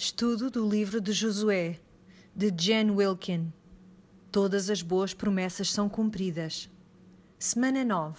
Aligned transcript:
Estudo 0.00 0.48
do 0.48 0.64
livro 0.64 1.00
de 1.00 1.12
Josué, 1.12 1.80
de 2.32 2.54
Jen 2.56 2.92
Wilkin. 2.92 3.52
Todas 4.30 4.70
as 4.70 4.80
boas 4.80 5.12
promessas 5.12 5.72
são 5.72 5.88
cumpridas. 5.88 6.70
Semana 7.36 7.84
9. 7.84 8.16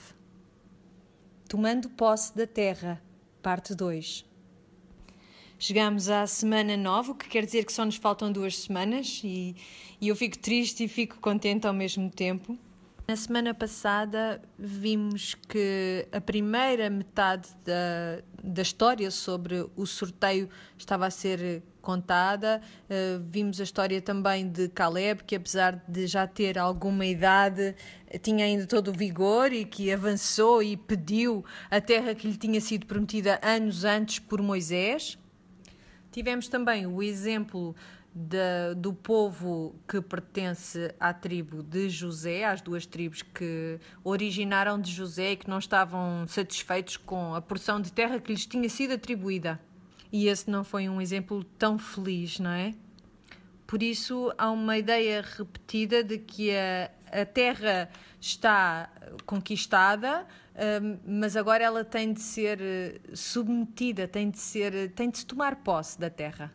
Tomando 1.48 1.90
posse 1.92 2.36
da 2.36 2.46
terra, 2.46 3.02
parte 3.42 3.74
2. 3.74 4.26
Chegamos 5.58 6.10
à 6.10 6.28
semana 6.28 6.76
9, 6.76 7.12
o 7.12 7.16
que 7.16 7.30
quer 7.30 7.46
dizer 7.46 7.64
que 7.64 7.72
só 7.72 7.86
nos 7.86 7.96
faltam 7.96 8.30
duas 8.30 8.58
semanas 8.58 9.22
e, 9.24 9.56
e 10.02 10.10
eu 10.10 10.18
fico 10.18 10.38
triste 10.38 10.84
e 10.84 10.88
fico 10.90 11.18
contente 11.22 11.66
ao 11.66 11.74
mesmo 11.74 12.10
tempo. 12.10 12.60
Na 13.10 13.16
semana 13.16 13.56
passada 13.56 14.40
vimos 14.56 15.34
que 15.34 16.08
a 16.12 16.22
primeira 16.22 16.92
metade 16.92 17.50
da, 17.66 18.22
da 18.44 18.62
história 18.62 19.10
sobre 19.10 19.68
o 19.76 19.88
sorteio 19.88 20.48
estava 20.78 21.08
a 21.08 21.10
ser 21.10 21.64
contada. 21.82 22.62
Uh, 22.84 23.20
vimos 23.28 23.60
a 23.60 23.64
história 23.64 24.00
também 24.00 24.48
de 24.48 24.70
Caleb, 24.70 25.24
que 25.24 25.36
apesar 25.36 25.84
de 25.88 26.06
já 26.06 26.28
ter 26.28 26.60
alguma 26.60 27.04
idade, 27.04 27.76
tinha 28.22 28.46
ainda 28.46 28.68
todo 28.68 28.90
o 28.90 28.94
vigor 28.94 29.52
e 29.52 29.66
que 29.66 29.92
avançou 29.92 30.62
e 30.62 30.78
pediu 30.78 31.44
a 31.72 31.82
terra 31.82 32.14
que 32.14 32.28
lhe 32.28 32.38
tinha 32.38 32.62
sido 32.62 32.86
prometida 32.86 33.40
anos 33.42 33.86
antes 33.86 34.20
por 34.20 34.40
Moisés. 34.40 35.18
Tivemos 36.12 36.48
também 36.48 36.86
o 36.86 37.02
exemplo 37.02 37.76
do 38.76 38.94
povo 38.94 39.76
que 39.88 40.02
pertence 40.02 40.94
à 41.00 41.14
tribo 41.14 41.62
de 41.62 41.90
José, 41.90 42.44
às 42.44 42.60
duas 42.60 42.86
tribos 42.86 43.22
que 43.22 43.80
originaram 44.04 44.80
de 44.80 44.92
José 44.92 45.34
e 45.34 45.36
que 45.38 45.50
não 45.50 45.60
estavam 45.60 46.28
satisfeitos 46.28 46.98
com 46.98 47.36
a 47.36 47.42
porção 47.42 47.80
de 47.80 47.94
terra 47.94 48.20
que 48.20 48.32
lhes 48.32 48.46
tinha 48.46 48.68
sido 48.68 48.94
atribuída. 48.94 49.60
E 50.12 50.28
esse 50.28 50.50
não 50.50 50.64
foi 50.64 50.90
um 50.90 51.00
exemplo 51.00 51.44
tão 51.58 51.78
feliz, 51.78 52.40
não 52.40 52.50
é? 52.50 52.74
Por 53.68 53.84
isso, 53.84 54.34
há 54.36 54.50
uma 54.50 54.80
ideia 54.80 55.24
repetida 55.38 56.04
de 56.04 56.18
que 56.18 56.50
a, 56.52 57.22
a 57.22 57.26
terra 57.26 57.88
está 58.20 58.90
conquistada, 59.28 60.26
hum, 60.82 60.98
mas 61.06 61.38
agora 61.38 61.64
ela 61.64 61.86
tem 61.86 62.12
de 62.12 62.22
ser 62.22 62.60
eh, 62.60 63.00
submetida, 63.14 64.08
tem 64.08 64.32
de 64.32 64.40
ser, 64.40 64.92
tem 64.94 65.12
de 65.12 65.20
se 65.20 65.26
tomar 65.28 65.58
posse 65.58 66.00
da 66.00 66.10
terra 66.10 66.52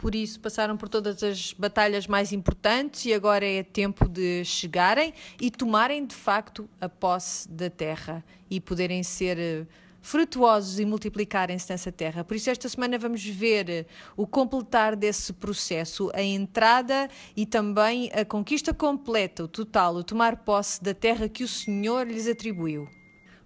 por 0.00 0.14
isso 0.14 0.40
passaram 0.40 0.78
por 0.78 0.88
todas 0.88 1.22
as 1.22 1.52
batalhas 1.52 2.06
mais 2.06 2.32
importantes 2.32 3.04
e 3.04 3.12
agora 3.12 3.44
é 3.44 3.62
tempo 3.62 4.08
de 4.08 4.42
chegarem 4.46 5.12
e 5.38 5.50
tomarem 5.50 6.06
de 6.06 6.14
facto 6.14 6.66
a 6.80 6.88
posse 6.88 7.46
da 7.46 7.68
terra 7.68 8.24
e 8.50 8.58
poderem 8.62 9.02
ser 9.02 9.38
eh, 9.38 9.66
frutuosos 10.00 10.80
e 10.80 10.86
multiplicarem-se 10.86 11.70
nessa 11.70 11.92
terra. 11.92 12.24
Por 12.24 12.34
isso, 12.34 12.48
esta 12.48 12.66
semana 12.66 12.98
vamos 12.98 13.22
ver 13.22 13.68
eh, 13.68 13.86
o 14.16 14.26
completar 14.26 14.96
desse 14.96 15.34
processo, 15.34 16.10
a 16.14 16.22
entrada 16.22 17.06
e 17.36 17.44
também 17.44 18.10
a 18.14 18.24
conquista 18.24 18.72
completa, 18.72 19.44
o 19.44 19.48
total, 19.48 19.96
o 19.96 20.02
tomar 20.02 20.36
posse 20.38 20.82
da 20.82 20.94
terra 20.94 21.28
que 21.28 21.44
o 21.44 21.48
Senhor 21.48 22.06
lhes 22.06 22.26
atribuiu. 22.26 22.88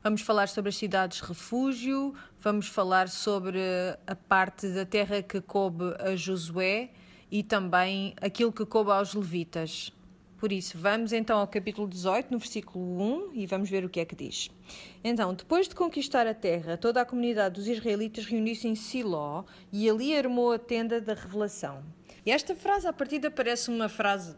Vamos 0.05 0.21
falar 0.21 0.49
sobre 0.49 0.69
as 0.69 0.77
cidades 0.77 1.21
refúgio, 1.21 2.15
vamos 2.45 2.69
falar 2.69 3.09
sobre 3.09 3.59
a 4.07 4.15
parte 4.15 4.69
da 4.69 4.85
terra 4.85 5.23
que 5.23 5.41
coube 5.41 5.95
a 5.99 6.15
Josué 6.15 6.91
e 7.31 7.43
também 7.43 8.15
aquilo 8.21 8.53
que 8.53 8.67
coube 8.67 8.91
aos 8.91 9.15
levitas. 9.15 9.91
Por 10.37 10.53
isso, 10.53 10.77
vamos 10.77 11.15
então 11.15 11.39
ao 11.39 11.49
capítulo 11.49 11.89
18, 11.89 12.31
no 12.31 12.39
versículo 12.39 13.31
1, 13.31 13.31
e 13.33 13.47
vamos 13.47 13.71
ver 13.71 13.83
o 13.83 13.89
que 13.89 13.99
é 13.99 14.05
que 14.05 14.15
diz. 14.15 14.51
Então, 15.03 15.33
depois 15.33 15.67
de 15.67 15.75
conquistar 15.75 16.27
a 16.27 16.35
terra, 16.35 16.77
toda 16.77 17.01
a 17.01 17.05
comunidade 17.07 17.55
dos 17.55 17.67
israelitas 17.67 18.27
reuniu-se 18.27 18.69
em 18.69 18.75
Siló 18.75 19.45
e 19.73 19.89
ali 19.89 20.15
armou 20.15 20.53
a 20.53 20.59
tenda 20.59 21.01
da 21.01 21.15
revelação. 21.15 21.83
E 22.27 22.31
esta 22.31 22.55
frase, 22.55 22.87
à 22.87 22.93
partida, 22.93 23.31
parece 23.31 23.71
uma 23.71 23.89
frase 23.89 24.37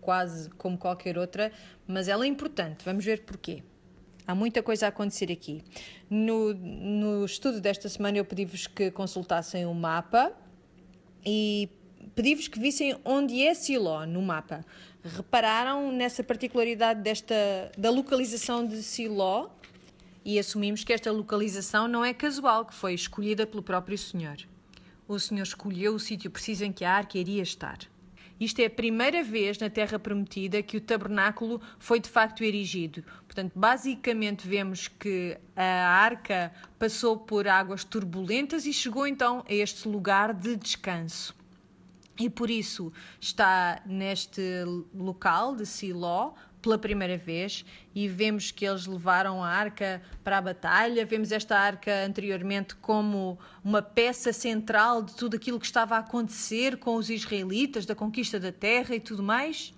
quase 0.00 0.50
como 0.50 0.76
qualquer 0.76 1.16
outra, 1.16 1.52
mas 1.86 2.08
ela 2.08 2.24
é 2.24 2.28
importante. 2.28 2.84
Vamos 2.84 3.04
ver 3.04 3.22
porquê. 3.22 3.62
Há 4.26 4.34
muita 4.34 4.62
coisa 4.62 4.86
a 4.86 4.88
acontecer 4.88 5.30
aqui. 5.30 5.62
No, 6.08 6.54
no 6.54 7.24
estudo 7.24 7.60
desta 7.60 7.88
semana, 7.88 8.18
eu 8.18 8.24
pedi-vos 8.24 8.66
que 8.66 8.90
consultassem 8.90 9.66
o 9.66 9.74
mapa 9.74 10.32
e 11.24 11.68
pedi-vos 12.14 12.48
que 12.48 12.58
vissem 12.58 12.96
onde 13.04 13.42
é 13.42 13.54
Siló 13.54 14.06
no 14.06 14.22
mapa. 14.22 14.64
Repararam 15.02 15.90
nessa 15.90 16.22
particularidade 16.22 17.00
desta, 17.00 17.34
da 17.76 17.90
localização 17.90 18.66
de 18.66 18.82
Siló 18.82 19.48
e 20.24 20.38
assumimos 20.38 20.84
que 20.84 20.92
esta 20.92 21.10
localização 21.10 21.88
não 21.88 22.04
é 22.04 22.12
casual, 22.12 22.66
que 22.66 22.74
foi 22.74 22.94
escolhida 22.94 23.46
pelo 23.46 23.62
próprio 23.62 23.96
Senhor. 23.96 24.36
O 25.08 25.18
Senhor 25.18 25.42
escolheu 25.42 25.94
o 25.94 25.98
sítio 25.98 26.30
preciso 26.30 26.64
em 26.64 26.72
que 26.72 26.84
a 26.84 26.92
arca 26.92 27.18
iria 27.18 27.42
estar. 27.42 27.78
Isto 28.40 28.60
é 28.60 28.66
a 28.66 28.70
primeira 28.70 29.22
vez 29.22 29.58
na 29.58 29.68
Terra 29.68 29.98
Prometida 29.98 30.62
que 30.62 30.78
o 30.78 30.80
tabernáculo 30.80 31.60
foi 31.78 32.00
de 32.00 32.08
facto 32.08 32.42
erigido. 32.42 33.04
Portanto, 33.26 33.52
basicamente 33.54 34.48
vemos 34.48 34.88
que 34.88 35.36
a 35.54 35.62
arca 35.62 36.50
passou 36.78 37.18
por 37.18 37.46
águas 37.46 37.84
turbulentas 37.84 38.64
e 38.64 38.72
chegou 38.72 39.06
então 39.06 39.44
a 39.46 39.52
este 39.52 39.86
lugar 39.86 40.32
de 40.32 40.56
descanso. 40.56 41.38
E 42.18 42.30
por 42.30 42.50
isso 42.50 42.90
está 43.20 43.82
neste 43.84 44.42
local 44.94 45.54
de 45.54 45.66
Siló, 45.66 46.32
pela 46.60 46.78
primeira 46.78 47.16
vez 47.16 47.64
e 47.94 48.08
vemos 48.08 48.50
que 48.50 48.66
eles 48.66 48.86
levaram 48.86 49.42
a 49.42 49.48
arca 49.48 50.02
para 50.22 50.38
a 50.38 50.40
batalha. 50.40 51.04
Vemos 51.04 51.32
esta 51.32 51.58
arca 51.58 52.04
anteriormente 52.04 52.74
como 52.76 53.38
uma 53.64 53.82
peça 53.82 54.32
central 54.32 55.02
de 55.02 55.14
tudo 55.14 55.36
aquilo 55.36 55.58
que 55.58 55.66
estava 55.66 55.96
a 55.96 55.98
acontecer 55.98 56.76
com 56.78 56.96
os 56.96 57.10
israelitas, 57.10 57.86
da 57.86 57.94
conquista 57.94 58.38
da 58.38 58.52
terra 58.52 58.94
e 58.94 59.00
tudo 59.00 59.22
mais. 59.22 59.72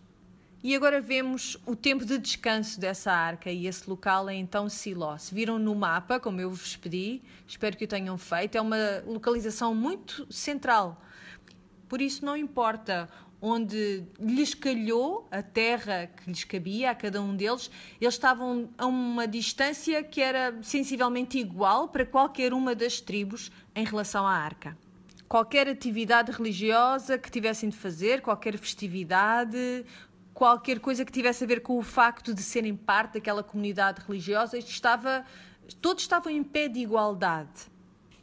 E 0.65 0.77
agora 0.77 1.01
vemos 1.01 1.57
o 1.67 1.75
tempo 1.75 2.05
de 2.05 2.17
descanso 2.19 2.79
dessa 2.79 3.11
arca 3.11 3.51
e 3.51 3.67
esse 3.67 3.91
local 3.91 4.29
é 4.29 4.35
então 4.37 4.69
Siló. 4.69 5.19
Se 5.19 5.35
viram 5.35 5.59
no 5.59 5.75
mapa, 5.75 6.21
como 6.21 6.41
eu 6.41 6.51
vos 6.51 6.77
pedi, 6.77 7.21
espero 7.49 7.77
que 7.77 7.85
o 7.85 7.89
tenham 7.89 8.17
feito, 8.17 8.57
é 8.57 8.61
uma 8.61 9.03
localização 9.05 9.75
muito 9.75 10.25
central. 10.33 11.03
Por 11.89 12.01
isso 12.01 12.25
não 12.25 12.37
importa 12.37 13.09
onde 13.43 14.05
lhes 14.21 14.55
calhou 14.55 15.27
a 15.29 15.43
terra 15.43 16.07
que 16.07 16.31
lhes 16.31 16.45
cabia 16.45 16.93
a 16.93 16.95
cada 16.95 17.21
um 17.21 17.35
deles, 17.35 17.69
eles 18.01 18.15
estavam 18.15 18.71
a 18.79 18.87
uma 18.87 19.27
distância 19.27 20.01
que 20.05 20.21
era 20.21 20.57
sensivelmente 20.63 21.39
igual 21.39 21.89
para 21.89 22.07
qualquer 22.07 22.55
uma 22.55 22.73
das 22.73 23.01
tribos 23.01 23.51
em 23.75 23.85
relação 23.85 24.25
à 24.25 24.33
arca. 24.33 24.79
Qualquer 25.29 25.69
atividade 25.69 26.31
religiosa 26.31 27.19
que 27.19 27.31
tivessem 27.31 27.69
de 27.69 27.77
fazer, 27.77 28.21
qualquer 28.21 28.57
festividade, 28.57 29.85
qualquer 30.33 30.79
coisa 30.79 31.05
que 31.05 31.11
tivesse 31.11 31.43
a 31.43 31.47
ver 31.47 31.63
com 31.63 31.77
o 31.77 31.83
facto 31.83 32.33
de 32.33 32.43
serem 32.43 32.77
parte 32.77 33.15
daquela 33.15 33.43
comunidade 33.43 34.03
religiosa, 34.07 34.57
estava, 34.57 35.25
todos 35.81 36.05
estavam 36.05 36.31
em 36.31 36.45
pé 36.45 36.69
de 36.69 36.79
igualdade. 36.79 37.73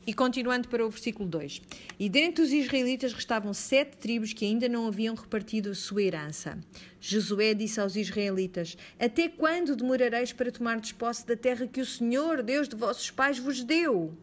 E 0.09 0.13
continuando 0.15 0.67
para 0.67 0.83
o 0.83 0.89
versículo 0.89 1.29
2: 1.29 1.61
E 1.99 2.09
dentre 2.09 2.43
os 2.43 2.51
israelitas 2.51 3.13
restavam 3.13 3.53
sete 3.53 3.95
tribos 3.95 4.33
que 4.33 4.43
ainda 4.43 4.67
não 4.67 4.87
haviam 4.87 5.13
repartido 5.13 5.69
a 5.69 5.75
sua 5.75 6.01
herança. 6.01 6.57
Josué 6.99 7.53
disse 7.53 7.79
aos 7.79 7.95
israelitas: 7.95 8.75
Até 8.99 9.29
quando 9.29 9.75
demorareis 9.75 10.33
para 10.33 10.51
tomar 10.51 10.81
posse 10.95 11.27
da 11.27 11.35
terra 11.35 11.67
que 11.67 11.79
o 11.79 11.85
Senhor, 11.85 12.41
Deus 12.41 12.67
de 12.67 12.75
vossos 12.75 13.11
pais, 13.11 13.37
vos 13.37 13.63
deu? 13.63 14.17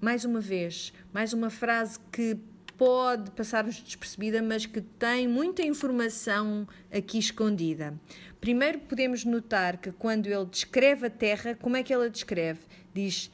Mais 0.00 0.24
uma 0.24 0.40
vez, 0.40 0.90
mais 1.12 1.34
uma 1.34 1.50
frase 1.50 1.98
que 2.10 2.38
pode 2.78 3.30
passar-nos 3.32 3.76
despercebida, 3.76 4.40
mas 4.40 4.64
que 4.64 4.80
tem 4.80 5.28
muita 5.28 5.60
informação 5.60 6.66
aqui 6.90 7.18
escondida. 7.18 7.92
Primeiro 8.40 8.78
podemos 8.78 9.22
notar 9.26 9.76
que 9.76 9.92
quando 9.92 10.28
ele 10.28 10.46
descreve 10.46 11.08
a 11.08 11.10
terra, 11.10 11.54
como 11.60 11.76
é 11.76 11.82
que 11.82 11.92
ele 11.92 12.06
a 12.06 12.08
descreve? 12.08 12.60
Diz 12.94 13.30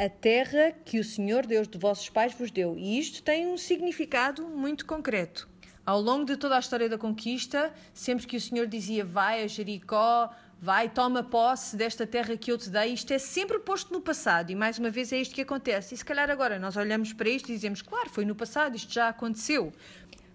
a 0.00 0.08
terra 0.08 0.72
que 0.82 0.98
o 0.98 1.04
Senhor 1.04 1.44
Deus 1.44 1.68
de 1.68 1.76
vossos 1.76 2.08
pais 2.08 2.32
vos 2.32 2.50
deu. 2.50 2.74
E 2.74 2.98
isto 2.98 3.22
tem 3.22 3.46
um 3.46 3.58
significado 3.58 4.48
muito 4.48 4.86
concreto. 4.86 5.46
Ao 5.84 6.00
longo 6.00 6.24
de 6.24 6.38
toda 6.38 6.56
a 6.56 6.58
história 6.58 6.88
da 6.88 6.96
conquista, 6.96 7.70
sempre 7.92 8.26
que 8.26 8.38
o 8.38 8.40
Senhor 8.40 8.66
dizia 8.66 9.04
vai 9.04 9.42
a 9.42 9.46
Jericó, 9.46 10.30
vai, 10.58 10.88
toma 10.88 11.22
posse 11.22 11.76
desta 11.76 12.06
terra 12.06 12.34
que 12.34 12.50
eu 12.50 12.56
te 12.56 12.70
dei, 12.70 12.94
isto 12.94 13.12
é 13.12 13.18
sempre 13.18 13.58
posto 13.58 13.92
no 13.92 14.00
passado. 14.00 14.50
E 14.50 14.54
mais 14.54 14.78
uma 14.78 14.88
vez 14.88 15.12
é 15.12 15.18
isto 15.18 15.34
que 15.34 15.42
acontece. 15.42 15.94
E 15.94 15.98
se 15.98 16.04
calhar 16.04 16.30
agora 16.30 16.58
nós 16.58 16.78
olhamos 16.78 17.12
para 17.12 17.28
isto 17.28 17.50
e 17.50 17.54
dizemos, 17.54 17.82
claro, 17.82 18.08
foi 18.08 18.24
no 18.24 18.34
passado, 18.34 18.76
isto 18.76 18.90
já 18.90 19.10
aconteceu. 19.10 19.70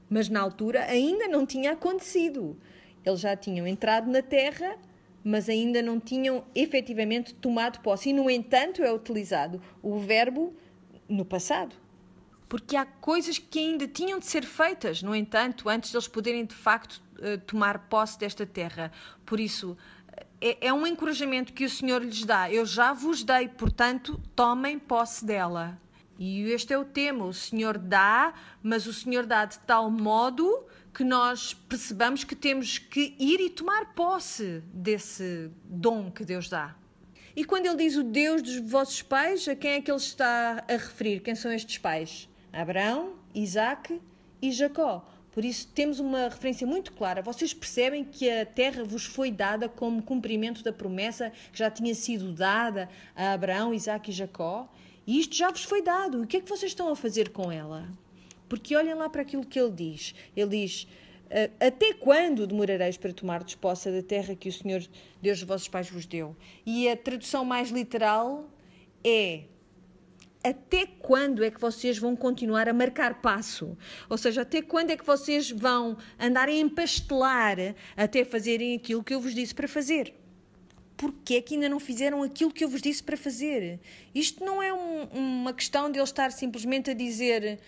Mas 0.08 0.30
na 0.30 0.42
altura 0.42 0.84
ainda 0.84 1.28
não 1.28 1.44
tinha 1.44 1.72
acontecido. 1.72 2.56
Eles 3.04 3.20
já 3.20 3.36
tinham 3.36 3.66
entrado 3.66 4.12
na 4.12 4.22
terra 4.22 4.78
mas 5.26 5.50
ainda 5.50 5.82
não 5.82 6.00
tinham 6.00 6.46
efetivamente 6.54 7.34
tomado 7.34 7.80
posse. 7.80 8.12
E, 8.12 8.14
no 8.14 8.30
entanto, 8.30 8.84
é 8.84 8.94
utilizado 8.94 9.60
o 9.82 9.98
verbo 9.98 10.56
no 11.10 11.26
passado. 11.26 11.76
Porque 12.48 12.76
há 12.76 12.86
coisas 12.86 13.40
que 13.40 13.58
ainda 13.58 13.88
tinham 13.88 14.20
de 14.20 14.28
ser 14.28 14.46
feitas, 14.46 15.02
no 15.02 15.16
entanto, 15.16 15.68
antes 15.68 15.90
de 15.90 15.98
eles 15.98 16.08
poderem 16.08 16.46
de 16.46 16.54
facto 16.54 17.02
eh, 17.20 17.38
tomar 17.38 17.90
posse 17.90 18.20
desta 18.20 18.46
terra. 18.46 18.92
Por 19.26 19.40
isso, 19.40 19.76
é, 20.40 20.68
é 20.68 20.72
um 20.72 20.86
encorajamento 20.86 21.54
que 21.54 21.66
o 21.66 21.70
Senhor 21.72 22.04
lhes 22.04 22.24
dá. 22.24 22.52
Eu 22.52 22.64
já 22.64 22.94
vos 22.94 23.24
dei, 23.24 23.48
portanto, 23.48 24.22
tomem 24.36 24.78
posse 24.78 25.26
dela. 25.26 25.82
E 26.20 26.44
este 26.52 26.72
é 26.72 26.78
o 26.78 26.86
tema: 26.86 27.26
o 27.26 27.34
Senhor 27.34 27.80
dá, 27.80 28.32
mas 28.62 28.86
o 28.86 28.94
Senhor 28.94 29.26
dá 29.26 29.44
de 29.46 29.58
tal 29.62 29.90
modo 29.90 30.68
que 30.96 31.04
nós 31.04 31.54
percebamos 31.54 32.24
que 32.24 32.36
temos 32.36 32.78
que 32.78 33.14
ir 33.20 33.42
e 33.42 33.50
tomar 33.50 33.94
posse 33.94 34.64
desse 34.74 35.52
dom 35.66 36.10
que 36.10 36.24
Deus 36.24 36.48
dá. 36.48 36.74
E 37.36 37.44
quando 37.44 37.66
ele 37.66 37.76
diz 37.76 37.98
o 37.98 38.04
Deus 38.04 38.42
dos 38.42 38.60
vossos 38.60 39.02
pais, 39.02 39.46
a 39.46 39.56
quem 39.56 39.72
é 39.72 39.82
que 39.82 39.92
ele 39.92 39.98
está 39.98 40.64
a 40.66 40.72
referir? 40.72 41.20
Quem 41.20 41.36
são 41.36 41.52
estes 41.52 41.78
pais? 41.78 42.30
Abraão, 42.54 43.16
Isaac 43.34 44.02
e 44.42 44.54
Jacó. 44.54 45.06
Por 45.34 45.44
isso 45.44 45.68
temos 45.76 46.00
uma 46.00 46.30
referência 46.30 46.66
muito 46.66 46.94
clara. 46.94 47.22
Vocês 47.22 47.54
percebem 47.54 48.06
que 48.06 48.30
a 48.30 48.46
terra 48.46 48.86
vos 48.86 49.06
foi 49.06 49.30
dada 49.30 49.68
como 49.68 50.02
cumprimento 50.02 50.64
da 50.64 50.72
promessa 50.72 51.30
que 51.52 51.60
já 51.60 51.70
tinha 51.70 51.94
sido 51.94 52.32
dada 52.32 52.88
a 53.14 53.34
Abraão, 53.34 53.74
Isaac 53.74 54.10
e 54.10 54.14
Jacó. 54.14 54.72
E 55.06 55.20
isto 55.20 55.36
já 55.36 55.52
vos 55.52 55.64
foi 55.64 55.82
dado. 55.82 56.22
O 56.22 56.26
que 56.26 56.38
é 56.38 56.40
que 56.40 56.48
vocês 56.48 56.72
estão 56.72 56.88
a 56.88 56.96
fazer 56.96 57.32
com 57.32 57.52
ela? 57.52 57.86
Porque 58.48 58.76
olhem 58.76 58.94
lá 58.94 59.10
para 59.10 59.22
aquilo 59.22 59.46
que 59.46 59.60
ele 59.60 59.72
diz. 59.72 60.14
Ele 60.36 60.50
diz: 60.64 60.88
Até 61.60 61.94
quando 61.94 62.46
demorareis 62.46 62.98
para 62.98 63.14
tomar 63.14 63.44
posse 63.56 63.92
da 63.92 64.02
terra 64.02 64.36
que 64.36 64.50
o 64.50 64.54
Senhor 64.54 64.84
Deus 65.22 65.40
dos 65.40 65.48
vossos 65.48 65.68
pais 65.68 65.90
vos 65.90 66.06
deu? 66.06 66.36
E 66.66 66.88
a 66.90 66.96
tradução 66.96 67.44
mais 67.44 67.70
literal 67.70 68.50
é: 69.04 69.44
Até 70.44 70.86
quando 70.86 71.44
é 71.44 71.50
que 71.50 71.60
vocês 71.60 71.98
vão 71.98 72.16
continuar 72.16 72.70
a 72.70 72.74
marcar 72.74 73.22
passo? 73.22 73.78
Ou 74.10 74.18
seja, 74.18 74.42
até 74.42 74.62
quando 74.62 74.92
é 74.92 74.98
que 74.98 75.06
vocês 75.06 75.50
vão 75.50 75.98
andar 76.20 76.48
a 76.48 76.54
empastelar 76.54 77.58
até 77.98 78.24
fazerem 78.24 78.76
aquilo 78.76 79.04
que 79.04 79.14
eu 79.14 79.20
vos 79.20 79.34
disse 79.34 79.56
para 79.56 79.68
fazer? 79.68 80.14
Porquê 80.98 81.36
é 81.36 81.42
que 81.42 81.56
ainda 81.56 81.68
não 81.68 81.80
fizeram 81.80 82.24
aquilo 82.24 82.52
que 82.52 82.64
eu 82.64 82.70
vos 82.70 82.82
disse 82.82 83.04
para 83.04 83.18
fazer? 83.18 83.82
Isto 84.14 84.46
não 84.46 84.64
é 84.64 84.74
um, 84.74 85.04
uma 85.12 85.54
questão 85.54 85.92
de 85.92 86.00
ele 86.00 86.06
estar 86.06 86.32
simplesmente 86.32 86.90
a 86.90 86.94
dizer 86.94 87.60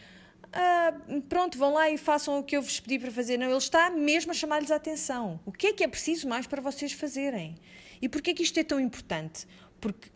ah, 0.59 0.92
pronto, 1.30 1.56
vão 1.56 1.74
lá 1.74 1.88
e 1.88 2.00
façam 2.00 2.39
o 2.39 2.44
que 2.44 2.57
eu 2.57 2.63
vos 2.63 2.80
pedi 2.80 2.98
para 2.98 3.12
fazer. 3.12 3.38
Não, 3.38 3.45
ele 3.45 3.57
está 3.57 3.92
mesmo 3.92 4.31
a 4.31 4.33
chamar-lhes 4.33 4.71
a 4.71 4.75
atenção. 4.77 5.39
O 5.45 5.51
que 5.51 5.68
é 5.68 5.74
que 5.74 5.83
é 5.83 5.88
preciso 5.88 6.27
mais 6.27 6.48
para 6.48 6.59
vocês 6.59 6.92
fazerem? 6.94 7.56
E 8.01 8.09
porquê 8.09 8.31
é 8.31 8.33
que 8.33 8.42
isto 8.42 8.59
é 8.59 8.63
tão 8.63 8.80
importante? 8.80 9.48
Porque 9.80 10.09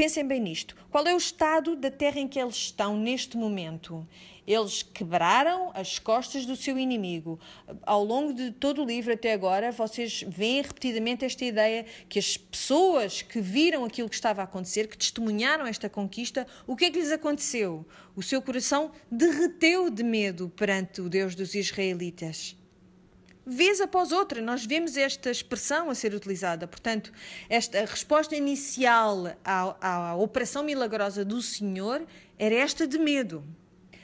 pensem 0.00 0.26
bem 0.26 0.40
nisto. 0.40 0.74
Qual 0.90 1.06
é 1.06 1.12
o 1.12 1.18
estado 1.18 1.76
da 1.76 1.90
terra 1.90 2.18
em 2.18 2.26
que 2.26 2.40
eles 2.40 2.56
estão 2.56 2.96
neste 2.96 3.36
momento? 3.36 4.08
Eles 4.46 4.82
quebraram 4.82 5.70
as 5.74 5.98
costas 5.98 6.46
do 6.46 6.56
seu 6.56 6.78
inimigo. 6.78 7.38
Ao 7.82 8.02
longo 8.02 8.32
de 8.32 8.50
todo 8.50 8.82
o 8.82 8.86
livro 8.86 9.12
até 9.12 9.34
agora, 9.34 9.70
vocês 9.70 10.24
veem 10.26 10.62
repetidamente 10.62 11.26
esta 11.26 11.44
ideia 11.44 11.84
que 12.08 12.18
as 12.18 12.34
pessoas 12.34 13.20
que 13.20 13.42
viram 13.42 13.84
aquilo 13.84 14.08
que 14.08 14.14
estava 14.14 14.40
a 14.40 14.44
acontecer, 14.44 14.88
que 14.88 14.96
testemunharam 14.96 15.66
esta 15.66 15.86
conquista, 15.86 16.46
o 16.66 16.74
que 16.74 16.86
é 16.86 16.90
que 16.90 16.98
lhes 16.98 17.12
aconteceu? 17.12 17.86
O 18.16 18.22
seu 18.22 18.40
coração 18.40 18.92
derreteu 19.10 19.90
de 19.90 20.02
medo 20.02 20.48
perante 20.48 21.02
o 21.02 21.10
Deus 21.10 21.34
dos 21.34 21.54
israelitas 21.54 22.56
vez 23.46 23.80
após 23.80 24.12
outra, 24.12 24.40
nós 24.40 24.64
vemos 24.64 24.96
esta 24.96 25.30
expressão 25.30 25.90
a 25.90 25.94
ser 25.94 26.14
utilizada. 26.14 26.66
Portanto, 26.66 27.12
esta 27.48 27.80
resposta 27.80 28.36
inicial 28.36 29.36
à, 29.44 30.10
à, 30.10 30.16
operação 30.16 30.62
milagrosa 30.62 31.24
do 31.24 31.40
Senhor 31.40 32.02
era 32.38 32.54
esta 32.54 32.86
de 32.86 32.98
medo. 32.98 33.44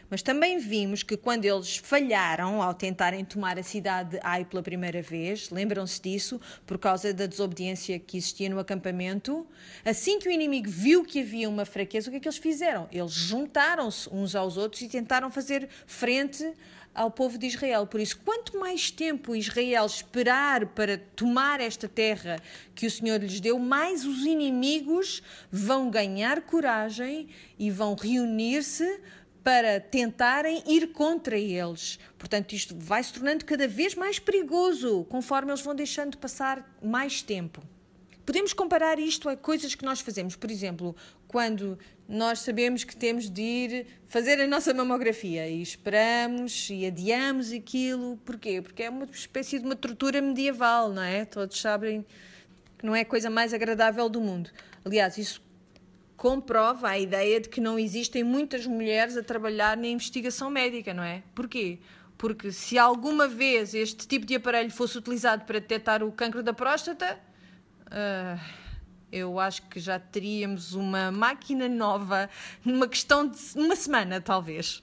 Mas 0.08 0.22
também 0.22 0.58
vimos 0.58 1.02
que 1.02 1.16
quando 1.16 1.44
eles 1.44 1.78
falharam 1.78 2.62
ao 2.62 2.72
tentarem 2.72 3.24
tomar 3.24 3.58
a 3.58 3.62
cidade 3.62 4.10
de 4.10 4.20
Ai 4.22 4.44
pela 4.44 4.62
primeira 4.62 5.02
vez, 5.02 5.50
lembram-se 5.50 6.00
disso, 6.00 6.40
por 6.64 6.78
causa 6.78 7.12
da 7.12 7.26
desobediência 7.26 7.98
que 7.98 8.16
existia 8.16 8.48
no 8.48 8.58
acampamento, 8.58 9.44
assim 9.84 10.18
que 10.18 10.28
o 10.28 10.30
inimigo 10.30 10.70
viu 10.70 11.04
que 11.04 11.20
havia 11.20 11.48
uma 11.48 11.64
fraqueza, 11.64 12.08
o 12.08 12.10
que 12.12 12.18
é 12.18 12.20
que 12.20 12.28
eles 12.28 12.38
fizeram? 12.38 12.88
Eles 12.92 13.12
juntaram-se 13.12 14.08
uns 14.12 14.36
aos 14.36 14.56
outros 14.56 14.80
e 14.82 14.88
tentaram 14.88 15.28
fazer 15.28 15.68
frente 15.86 16.54
ao 16.96 17.10
povo 17.10 17.38
de 17.38 17.46
Israel. 17.46 17.86
Por 17.86 18.00
isso, 18.00 18.18
quanto 18.24 18.58
mais 18.58 18.90
tempo 18.90 19.36
Israel 19.36 19.84
esperar 19.86 20.66
para 20.66 20.98
tomar 20.98 21.60
esta 21.60 21.86
terra 21.86 22.40
que 22.74 22.86
o 22.86 22.90
Senhor 22.90 23.20
lhes 23.20 23.38
deu, 23.38 23.58
mais 23.58 24.04
os 24.04 24.24
inimigos 24.24 25.22
vão 25.52 25.90
ganhar 25.90 26.40
coragem 26.40 27.28
e 27.58 27.70
vão 27.70 27.94
reunir-se 27.94 29.00
para 29.44 29.78
tentarem 29.78 30.62
ir 30.66 30.88
contra 30.88 31.38
eles. 31.38 32.00
Portanto, 32.18 32.52
isto 32.54 32.74
vai 32.76 33.02
se 33.04 33.12
tornando 33.12 33.44
cada 33.44 33.68
vez 33.68 33.94
mais 33.94 34.18
perigoso 34.18 35.04
conforme 35.08 35.52
eles 35.52 35.60
vão 35.60 35.74
deixando 35.74 36.12
de 36.12 36.16
passar 36.16 36.76
mais 36.82 37.22
tempo. 37.22 37.62
Podemos 38.26 38.52
comparar 38.52 38.98
isto 38.98 39.28
a 39.28 39.36
coisas 39.36 39.76
que 39.76 39.84
nós 39.84 40.00
fazemos. 40.00 40.34
Por 40.34 40.50
exemplo, 40.50 40.96
quando 41.28 41.78
nós 42.08 42.40
sabemos 42.40 42.82
que 42.82 42.96
temos 42.96 43.30
de 43.30 43.40
ir 43.40 43.86
fazer 44.08 44.40
a 44.40 44.48
nossa 44.48 44.74
mamografia 44.74 45.48
e 45.48 45.62
esperamos 45.62 46.68
e 46.68 46.84
adiamos 46.84 47.52
aquilo. 47.52 48.16
Porquê? 48.24 48.60
Porque 48.60 48.82
é 48.82 48.90
uma 48.90 49.04
espécie 49.04 49.60
de 49.60 49.64
uma 49.64 49.76
tortura 49.76 50.20
medieval, 50.20 50.92
não 50.92 51.02
é? 51.02 51.24
Todos 51.24 51.60
sabem 51.60 52.04
que 52.76 52.84
não 52.84 52.96
é 52.96 53.02
a 53.02 53.04
coisa 53.04 53.30
mais 53.30 53.54
agradável 53.54 54.08
do 54.08 54.20
mundo. 54.20 54.50
Aliás, 54.84 55.16
isso 55.18 55.40
comprova 56.16 56.88
a 56.88 56.98
ideia 56.98 57.40
de 57.40 57.48
que 57.48 57.60
não 57.60 57.78
existem 57.78 58.24
muitas 58.24 58.66
mulheres 58.66 59.16
a 59.16 59.22
trabalhar 59.22 59.76
na 59.76 59.86
investigação 59.86 60.50
médica, 60.50 60.92
não 60.92 61.04
é? 61.04 61.22
Porquê? 61.32 61.78
Porque 62.18 62.50
se 62.50 62.76
alguma 62.76 63.28
vez 63.28 63.72
este 63.72 64.08
tipo 64.08 64.26
de 64.26 64.34
aparelho 64.34 64.70
fosse 64.70 64.98
utilizado 64.98 65.44
para 65.44 65.60
detectar 65.60 66.02
o 66.02 66.10
cancro 66.10 66.42
da 66.42 66.52
próstata, 66.52 67.20
uh, 67.86 68.40
eu 69.10 69.38
acho 69.38 69.62
que 69.62 69.80
já 69.80 69.98
teríamos 69.98 70.74
uma 70.74 71.10
máquina 71.10 71.68
nova 71.68 72.28
numa 72.64 72.88
questão 72.88 73.26
de 73.28 73.38
uma 73.54 73.76
semana, 73.76 74.20
talvez. 74.20 74.82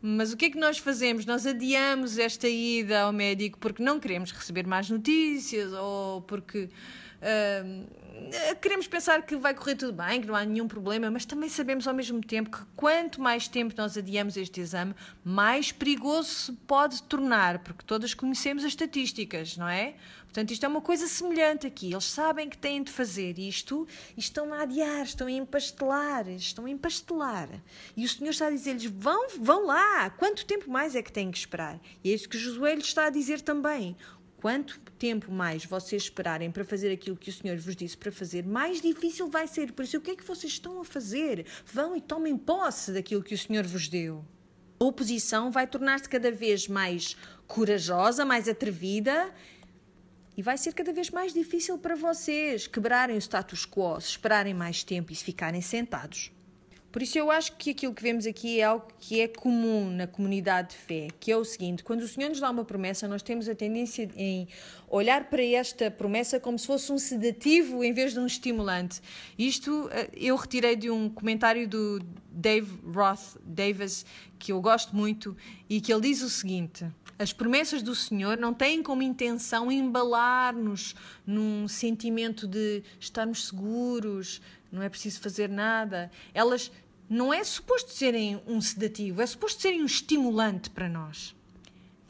Mas 0.00 0.32
o 0.32 0.36
que 0.36 0.46
é 0.46 0.50
que 0.50 0.58
nós 0.58 0.78
fazemos? 0.78 1.24
Nós 1.24 1.46
adiamos 1.46 2.18
esta 2.18 2.48
ida 2.48 3.02
ao 3.02 3.12
médico 3.12 3.58
porque 3.58 3.82
não 3.82 4.00
queremos 4.00 4.32
receber 4.32 4.66
mais 4.66 4.90
notícias 4.90 5.72
ou 5.72 6.22
porque 6.22 6.68
Uh, 7.22 7.86
queremos 8.60 8.88
pensar 8.88 9.22
que 9.22 9.36
vai 9.36 9.54
correr 9.54 9.76
tudo 9.76 9.92
bem, 9.92 10.20
que 10.20 10.26
não 10.26 10.34
há 10.34 10.44
nenhum 10.44 10.66
problema, 10.66 11.08
mas 11.08 11.24
também 11.24 11.48
sabemos 11.48 11.86
ao 11.86 11.94
mesmo 11.94 12.20
tempo 12.20 12.50
que 12.50 12.64
quanto 12.74 13.20
mais 13.20 13.46
tempo 13.46 13.72
nós 13.76 13.96
adiamos 13.96 14.36
este 14.36 14.60
exame, 14.60 14.92
mais 15.24 15.70
perigoso 15.70 16.28
se 16.28 16.52
pode 16.52 17.00
tornar, 17.04 17.60
porque 17.60 17.84
todas 17.86 18.12
conhecemos 18.12 18.64
as 18.64 18.70
estatísticas, 18.70 19.56
não 19.56 19.68
é? 19.68 19.94
Portanto, 20.32 20.50
isto 20.50 20.64
é 20.64 20.68
uma 20.68 20.80
coisa 20.80 21.06
semelhante 21.06 21.66
aqui. 21.66 21.92
Eles 21.92 22.04
sabem 22.04 22.48
que 22.48 22.56
têm 22.56 22.82
de 22.82 22.90
fazer 22.90 23.38
isto 23.38 23.86
e 24.16 24.20
estão 24.20 24.50
a 24.54 24.62
adiar, 24.62 25.02
estão 25.02 25.26
a 25.26 25.30
empastelar, 25.30 26.26
estão 26.30 26.64
a 26.64 26.70
empastelar. 26.70 27.50
E 27.94 28.02
o 28.02 28.08
Senhor 28.08 28.30
está 28.30 28.46
a 28.46 28.50
dizer-lhes: 28.50 28.86
vão, 28.86 29.28
vão 29.38 29.66
lá, 29.66 30.08
quanto 30.08 30.46
tempo 30.46 30.70
mais 30.70 30.96
é 30.96 31.02
que 31.02 31.12
têm 31.12 31.30
que 31.30 31.36
esperar? 31.36 31.78
E 32.02 32.10
é 32.10 32.14
isso 32.14 32.30
que 32.30 32.38
Josué 32.38 32.74
lhes 32.74 32.86
está 32.86 33.06
a 33.06 33.10
dizer 33.10 33.42
também. 33.42 33.94
Quanto 34.38 34.80
tempo 34.98 35.30
mais 35.30 35.66
vocês 35.66 36.04
esperarem 36.04 36.50
para 36.50 36.64
fazer 36.64 36.90
aquilo 36.90 37.14
que 37.14 37.28
o 37.28 37.32
Senhor 37.32 37.58
vos 37.58 37.76
disse 37.76 37.96
para 37.96 38.10
fazer, 38.10 38.42
mais 38.46 38.80
difícil 38.80 39.28
vai 39.28 39.46
ser. 39.46 39.72
Por 39.72 39.84
isso, 39.84 39.98
o 39.98 40.00
que 40.00 40.12
é 40.12 40.16
que 40.16 40.24
vocês 40.24 40.54
estão 40.54 40.80
a 40.80 40.84
fazer? 40.84 41.44
Vão 41.66 41.94
e 41.94 42.00
tomem 42.00 42.38
posse 42.38 42.90
daquilo 42.90 43.22
que 43.22 43.34
o 43.34 43.38
Senhor 43.38 43.66
vos 43.66 43.86
deu. 43.86 44.24
A 44.80 44.84
oposição 44.84 45.50
vai 45.50 45.66
tornar-se 45.66 46.08
cada 46.08 46.32
vez 46.32 46.66
mais 46.66 47.16
corajosa, 47.46 48.24
mais 48.24 48.48
atrevida 48.48 49.30
e 50.36 50.42
vai 50.42 50.56
ser 50.56 50.72
cada 50.72 50.92
vez 50.92 51.10
mais 51.10 51.32
difícil 51.32 51.78
para 51.78 51.94
vocês 51.94 52.66
quebrarem 52.66 53.16
o 53.16 53.20
status 53.20 53.66
quo, 53.66 53.98
esperarem 53.98 54.54
mais 54.54 54.82
tempo 54.82 55.12
e 55.12 55.14
ficarem 55.14 55.60
sentados. 55.60 56.30
Por 56.92 57.00
isso 57.00 57.16
eu 57.16 57.30
acho 57.30 57.56
que 57.56 57.70
aquilo 57.70 57.94
que 57.94 58.02
vemos 58.02 58.26
aqui 58.26 58.60
é 58.60 58.64
algo 58.64 58.86
que 58.98 59.18
é 59.18 59.26
comum 59.26 59.88
na 59.88 60.06
comunidade 60.06 60.70
de 60.70 60.76
fé, 60.76 61.08
que 61.18 61.32
é 61.32 61.36
o 61.36 61.42
seguinte: 61.42 61.82
quando 61.82 62.02
o 62.02 62.08
Senhor 62.08 62.28
nos 62.28 62.38
dá 62.38 62.50
uma 62.50 62.66
promessa, 62.66 63.08
nós 63.08 63.22
temos 63.22 63.48
a 63.48 63.54
tendência 63.54 64.10
em 64.14 64.46
olhar 64.90 65.30
para 65.30 65.42
esta 65.42 65.90
promessa 65.90 66.38
como 66.38 66.58
se 66.58 66.66
fosse 66.66 66.92
um 66.92 66.98
sedativo 66.98 67.82
em 67.82 67.94
vez 67.94 68.12
de 68.12 68.20
um 68.20 68.26
estimulante. 68.26 69.00
Isto 69.38 69.88
eh, 69.90 70.10
eu 70.14 70.36
retirei 70.36 70.76
de 70.76 70.90
um 70.90 71.08
comentário 71.08 71.66
do 71.66 71.98
Dave 72.30 72.70
Roth 72.84 73.38
Davis, 73.42 74.04
que 74.38 74.52
eu 74.52 74.60
gosto 74.60 74.94
muito, 74.94 75.34
e 75.70 75.80
que 75.80 75.90
ele 75.90 76.02
diz 76.02 76.20
o 76.20 76.28
seguinte: 76.28 76.84
as 77.18 77.32
promessas 77.32 77.82
do 77.82 77.94
Senhor 77.94 78.36
não 78.36 78.52
têm 78.52 78.82
como 78.82 79.02
intenção 79.02 79.70
embalar-nos 79.70 80.94
num 81.26 81.68
sentimento 81.68 82.46
de 82.46 82.82
estarmos 82.98 83.46
seguros, 83.46 84.40
não 84.70 84.82
é 84.82 84.88
preciso 84.88 85.20
fazer 85.20 85.48
nada. 85.48 86.10
Elas 86.32 86.70
não 87.08 87.32
é 87.32 87.44
suposto 87.44 87.90
serem 87.90 88.42
um 88.46 88.60
sedativo, 88.60 89.20
é 89.20 89.26
suposto 89.26 89.60
serem 89.60 89.82
um 89.82 89.86
estimulante 89.86 90.70
para 90.70 90.88
nós. 90.88 91.34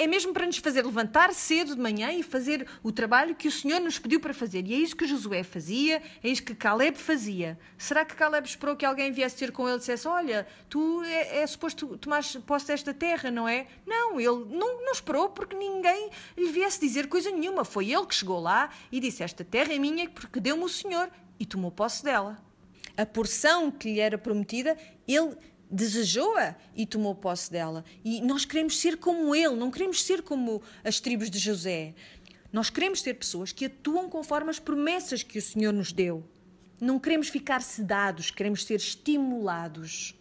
É 0.02 0.06
mesmo 0.09 0.32
para 0.32 0.47
nos 0.47 0.56
fazer 0.56 0.85
levantar 0.85 1.32
cedo 1.32 1.76
de 1.76 1.80
manhã 1.80 2.11
e 2.11 2.25
fazer 2.25 2.66
o 2.82 2.90
trabalho 2.90 3.37
que 3.37 3.47
o 3.47 3.52
Senhor 3.52 3.80
nos 3.80 4.00
pediu 4.00 4.18
para 4.18 4.35
fazer. 4.35 4.66
E 4.66 4.75
é 4.75 4.76
isso 4.76 4.97
que 4.97 5.06
Josué 5.06 5.44
fazia, 5.44 6.02
é 6.21 6.28
isso 6.28 6.42
que 6.42 6.56
Caleb 6.56 6.99
fazia. 6.99 7.56
Será 7.78 8.04
que 8.04 8.16
Caleb 8.16 8.44
esperou 8.44 8.75
que 8.75 8.85
alguém 8.85 9.12
viesse 9.12 9.37
ter 9.37 9.52
com 9.52 9.68
ele 9.68 9.76
e 9.76 9.78
dissesse: 9.78 10.09
Olha, 10.09 10.44
tu 10.68 11.04
é, 11.04 11.42
é 11.42 11.47
suposto 11.47 11.97
tomar 11.99 12.21
posse 12.44 12.66
desta 12.66 12.92
terra, 12.92 13.30
não 13.30 13.47
é? 13.47 13.68
Não, 13.87 14.18
ele 14.18 14.44
não, 14.50 14.85
não 14.85 14.90
esperou 14.90 15.28
porque 15.28 15.54
ninguém 15.54 16.11
lhe 16.37 16.50
viesse 16.50 16.80
dizer 16.80 17.06
coisa 17.06 17.30
nenhuma. 17.30 17.64
Foi 17.64 17.92
ele 17.92 18.04
que 18.04 18.16
chegou 18.16 18.40
lá 18.40 18.71
e 18.90 18.99
disse: 18.99 19.23
Esta 19.23 19.44
terra 19.44 19.73
é 19.73 19.78
minha 19.78 20.11
porque 20.11 20.40
deu-me 20.40 20.64
o 20.64 20.68
Senhor 20.68 21.09
e 21.38 21.47
tomou 21.47 21.71
posse 21.71 22.02
dela 22.02 22.42
a 22.97 23.06
porção 23.06 23.71
que 23.71 23.94
lhe 23.94 24.00
era 24.00 24.18
prometida, 24.18 24.76
ele 25.06 25.37
desejou-a 25.72 26.54
e 26.76 26.84
tomou 26.84 27.14
posse 27.14 27.50
dela. 27.50 27.84
E 28.04 28.20
nós 28.20 28.44
queremos 28.44 28.78
ser 28.78 28.98
como 28.98 29.34
ele, 29.34 29.56
não 29.56 29.70
queremos 29.70 30.04
ser 30.04 30.22
como 30.22 30.62
as 30.84 31.00
tribos 31.00 31.30
de 31.30 31.38
José. 31.38 31.94
Nós 32.52 32.68
queremos 32.68 33.00
ser 33.00 33.14
pessoas 33.14 33.50
que 33.50 33.64
atuam 33.64 34.10
conforme 34.10 34.50
as 34.50 34.58
promessas 34.58 35.22
que 35.22 35.38
o 35.38 35.42
Senhor 35.42 35.72
nos 35.72 35.90
deu. 35.90 36.22
Não 36.78 36.98
queremos 36.98 37.28
ficar 37.28 37.62
sedados, 37.62 38.30
queremos 38.30 38.64
ser 38.64 38.74
estimulados. 38.74 40.14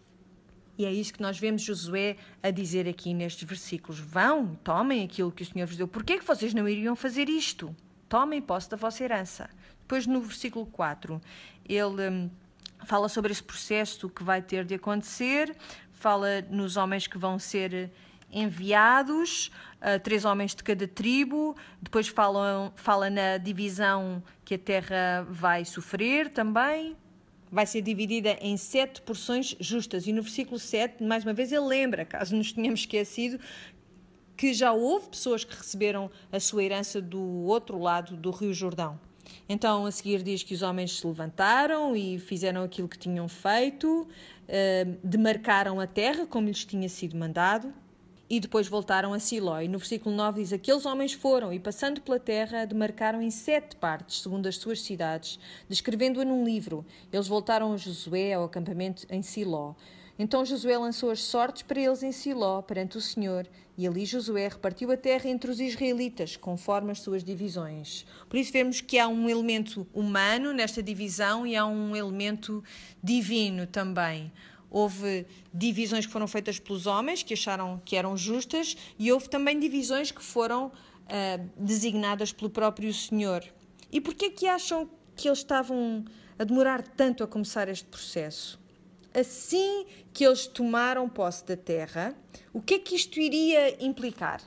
E 0.78 0.86
é 0.86 0.92
isso 0.92 1.12
que 1.12 1.20
nós 1.20 1.38
vemos 1.38 1.60
Josué 1.60 2.16
a 2.42 2.50
dizer 2.50 2.88
aqui 2.88 3.12
nestes 3.12 3.46
versículos. 3.46 4.00
Vão, 4.00 4.54
tomem 4.64 5.04
aquilo 5.04 5.30
que 5.30 5.42
o 5.42 5.46
Senhor 5.46 5.66
vos 5.66 5.76
deu. 5.76 5.86
Por 5.86 6.02
que 6.02 6.14
é 6.14 6.20
vocês 6.20 6.54
não 6.54 6.66
iriam 6.66 6.96
fazer 6.96 7.28
isto? 7.28 7.76
Tomem 8.08 8.40
posse 8.40 8.70
da 8.70 8.76
vossa 8.76 9.04
herança. 9.04 9.50
Depois, 9.80 10.06
no 10.06 10.22
versículo 10.22 10.64
4, 10.64 11.20
ele 11.68 12.08
hum, 12.08 12.30
fala 12.84 13.08
sobre 13.08 13.32
esse 13.32 13.42
processo 13.42 14.08
que 14.08 14.22
vai 14.22 14.42
ter 14.42 14.64
de 14.64 14.74
acontecer, 14.74 15.56
fala 15.92 16.42
nos 16.50 16.76
homens 16.76 17.06
que 17.06 17.18
vão 17.18 17.38
ser 17.38 17.90
enviados, 18.32 19.50
uh, 19.80 20.00
três 20.02 20.24
homens 20.24 20.54
de 20.54 20.64
cada 20.64 20.88
tribo, 20.88 21.54
depois 21.80 22.08
fala, 22.08 22.72
fala 22.76 23.10
na 23.10 23.36
divisão 23.36 24.22
que 24.44 24.54
a 24.54 24.58
terra 24.58 25.26
vai 25.28 25.64
sofrer 25.64 26.30
também, 26.30 26.96
vai 27.50 27.66
ser 27.66 27.82
dividida 27.82 28.30
em 28.40 28.56
sete 28.56 29.02
porções 29.02 29.54
justas. 29.60 30.06
E 30.06 30.12
no 30.12 30.22
versículo 30.22 30.58
7, 30.58 31.04
mais 31.04 31.22
uma 31.22 31.34
vez, 31.34 31.52
ele 31.52 31.66
lembra, 31.66 32.06
caso 32.06 32.34
nos 32.34 32.50
tenhamos 32.52 32.80
esquecido, 32.80 33.38
que 34.34 34.54
já 34.54 34.72
houve 34.72 35.10
pessoas 35.10 35.44
que 35.44 35.54
receberam 35.54 36.10
a 36.32 36.40
sua 36.40 36.64
herança 36.64 37.00
do 37.00 37.20
outro 37.20 37.78
lado 37.78 38.16
do 38.16 38.30
Rio 38.30 38.54
Jordão. 38.54 38.98
Então, 39.48 39.86
a 39.86 39.90
seguir, 39.90 40.22
diz 40.22 40.42
que 40.42 40.54
os 40.54 40.62
homens 40.62 40.98
se 40.98 41.06
levantaram 41.06 41.94
e 41.96 42.18
fizeram 42.18 42.62
aquilo 42.62 42.88
que 42.88 42.98
tinham 42.98 43.28
feito, 43.28 44.06
eh, 44.48 44.86
demarcaram 45.02 45.80
a 45.80 45.86
terra 45.86 46.26
como 46.26 46.48
lhes 46.48 46.64
tinha 46.64 46.88
sido 46.88 47.16
mandado 47.16 47.72
e 48.32 48.40
depois 48.40 48.66
voltaram 48.66 49.12
a 49.12 49.18
Siló. 49.18 49.60
E 49.60 49.68
no 49.68 49.76
versículo 49.76 50.16
9 50.16 50.40
diz: 50.40 50.54
Aqueles 50.54 50.86
homens 50.86 51.12
foram 51.12 51.52
e, 51.52 51.60
passando 51.60 52.00
pela 52.00 52.18
terra, 52.18 52.64
demarcaram 52.64 53.20
em 53.20 53.30
sete 53.30 53.76
partes, 53.76 54.22
segundo 54.22 54.46
as 54.46 54.56
suas 54.56 54.80
cidades, 54.80 55.38
descrevendo-a 55.68 56.24
num 56.24 56.42
livro. 56.42 56.82
Eles 57.12 57.28
voltaram 57.28 57.74
a 57.74 57.76
Josué 57.76 58.32
ao 58.32 58.44
acampamento 58.44 59.06
em 59.10 59.20
Siló. 59.20 59.74
Então 60.18 60.44
Josué 60.44 60.76
lançou 60.76 61.10
as 61.10 61.22
sortes 61.22 61.62
para 61.62 61.80
eles 61.80 62.02
em 62.02 62.12
Siló, 62.12 62.60
perante 62.62 62.98
o 62.98 63.00
Senhor, 63.00 63.46
e 63.76 63.86
ali 63.86 64.04
Josué 64.04 64.48
repartiu 64.48 64.90
a 64.92 64.96
terra 64.96 65.28
entre 65.28 65.50
os 65.50 65.58
israelitas, 65.58 66.36
conforme 66.36 66.92
as 66.92 67.00
suas 67.00 67.24
divisões. 67.24 68.04
Por 68.28 68.36
isso 68.36 68.52
vemos 68.52 68.80
que 68.80 68.98
há 68.98 69.08
um 69.08 69.28
elemento 69.28 69.86
humano 69.94 70.52
nesta 70.52 70.82
divisão 70.82 71.46
e 71.46 71.56
há 71.56 71.64
um 71.64 71.96
elemento 71.96 72.62
divino 73.02 73.66
também. 73.66 74.30
Houve 74.70 75.26
divisões 75.52 76.06
que 76.06 76.12
foram 76.12 76.28
feitas 76.28 76.58
pelos 76.58 76.86
homens, 76.86 77.22
que 77.22 77.34
acharam 77.34 77.80
que 77.84 77.96
eram 77.96 78.16
justas, 78.16 78.76
e 78.98 79.10
houve 79.10 79.28
também 79.28 79.58
divisões 79.58 80.10
que 80.10 80.22
foram 80.22 80.66
uh, 80.66 81.50
designadas 81.56 82.32
pelo 82.32 82.50
próprio 82.50 82.92
Senhor. 82.92 83.42
E 83.90 84.00
por 84.00 84.14
é 84.22 84.30
que 84.30 84.46
acham 84.46 84.88
que 85.16 85.28
eles 85.28 85.38
estavam 85.38 86.04
a 86.38 86.44
demorar 86.44 86.82
tanto 86.82 87.22
a 87.22 87.26
começar 87.26 87.68
este 87.68 87.86
processo? 87.86 88.61
Assim 89.14 89.86
que 90.12 90.24
eles 90.24 90.46
tomaram 90.46 91.08
posse 91.08 91.44
da 91.44 91.56
terra, 91.56 92.14
o 92.52 92.60
que 92.60 92.74
é 92.74 92.78
que 92.78 92.94
isto 92.94 93.20
iria 93.20 93.84
implicar? 93.84 94.40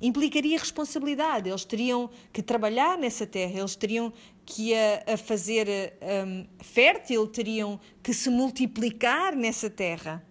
Implicaria 0.00 0.58
responsabilidade. 0.58 1.48
Eles 1.48 1.64
teriam 1.64 2.08
que 2.32 2.42
trabalhar 2.42 2.96
nessa 2.96 3.26
terra, 3.26 3.58
eles 3.58 3.74
teriam 3.74 4.12
que 4.46 4.74
a, 4.74 5.14
a 5.14 5.16
fazer 5.16 5.94
um, 6.26 6.46
fértil, 6.62 7.26
teriam 7.26 7.78
que 8.02 8.14
se 8.14 8.30
multiplicar 8.30 9.34
nessa 9.34 9.68
terra. 9.68 10.24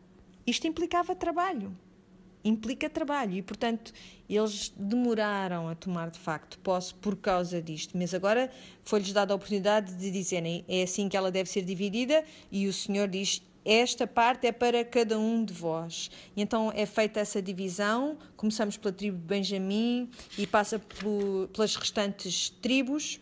Isto 0.46 0.68
implicava 0.68 1.14
trabalho. 1.14 1.78
Implica 2.44 2.90
trabalho 2.90 3.34
e, 3.34 3.42
portanto, 3.42 3.92
eles 4.30 4.72
demoraram 4.78 5.68
a 5.68 5.76
tomar 5.76 6.10
de 6.10 6.20
facto 6.20 6.58
posse 6.60 6.94
por 6.94 7.16
causa 7.16 7.62
disto. 7.62 7.98
Mas 7.98 8.14
agora 8.14 8.50
foi-lhes 8.84 9.12
dada 9.12 9.34
a 9.34 9.36
oportunidade 9.36 9.96
de 9.96 10.12
dizerem 10.12 10.64
é 10.68 10.84
assim 10.84 11.10
que 11.10 11.18
ela 11.18 11.32
deve 11.32 11.50
ser 11.50 11.64
dividida 11.64 12.24
e 12.52 12.68
o 12.68 12.74
Senhor 12.74 13.08
diz 13.08 13.42
esta 13.66 14.08
parte 14.08 14.48
é 14.48 14.52
para 14.54 14.86
cada 14.86 15.20
um 15.20 15.44
de 15.44 15.54
vós. 15.54 16.10
E 16.38 16.42
então 16.42 16.72
é 16.74 16.86
feita 16.86 17.20
essa 17.20 17.42
divisão. 17.42 18.18
Começamos 18.38 18.78
pela 18.78 18.94
tribo 18.94 19.18
de 19.18 19.26
Benjamim 19.26 20.10
e 20.38 20.48
passa 20.48 20.80
pelas 21.52 21.76
restantes 21.76 22.50
tribos, 22.62 23.20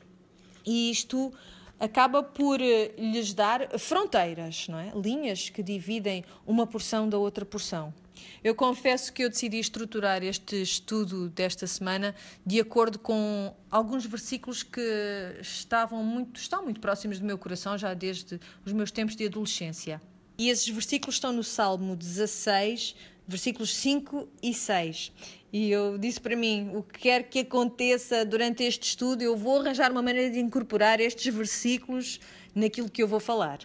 e 0.63 0.91
isto 0.91 1.33
acaba 1.79 2.21
por 2.21 2.61
eh, 2.61 2.93
lhes 2.97 3.33
dar 3.33 3.77
fronteiras, 3.79 4.67
não 4.67 4.79
é? 4.79 4.91
linhas 4.95 5.49
que 5.49 5.61
dividem 5.61 6.23
uma 6.45 6.65
porção 6.65 7.09
da 7.09 7.17
outra 7.17 7.43
porção. 7.43 7.93
Eu 8.43 8.55
confesso 8.55 9.11
que 9.11 9.23
eu 9.23 9.29
decidi 9.29 9.59
estruturar 9.59 10.23
este 10.23 10.61
estudo 10.61 11.29
desta 11.29 11.67
semana 11.67 12.15
de 12.45 12.59
acordo 12.59 12.99
com 12.99 13.53
alguns 13.69 14.05
versículos 14.05 14.63
que 14.63 14.81
estavam 15.41 16.03
muito, 16.03 16.39
estão 16.39 16.63
muito 16.63 16.79
próximos 16.79 17.19
do 17.19 17.25
meu 17.25 17.37
coração 17.37 17.77
já 17.77 17.93
desde 17.93 18.39
os 18.65 18.73
meus 18.73 18.91
tempos 18.91 19.15
de 19.15 19.25
adolescência. 19.25 20.01
E 20.37 20.49
esses 20.49 20.67
versículos 20.67 21.15
estão 21.15 21.31
no 21.31 21.43
Salmo 21.43 21.95
16, 21.95 22.95
versículos 23.27 23.73
5 23.75 24.27
e 24.43 24.53
6. 24.53 25.11
E 25.53 25.71
eu 25.71 25.97
disse 25.97 26.19
para 26.19 26.35
mim: 26.35 26.71
o 26.75 26.83
que 26.83 26.99
quer 26.99 27.29
que 27.29 27.39
aconteça 27.39 28.25
durante 28.25 28.63
este 28.63 28.89
estudo, 28.89 29.21
eu 29.21 29.37
vou 29.37 29.61
arranjar 29.61 29.91
uma 29.91 30.01
maneira 30.01 30.29
de 30.29 30.39
incorporar 30.39 30.99
estes 30.99 31.33
versículos 31.33 32.19
naquilo 32.53 32.89
que 32.89 33.01
eu 33.01 33.07
vou 33.07 33.19
falar. 33.19 33.59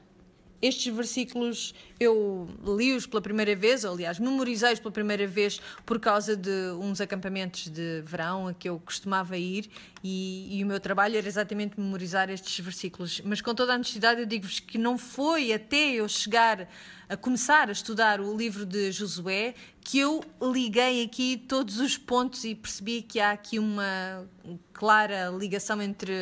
Estes 0.63 0.95
versículos 0.95 1.75
eu 1.99 2.49
li-os 2.67 3.07
pela 3.07 3.23
primeira 3.23 3.57
vez, 3.57 3.85
aliás, 3.85 4.19
memorizei-os 4.19 4.79
pela 4.79 4.93
primeira 4.93 5.27
vez 5.27 5.61
por 5.87 5.99
causa 5.99 6.37
de 6.37 6.73
uns 6.81 7.01
acampamentos 7.01 7.69
de 7.69 8.03
verão 8.03 8.49
a 8.49 8.55
que 8.55 8.69
eu 8.69 8.79
costumava 8.79 9.39
ir 9.39 9.71
e, 10.05 10.59
e 10.59 10.65
o 10.65 10.67
meu 10.67 10.79
trabalho 10.79 11.17
era 11.17 11.27
exatamente 11.27 11.81
memorizar 11.81 12.29
estes 12.29 12.63
versículos. 12.63 13.21
Mas 13.25 13.41
com 13.41 13.55
toda 13.55 13.73
a 13.73 13.77
honestidade 13.77 14.21
eu 14.21 14.27
digo-vos 14.27 14.61
que 14.61 14.77
não 14.77 14.99
foi 14.99 15.53
até 15.53 15.93
eu 15.93 16.09
chegar 16.09 16.69
a 17.09 17.17
começar 17.17 17.69
a 17.69 17.73
estudar 17.73 18.21
o 18.21 18.37
livro 18.37 18.67
de 18.67 18.93
Josué 18.93 19.55
que 19.83 19.99
eu 19.99 20.23
liguei 20.41 21.03
aqui 21.03 21.37
todos 21.37 21.81
os 21.81 21.97
pontos 21.97 22.45
e 22.45 22.55
percebi 22.55 23.03
que 23.03 23.19
há 23.19 23.33
aqui 23.33 23.59
uma 23.59 24.29
clara 24.73 25.31
ligação 25.31 25.81
entre 25.81 26.13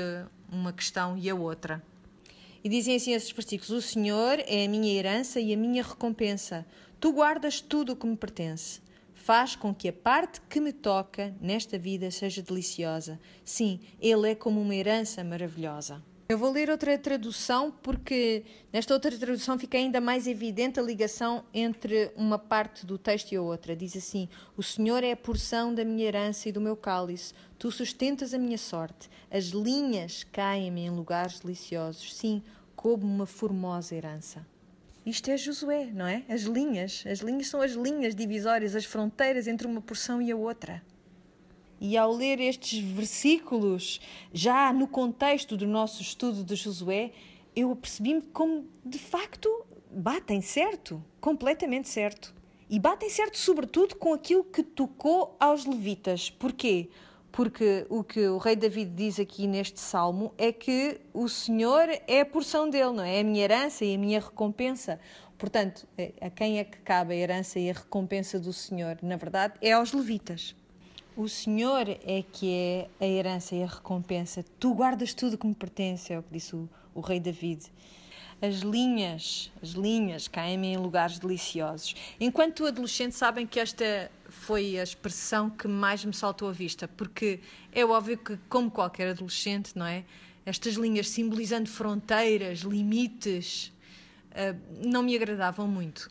uma 0.50 0.72
questão 0.72 1.18
e 1.18 1.28
a 1.28 1.34
outra. 1.34 1.82
E 2.62 2.68
dizem 2.68 2.96
assim 2.96 3.12
esses 3.12 3.30
versículos: 3.30 3.70
O 3.70 3.82
Senhor 3.82 4.38
é 4.46 4.64
a 4.64 4.68
minha 4.68 4.92
herança 4.92 5.40
e 5.40 5.52
a 5.52 5.56
minha 5.56 5.82
recompensa. 5.82 6.66
Tu 7.00 7.12
guardas 7.12 7.60
tudo 7.60 7.92
o 7.92 7.96
que 7.96 8.06
me 8.06 8.16
pertence. 8.16 8.80
Faz 9.14 9.54
com 9.54 9.74
que 9.74 9.88
a 9.88 9.92
parte 9.92 10.40
que 10.48 10.60
me 10.60 10.72
toca 10.72 11.34
nesta 11.40 11.78
vida 11.78 12.10
seja 12.10 12.42
deliciosa. 12.42 13.20
Sim, 13.44 13.80
Ele 14.00 14.30
é 14.30 14.34
como 14.34 14.60
uma 14.60 14.74
herança 14.74 15.22
maravilhosa. 15.22 16.02
Eu 16.30 16.36
vou 16.36 16.52
ler 16.52 16.68
outra 16.68 16.98
tradução 16.98 17.70
porque 17.70 18.44
nesta 18.70 18.92
outra 18.92 19.16
tradução 19.16 19.58
fica 19.58 19.78
ainda 19.78 19.98
mais 19.98 20.26
evidente 20.26 20.78
a 20.78 20.82
ligação 20.82 21.42
entre 21.54 22.12
uma 22.14 22.38
parte 22.38 22.84
do 22.84 22.98
texto 22.98 23.32
e 23.32 23.36
a 23.36 23.40
outra. 23.40 23.74
Diz 23.74 23.96
assim: 23.96 24.28
O 24.54 24.62
Senhor 24.62 25.02
é 25.02 25.12
a 25.12 25.16
porção 25.16 25.74
da 25.74 25.86
minha 25.86 26.04
herança 26.04 26.46
e 26.46 26.52
do 26.52 26.60
meu 26.60 26.76
cálice. 26.76 27.32
Tu 27.58 27.72
sustentas 27.72 28.34
a 28.34 28.38
minha 28.38 28.58
sorte. 28.58 29.08
As 29.30 29.46
linhas 29.46 30.22
caem-me 30.22 30.82
em 30.82 30.90
lugares 30.90 31.40
deliciosos. 31.40 32.14
Sim, 32.14 32.42
como 32.76 33.06
uma 33.06 33.24
formosa 33.24 33.94
herança. 33.94 34.46
Isto 35.06 35.30
é 35.30 35.36
Josué, 35.38 35.86
não 35.86 36.06
é? 36.06 36.24
As 36.28 36.42
linhas. 36.42 37.04
As 37.10 37.20
linhas 37.20 37.46
são 37.46 37.62
as 37.62 37.72
linhas 37.72 38.14
divisórias, 38.14 38.76
as 38.76 38.84
fronteiras 38.84 39.48
entre 39.48 39.66
uma 39.66 39.80
porção 39.80 40.20
e 40.20 40.30
a 40.30 40.36
outra. 40.36 40.82
E 41.80 41.96
ao 41.96 42.12
ler 42.12 42.40
estes 42.40 42.80
versículos, 42.80 44.00
já 44.32 44.72
no 44.72 44.88
contexto 44.88 45.56
do 45.56 45.66
nosso 45.66 46.02
estudo 46.02 46.42
de 46.42 46.56
Josué, 46.56 47.12
eu 47.54 47.72
apercebi-me 47.72 48.22
como 48.22 48.66
de 48.84 48.98
facto 48.98 49.48
batem 49.90 50.40
certo, 50.40 51.02
completamente 51.20 51.88
certo. 51.88 52.34
E 52.70 52.78
batem 52.78 53.08
certo, 53.08 53.38
sobretudo, 53.38 53.96
com 53.96 54.12
aquilo 54.12 54.44
que 54.44 54.62
tocou 54.62 55.34
aos 55.40 55.64
levitas. 55.64 56.28
Porquê? 56.28 56.90
Porque 57.32 57.86
o 57.88 58.02
que 58.02 58.26
o 58.26 58.38
rei 58.38 58.56
David 58.56 58.90
diz 58.94 59.18
aqui 59.18 59.46
neste 59.46 59.80
salmo 59.80 60.34
é 60.36 60.52
que 60.52 61.00
o 61.14 61.28
Senhor 61.28 61.88
é 62.06 62.20
a 62.20 62.26
porção 62.26 62.68
dele, 62.68 62.92
não 62.92 63.02
é? 63.04 63.16
É 63.16 63.20
a 63.20 63.24
minha 63.24 63.44
herança 63.44 63.84
e 63.84 63.94
a 63.94 63.98
minha 63.98 64.20
recompensa. 64.20 65.00
Portanto, 65.38 65.86
é, 65.96 66.12
a 66.20 66.30
quem 66.30 66.58
é 66.58 66.64
que 66.64 66.78
cabe 66.78 67.14
a 67.14 67.16
herança 67.16 67.58
e 67.58 67.70
a 67.70 67.72
recompensa 67.72 68.40
do 68.40 68.52
Senhor? 68.52 68.98
Na 69.02 69.16
verdade, 69.16 69.54
é 69.62 69.72
aos 69.72 69.92
levitas. 69.92 70.54
O 71.18 71.28
Senhor 71.28 71.88
é 71.88 72.22
que 72.22 72.48
é 72.48 72.88
a 73.00 73.04
herança 73.04 73.52
e 73.56 73.64
a 73.64 73.66
recompensa. 73.66 74.44
Tu 74.60 74.72
guardas 74.72 75.12
tudo 75.12 75.36
que 75.36 75.48
me 75.48 75.52
pertence, 75.52 76.12
é 76.12 76.18
o 76.20 76.22
que 76.22 76.32
disse 76.32 76.54
o, 76.54 76.68
o 76.94 77.00
rei 77.00 77.18
David. 77.18 77.66
As 78.40 78.60
linhas, 78.60 79.50
as 79.60 79.70
linhas 79.70 80.28
caem 80.28 80.64
em 80.64 80.76
lugares 80.76 81.18
deliciosos. 81.18 81.96
Enquanto 82.20 82.64
adolescente, 82.64 83.16
sabem 83.16 83.48
que 83.48 83.58
esta 83.58 84.12
foi 84.28 84.78
a 84.78 84.82
expressão 84.84 85.50
que 85.50 85.66
mais 85.66 86.04
me 86.04 86.14
saltou 86.14 86.48
à 86.50 86.52
vista, 86.52 86.86
porque 86.86 87.40
é 87.72 87.84
óbvio 87.84 88.16
que, 88.16 88.36
como 88.48 88.70
qualquer 88.70 89.08
adolescente, 89.08 89.72
não 89.74 89.86
é? 89.86 90.04
Estas 90.46 90.74
linhas 90.74 91.08
simbolizando 91.08 91.68
fronteiras, 91.68 92.60
limites, 92.60 93.72
uh, 94.30 94.86
não 94.86 95.02
me 95.02 95.16
agradavam 95.16 95.66
muito. 95.66 96.08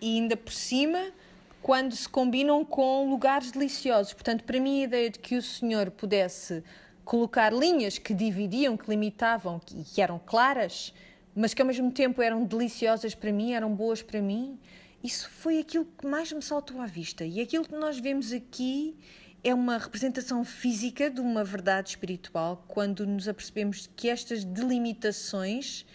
e 0.00 0.18
ainda 0.18 0.36
por 0.36 0.52
cima 0.52 1.12
quando 1.62 1.94
se 1.94 2.08
combinam 2.08 2.64
com 2.64 3.08
lugares 3.08 3.50
deliciosos. 3.50 4.12
Portanto, 4.12 4.44
para 4.44 4.60
mim, 4.60 4.82
a 4.82 4.84
ideia 4.84 5.10
de 5.10 5.18
que 5.18 5.36
o 5.36 5.42
Senhor 5.42 5.90
pudesse 5.90 6.62
colocar 7.04 7.52
linhas 7.52 7.98
que 7.98 8.12
dividiam, 8.12 8.76
que 8.76 8.88
limitavam, 8.88 9.60
e 9.74 9.82
que 9.82 10.00
eram 10.00 10.18
claras, 10.18 10.92
mas 11.34 11.54
que 11.54 11.62
ao 11.62 11.66
mesmo 11.66 11.90
tempo 11.90 12.20
eram 12.20 12.44
deliciosas 12.44 13.14
para 13.14 13.32
mim, 13.32 13.52
eram 13.52 13.74
boas 13.74 14.02
para 14.02 14.20
mim, 14.20 14.58
isso 15.02 15.30
foi 15.30 15.58
aquilo 15.60 15.86
que 15.86 16.06
mais 16.06 16.32
me 16.32 16.42
saltou 16.42 16.80
à 16.80 16.86
vista. 16.86 17.24
E 17.24 17.40
aquilo 17.40 17.64
que 17.64 17.74
nós 17.74 17.98
vemos 17.98 18.32
aqui 18.32 18.96
é 19.44 19.54
uma 19.54 19.78
representação 19.78 20.44
física 20.44 21.08
de 21.08 21.20
uma 21.20 21.44
verdade 21.44 21.90
espiritual, 21.90 22.64
quando 22.66 23.06
nos 23.06 23.28
apercebemos 23.28 23.88
que 23.94 24.08
estas 24.08 24.44
delimitações 24.44 25.86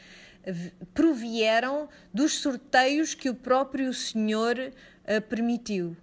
provieram 0.93 1.87
dos 2.13 2.39
sorteios 2.39 3.13
que 3.13 3.29
o 3.29 3.35
próprio 3.35 3.93
Senhor 3.93 4.73
uh, 5.03 5.21
permitiu. 5.21 5.95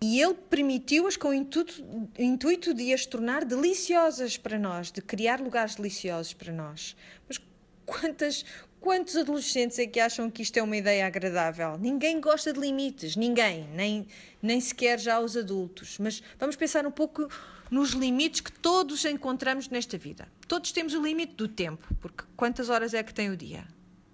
E 0.00 0.20
ele 0.20 0.34
permitiu-as 0.34 1.16
com 1.16 1.28
o 1.28 1.34
intuito, 1.34 1.84
intuito 2.16 2.72
de 2.72 2.92
as 2.92 3.04
tornar 3.04 3.44
deliciosas 3.44 4.36
para 4.36 4.58
nós, 4.58 4.92
de 4.92 5.02
criar 5.02 5.40
lugares 5.40 5.74
deliciosos 5.74 6.32
para 6.32 6.52
nós. 6.52 6.96
Mas 7.26 7.40
quantas, 7.84 8.44
quantos 8.80 9.16
adolescentes 9.16 9.76
é 9.78 9.86
que 9.86 9.98
acham 9.98 10.30
que 10.30 10.42
isto 10.42 10.56
é 10.56 10.62
uma 10.62 10.76
ideia 10.76 11.04
agradável? 11.04 11.76
Ninguém 11.78 12.20
gosta 12.20 12.52
de 12.52 12.60
limites, 12.60 13.16
ninguém, 13.16 13.66
nem, 13.74 14.06
nem 14.40 14.60
sequer 14.60 15.00
já 15.00 15.18
os 15.18 15.36
adultos. 15.36 15.98
Mas 15.98 16.22
vamos 16.38 16.54
pensar 16.54 16.86
um 16.86 16.92
pouco 16.92 17.28
nos 17.68 17.90
limites 17.90 18.40
que 18.40 18.52
todos 18.52 19.04
encontramos 19.04 19.68
nesta 19.68 19.98
vida. 19.98 20.28
Todos 20.46 20.70
temos 20.70 20.94
o 20.94 21.02
limite 21.02 21.34
do 21.34 21.48
tempo, 21.48 21.92
porque 22.00 22.24
quantas 22.36 22.68
horas 22.68 22.94
é 22.94 23.02
que 23.02 23.12
tem 23.12 23.30
o 23.30 23.36
dia? 23.36 23.66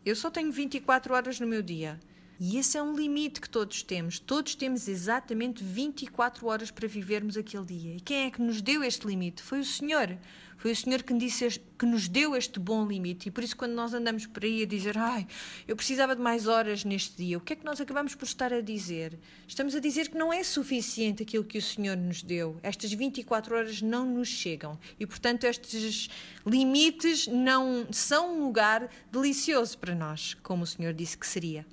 Eu 0.05 0.17
só 0.17 0.31
tenho 0.31 0.51
24 0.51 1.15
horas 1.15 1.39
no 1.39 1.47
meu 1.47 1.63
dia. 1.63 2.01
E 2.39 2.59
esse 2.59 2.77
é 2.77 2.83
um 2.83 2.95
limite 2.95 3.41
que 3.41 3.49
todos 3.49 3.83
temos. 3.83 4.19
Todos 4.19 4.55
temos 4.55 4.89
exatamente 4.89 5.63
24 5.63 6.47
horas 6.47 6.71
para 6.71 6.89
vivermos 6.89 7.37
aquele 7.37 7.65
dia. 7.65 7.97
E 7.97 8.01
quem 8.01 8.27
é 8.27 8.31
que 8.31 8.43
nos 8.43 8.61
deu 8.61 8.83
este 8.83 9.07
limite? 9.07 9.43
Foi 9.43 9.61
o 9.61 9.65
Senhor. 9.65 10.19
Foi 10.57 10.73
o 10.73 10.77
Senhor 10.77 11.03
que, 11.03 11.13
disse, 11.15 11.61
que 11.79 11.87
nos 11.87 12.09
deu 12.09 12.35
este 12.35 12.59
bom 12.59 12.87
limite. 12.87 13.29
E 13.29 13.31
por 13.31 13.45
isso, 13.45 13.57
quando 13.57 13.73
nós 13.73 13.93
andamos 13.95 14.27
por 14.27 14.45
aí 14.45 14.63
a 14.63 14.67
dizer, 14.67 14.97
ai, 14.97 15.27
eu 15.69 15.77
precisava 15.77 16.17
de 16.17 16.23
mais 16.23 16.47
horas 16.47 16.85
neste 16.85 17.17
dia, 17.17 17.39
o 17.39 17.41
que 17.41 17.53
é 17.53 17.57
que 17.57 17.65
nós 17.65 17.81
acabamos 17.81 18.15
por 18.15 18.25
estar 18.25 18.53
a 18.53 18.61
dizer? 18.61 19.19
Estamos 19.47 19.75
a 19.75 19.81
dizer 19.81 20.09
que 20.09 20.17
não 20.17 20.33
é 20.33 20.43
suficiente 20.43 21.23
aquilo 21.23 21.45
que 21.45 21.59
o 21.59 21.63
Senhor 21.63 21.97
nos 21.97 22.23
deu. 22.23 22.59
Estas 22.63 22.93
24 22.93 23.55
horas 23.55 23.83
não 23.83 24.07
nos 24.07 24.29
chegam. 24.29 24.79
E, 24.99 25.07
portanto, 25.07 25.45
estes 25.45 26.09
limites 26.47 27.27
não 27.27 27.87
são 27.93 28.39
um 28.39 28.45
lugar 28.45 28.89
delicioso 29.13 29.79
para 29.79 29.95
nós, 29.95 30.35
como 30.43 30.65
o 30.65 30.67
Senhor 30.67 30.93
disse 30.93 31.17
que 31.17 31.27
seria. 31.27 31.67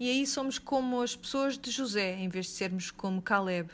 E 0.00 0.08
aí 0.08 0.26
somos 0.26 0.58
como 0.58 1.02
as 1.02 1.16
pessoas 1.16 1.58
de 1.58 1.70
José, 1.72 2.16
em 2.18 2.28
vez 2.28 2.46
de 2.46 2.52
sermos 2.52 2.90
como 2.90 3.20
Caleb, 3.20 3.70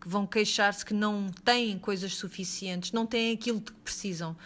que 0.00 0.08
vão 0.08 0.26
queixar-se 0.26 0.84
que 0.84 0.92
não 0.92 1.28
têm 1.44 1.78
coisas 1.78 2.16
suficientes, 2.16 2.90
não 2.90 3.06
têm 3.06 3.32
aquilo 3.32 3.60
que 3.60 3.72
precisam. 3.72 4.36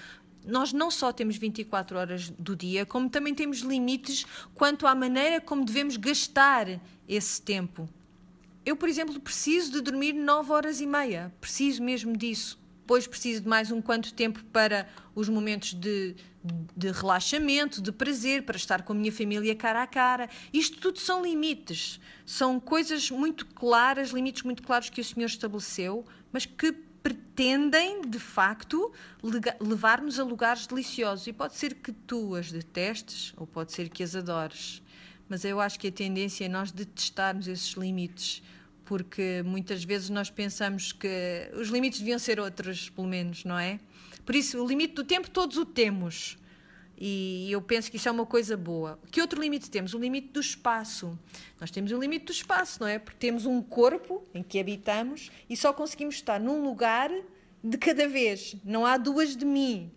Nós 0.45 0.73
não 0.73 0.91
só 0.91 1.13
temos 1.13 1.37
24 1.37 1.97
horas 1.97 2.31
do 2.31 2.55
dia, 2.55 2.85
como 2.85 3.09
também 3.09 3.35
temos 3.35 3.61
limites 3.61 4.27
quanto 4.55 4.87
à 4.87 4.95
maneira 4.95 5.41
como 5.41 5.65
devemos 5.65 5.97
gastar 5.97 6.81
esse 7.09 7.41
tempo. 7.41 7.89
Eu, 8.65 8.77
por 8.77 8.89
exemplo, 8.89 9.19
preciso 9.19 9.73
de 9.73 9.81
dormir 9.81 10.13
9 10.13 10.53
horas 10.53 10.81
e 10.81 10.87
meia, 10.87 11.33
preciso 11.41 11.83
mesmo 11.83 12.17
disso. 12.17 12.62
Depois 12.83 13.07
preciso 13.07 13.43
de 13.43 13.49
mais 13.49 13.71
um 13.71 13.81
quanto 13.81 14.13
tempo 14.13 14.43
para 14.47 14.89
os 15.15 15.29
momentos 15.29 15.73
de, 15.73 16.17
de 16.77 16.91
relaxamento, 16.91 17.81
de 17.81 17.93
prazer, 17.93 18.43
para 18.43 18.57
estar 18.57 18.83
com 18.83 18.93
a 18.93 18.97
minha 18.97 19.13
família 19.13 19.55
cara 19.55 19.85
a 19.85 19.87
cara. 19.87 20.29
Isto 20.53 20.81
tudo 20.81 20.99
são 20.99 21.23
limites, 21.23 22.01
são 22.27 22.59
coisas 22.59 23.09
muito 23.09 23.47
claras, 23.47 24.11
limites 24.11 24.43
muito 24.43 24.65
claros 24.65 24.91
que 24.91 25.01
o 25.01 25.05
Senhor 25.05 25.27
estabeleceu, 25.27 26.05
mas 26.33 26.45
que 26.45 26.73
pretendem, 26.73 28.03
de 28.03 28.19
facto, 28.19 28.93
levar-nos 29.61 30.19
a 30.19 30.25
lugares 30.25 30.67
deliciosos. 30.67 31.29
E 31.29 31.33
pode 31.33 31.55
ser 31.55 31.75
que 31.75 31.93
tu 31.93 32.35
as 32.35 32.51
detestes, 32.51 33.33
ou 33.37 33.47
pode 33.47 33.73
ser 33.73 33.89
que 33.89 34.03
as 34.03 34.17
adores, 34.17 34.83
mas 35.29 35.45
eu 35.45 35.61
acho 35.61 35.79
que 35.79 35.87
a 35.87 35.93
tendência 35.93 36.47
é 36.47 36.49
nós 36.49 36.73
detestarmos 36.73 37.47
esses 37.47 37.75
limites 37.75 38.43
porque 38.93 39.43
muitas 39.43 39.83
vezes 39.83 40.11
nós 40.11 40.29
pensamos 40.29 40.93
que 40.93 41.51
os 41.55 41.69
limites 41.69 41.99
deviam 42.01 42.19
ser 42.19 42.39
outros, 42.39 42.91
pelo 42.91 43.09
menos, 43.09 43.43
não 43.43 43.59
é? 43.59 43.81
Por 44.23 44.35
isso, 44.35 44.63
o 44.63 44.69
limite 44.69 44.93
do 44.93 45.03
tempo 45.03 45.31
todos 45.31 45.57
o 45.57 45.65
temos. 45.65 46.37
E 46.99 47.51
eu 47.51 47.63
penso 47.63 47.91
que 47.91 47.97
isso 47.97 48.07
é 48.07 48.13
uma 48.13 48.27
coisa 48.27 48.55
boa. 48.55 49.01
Que 49.11 49.23
outro 49.23 49.41
limite 49.41 49.71
temos? 49.71 49.95
O 49.95 49.99
limite 49.99 50.29
do 50.29 50.41
espaço. 50.41 51.19
Nós 51.59 51.71
temos 51.71 51.91
o 51.91 51.99
limite 51.99 52.27
do 52.27 52.33
espaço, 52.33 52.83
não 52.83 52.87
é? 52.87 52.99
Porque 52.99 53.17
temos 53.19 53.47
um 53.47 53.63
corpo 53.63 54.23
em 54.35 54.43
que 54.43 54.61
habitamos 54.61 55.31
e 55.49 55.57
só 55.57 55.73
conseguimos 55.73 56.17
estar 56.17 56.39
num 56.39 56.63
lugar 56.63 57.11
de 57.65 57.79
cada 57.79 58.07
vez. 58.07 58.57
Não 58.63 58.85
há 58.85 58.99
duas 58.99 59.35
de 59.35 59.47
mim. 59.47 59.91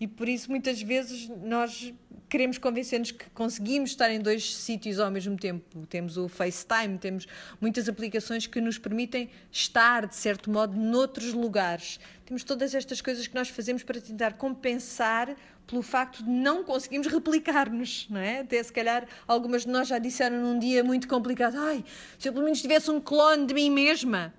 E 0.00 0.08
por 0.08 0.26
isso, 0.26 0.50
muitas 0.50 0.80
vezes, 0.80 1.28
nós 1.28 1.92
queremos 2.28 2.58
convencer-nos 2.58 3.10
que 3.10 3.28
conseguimos 3.30 3.90
estar 3.90 4.10
em 4.10 4.20
dois 4.20 4.54
sítios 4.54 4.98
ao 5.00 5.10
mesmo 5.10 5.36
tempo. 5.36 5.86
Temos 5.86 6.16
o 6.16 6.28
FaceTime, 6.28 6.98
temos 6.98 7.26
muitas 7.60 7.88
aplicações 7.88 8.46
que 8.46 8.60
nos 8.60 8.78
permitem 8.78 9.30
estar, 9.50 10.06
de 10.06 10.14
certo 10.14 10.50
modo, 10.50 10.76
noutros 10.76 11.32
lugares. 11.32 11.98
Temos 12.26 12.44
todas 12.44 12.74
estas 12.74 13.00
coisas 13.00 13.26
que 13.26 13.34
nós 13.34 13.48
fazemos 13.48 13.82
para 13.82 14.00
tentar 14.00 14.34
compensar 14.34 15.34
pelo 15.66 15.82
facto 15.82 16.22
de 16.22 16.30
não 16.30 16.64
conseguirmos 16.64 17.06
replicar-nos, 17.06 18.06
não 18.08 18.20
é? 18.20 18.40
Até 18.40 18.62
se 18.62 18.72
calhar 18.72 19.06
algumas 19.26 19.62
de 19.62 19.68
nós 19.68 19.88
já 19.88 19.98
disseram 19.98 20.40
num 20.40 20.58
dia 20.58 20.84
muito 20.84 21.08
complicado: 21.08 21.56
ai, 21.58 21.84
se 22.18 22.28
eu 22.28 22.32
pelo 22.32 22.44
menos 22.44 22.60
tivesse 22.60 22.90
um 22.90 23.00
clone 23.00 23.46
de 23.46 23.54
mim 23.54 23.70
mesma. 23.70 24.34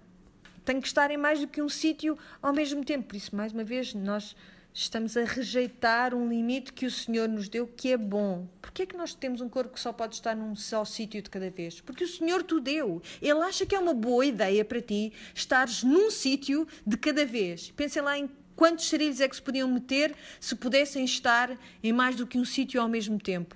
Tenho 0.65 0.81
que 0.81 0.87
estar 0.87 1.09
em 1.09 1.17
mais 1.17 1.39
do 1.39 1.47
que 1.47 1.63
um 1.63 1.69
sítio 1.69 2.15
ao 2.41 2.53
mesmo 2.53 2.83
tempo. 2.85 3.07
Por 3.07 3.15
isso, 3.15 3.35
mais 3.35 3.51
uma 3.51 3.63
vez, 3.63 3.95
nós 3.95 4.35
estamos 4.73 5.17
a 5.17 5.23
rejeitar 5.23 6.13
um 6.13 6.29
limite 6.29 6.71
que 6.73 6.85
o 6.85 6.91
Senhor 6.91 7.27
nos 7.27 7.49
deu 7.49 7.67
que 7.67 7.91
é 7.91 7.97
bom. 7.97 8.47
Porquê 8.61 8.83
é 8.83 8.85
que 8.85 8.95
nós 8.95 9.13
temos 9.13 9.41
um 9.41 9.49
corpo 9.49 9.73
que 9.73 9.79
só 9.79 9.91
pode 9.91 10.15
estar 10.15 10.35
num 10.35 10.55
só 10.55 10.85
sítio 10.85 11.21
de 11.21 11.29
cada 11.29 11.49
vez? 11.49 11.81
Porque 11.81 12.03
o 12.03 12.07
Senhor 12.07 12.43
te 12.43 12.59
deu. 12.59 13.01
Ele 13.21 13.39
acha 13.41 13.65
que 13.65 13.75
é 13.75 13.79
uma 13.79 13.93
boa 13.93 14.25
ideia 14.25 14.63
para 14.63 14.81
ti 14.81 15.11
estares 15.33 15.83
num 15.83 16.09
sítio 16.09 16.67
de 16.85 16.97
cada 16.97 17.25
vez. 17.25 17.71
Pensem 17.71 18.01
lá 18.01 18.17
em 18.17 18.29
quantos 18.55 18.89
sarilhos 18.89 19.21
é 19.21 19.27
que 19.27 19.35
se 19.35 19.41
podiam 19.41 19.67
meter 19.67 20.15
se 20.39 20.55
pudessem 20.55 21.03
estar 21.05 21.57
em 21.83 21.93
mais 21.93 22.15
do 22.15 22.27
que 22.27 22.37
um 22.37 22.45
sítio 22.45 22.81
ao 22.81 22.87
mesmo 22.87 23.19
tempo. 23.19 23.55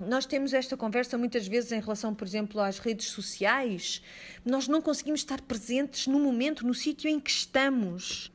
Nós 0.00 0.24
temos 0.24 0.54
esta 0.54 0.78
conversa 0.78 1.18
muitas 1.18 1.46
vezes 1.46 1.72
em 1.72 1.80
relação, 1.80 2.14
por 2.14 2.26
exemplo, 2.26 2.58
às 2.58 2.78
redes 2.78 3.08
sociais. 3.08 4.00
Nós 4.44 4.66
não 4.66 4.80
conseguimos 4.80 5.20
estar 5.20 5.42
presentes 5.42 6.06
no 6.06 6.18
momento, 6.18 6.66
no 6.66 6.72
sítio 6.72 7.08
em 7.10 7.20
que 7.20 7.30
estamos. 7.30 8.32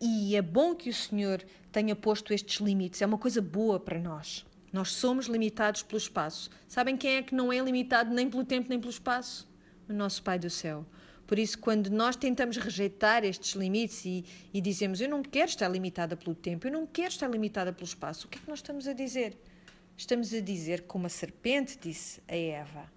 E 0.00 0.34
é 0.34 0.40
bom 0.40 0.74
que 0.74 0.88
o 0.88 0.94
Senhor 0.94 1.44
tenha 1.70 1.94
posto 1.94 2.32
estes 2.32 2.60
limites, 2.60 3.02
é 3.02 3.06
uma 3.06 3.18
coisa 3.18 3.42
boa 3.42 3.78
para 3.78 3.98
nós. 3.98 4.46
Nós 4.72 4.92
somos 4.92 5.26
limitados 5.26 5.82
pelo 5.82 5.98
espaço. 5.98 6.48
Sabem 6.66 6.96
quem 6.96 7.16
é 7.16 7.22
que 7.22 7.34
não 7.34 7.52
é 7.52 7.58
limitado 7.58 8.14
nem 8.14 8.30
pelo 8.30 8.44
tempo 8.44 8.68
nem 8.68 8.78
pelo 8.78 8.90
espaço? 8.90 9.48
O 9.88 9.92
nosso 9.92 10.22
Pai 10.22 10.38
do 10.38 10.48
céu. 10.48 10.86
Por 11.26 11.38
isso, 11.38 11.58
quando 11.58 11.90
nós 11.90 12.16
tentamos 12.16 12.56
rejeitar 12.56 13.24
estes 13.24 13.52
limites 13.52 14.04
e, 14.04 14.24
e, 14.52 14.60
dizemos 14.60 15.00
eu 15.00 15.08
não 15.08 15.22
quero 15.22 15.48
estar 15.48 15.68
limitada 15.68 16.16
pelo 16.16 16.34
tempo, 16.34 16.66
eu 16.66 16.72
não 16.72 16.86
quero 16.86 17.08
estar 17.08 17.28
limitada 17.28 17.72
pelo 17.72 17.86
espaço, 17.86 18.26
o 18.26 18.30
que 18.30 18.38
é 18.38 18.40
que 18.40 18.48
nós 18.48 18.58
estamos 18.58 18.88
a 18.88 18.92
dizer? 18.92 19.36
Estamos 19.96 20.32
a 20.32 20.40
dizer, 20.40 20.82
como 20.82 21.06
a 21.06 21.08
serpente 21.08 21.78
disse 21.80 22.20
a 22.26 22.34
Eva, 22.34 22.90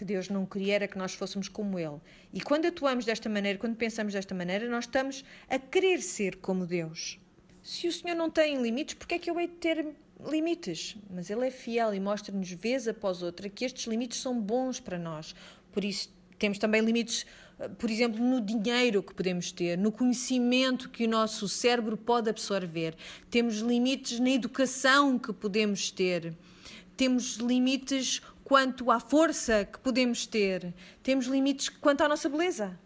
que 0.00 0.04
Deus 0.06 0.30
não 0.30 0.46
queria 0.46 0.76
era 0.76 0.88
que 0.88 0.96
nós 0.96 1.12
fôssemos 1.12 1.46
como 1.46 1.78
Ele. 1.78 1.98
E 2.32 2.40
quando 2.40 2.64
atuamos 2.64 3.04
desta 3.04 3.28
maneira, 3.28 3.58
quando 3.58 3.76
pensamos 3.76 4.14
desta 4.14 4.34
maneira, 4.34 4.66
nós 4.66 4.84
estamos 4.84 5.22
a 5.46 5.58
querer 5.58 6.00
ser 6.00 6.36
como 6.36 6.64
Deus. 6.64 7.18
Se 7.62 7.86
o 7.86 7.92
Senhor 7.92 8.14
não 8.14 8.30
tem 8.30 8.62
limites, 8.62 8.94
por 8.94 9.06
que 9.06 9.16
é 9.16 9.18
que 9.18 9.30
eu 9.30 9.38
hei 9.38 9.46
de 9.46 9.56
ter 9.56 9.86
limites? 10.26 10.96
Mas 11.10 11.28
Ele 11.28 11.46
é 11.46 11.50
fiel 11.50 11.92
e 11.92 12.00
mostra-nos 12.00 12.50
vez 12.50 12.88
após 12.88 13.22
outra 13.22 13.50
que 13.50 13.62
estes 13.62 13.86
limites 13.86 14.22
são 14.22 14.40
bons 14.40 14.80
para 14.80 14.98
nós. 14.98 15.34
Por 15.70 15.84
isso, 15.84 16.10
temos 16.38 16.56
também 16.56 16.80
limites, 16.80 17.26
por 17.76 17.90
exemplo, 17.90 18.24
no 18.24 18.40
dinheiro 18.40 19.02
que 19.02 19.12
podemos 19.12 19.52
ter, 19.52 19.76
no 19.76 19.92
conhecimento 19.92 20.88
que 20.88 21.04
o 21.04 21.10
nosso 21.10 21.46
cérebro 21.46 21.94
pode 21.94 22.30
absorver. 22.30 22.96
Temos 23.30 23.58
limites 23.58 24.18
na 24.18 24.30
educação 24.30 25.18
que 25.18 25.30
podemos 25.30 25.90
ter. 25.90 26.32
Temos 26.96 27.36
limites 27.36 28.22
quanto 28.50 28.90
à 28.90 28.98
força 28.98 29.64
que 29.64 29.78
podemos 29.78 30.26
ter, 30.26 30.74
temos 31.04 31.26
limites 31.26 31.68
quanto 31.68 32.00
à 32.00 32.08
nossa 32.08 32.28
beleza. 32.28 32.76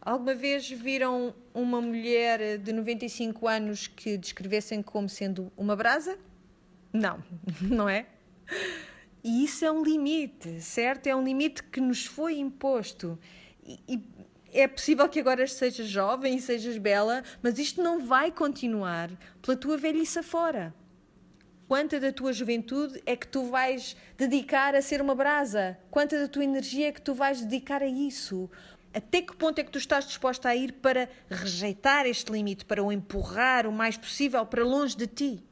Alguma 0.00 0.34
vez 0.34 0.68
viram 0.68 1.32
uma 1.54 1.80
mulher 1.80 2.58
de 2.58 2.72
95 2.72 3.46
anos 3.46 3.86
que 3.86 4.18
descrevessem 4.18 4.82
como 4.82 5.08
sendo 5.08 5.52
uma 5.56 5.76
brasa? 5.76 6.18
Não, 6.92 7.22
não 7.62 7.88
é? 7.88 8.06
E 9.22 9.44
isso 9.44 9.64
é 9.64 9.70
um 9.70 9.84
limite, 9.84 10.60
certo? 10.60 11.06
É 11.06 11.14
um 11.14 11.22
limite 11.22 11.62
que 11.62 11.80
nos 11.80 12.04
foi 12.04 12.40
imposto. 12.40 13.16
E, 13.64 13.78
e 13.88 14.02
é 14.52 14.66
possível 14.66 15.08
que 15.08 15.20
agora 15.20 15.46
sejas 15.46 15.86
jovem 15.86 16.34
e 16.34 16.42
sejas 16.42 16.76
bela, 16.78 17.22
mas 17.40 17.60
isto 17.60 17.80
não 17.80 18.04
vai 18.04 18.32
continuar 18.32 19.08
pela 19.40 19.56
tua 19.56 19.78
velhice 19.78 20.18
afora. 20.18 20.74
Quanta 21.72 21.98
da 21.98 22.12
tua 22.12 22.34
juventude 22.34 23.02
é 23.06 23.16
que 23.16 23.26
tu 23.26 23.44
vais 23.44 23.96
dedicar 24.18 24.74
a 24.74 24.82
ser 24.82 25.00
uma 25.00 25.14
brasa? 25.14 25.78
Quanta 25.90 26.18
da 26.18 26.28
tua 26.28 26.44
energia 26.44 26.88
é 26.88 26.92
que 26.92 27.00
tu 27.00 27.14
vais 27.14 27.40
dedicar 27.40 27.82
a 27.82 27.86
isso? 27.86 28.50
Até 28.92 29.22
que 29.22 29.34
ponto 29.34 29.58
é 29.58 29.64
que 29.64 29.70
tu 29.70 29.78
estás 29.78 30.06
disposta 30.06 30.50
a 30.50 30.54
ir 30.54 30.72
para 30.72 31.08
rejeitar 31.30 32.04
este 32.04 32.30
limite, 32.30 32.66
para 32.66 32.84
o 32.84 32.92
empurrar 32.92 33.66
o 33.66 33.72
mais 33.72 33.96
possível 33.96 34.44
para 34.44 34.62
longe 34.62 34.94
de 34.94 35.06
ti? 35.06 35.42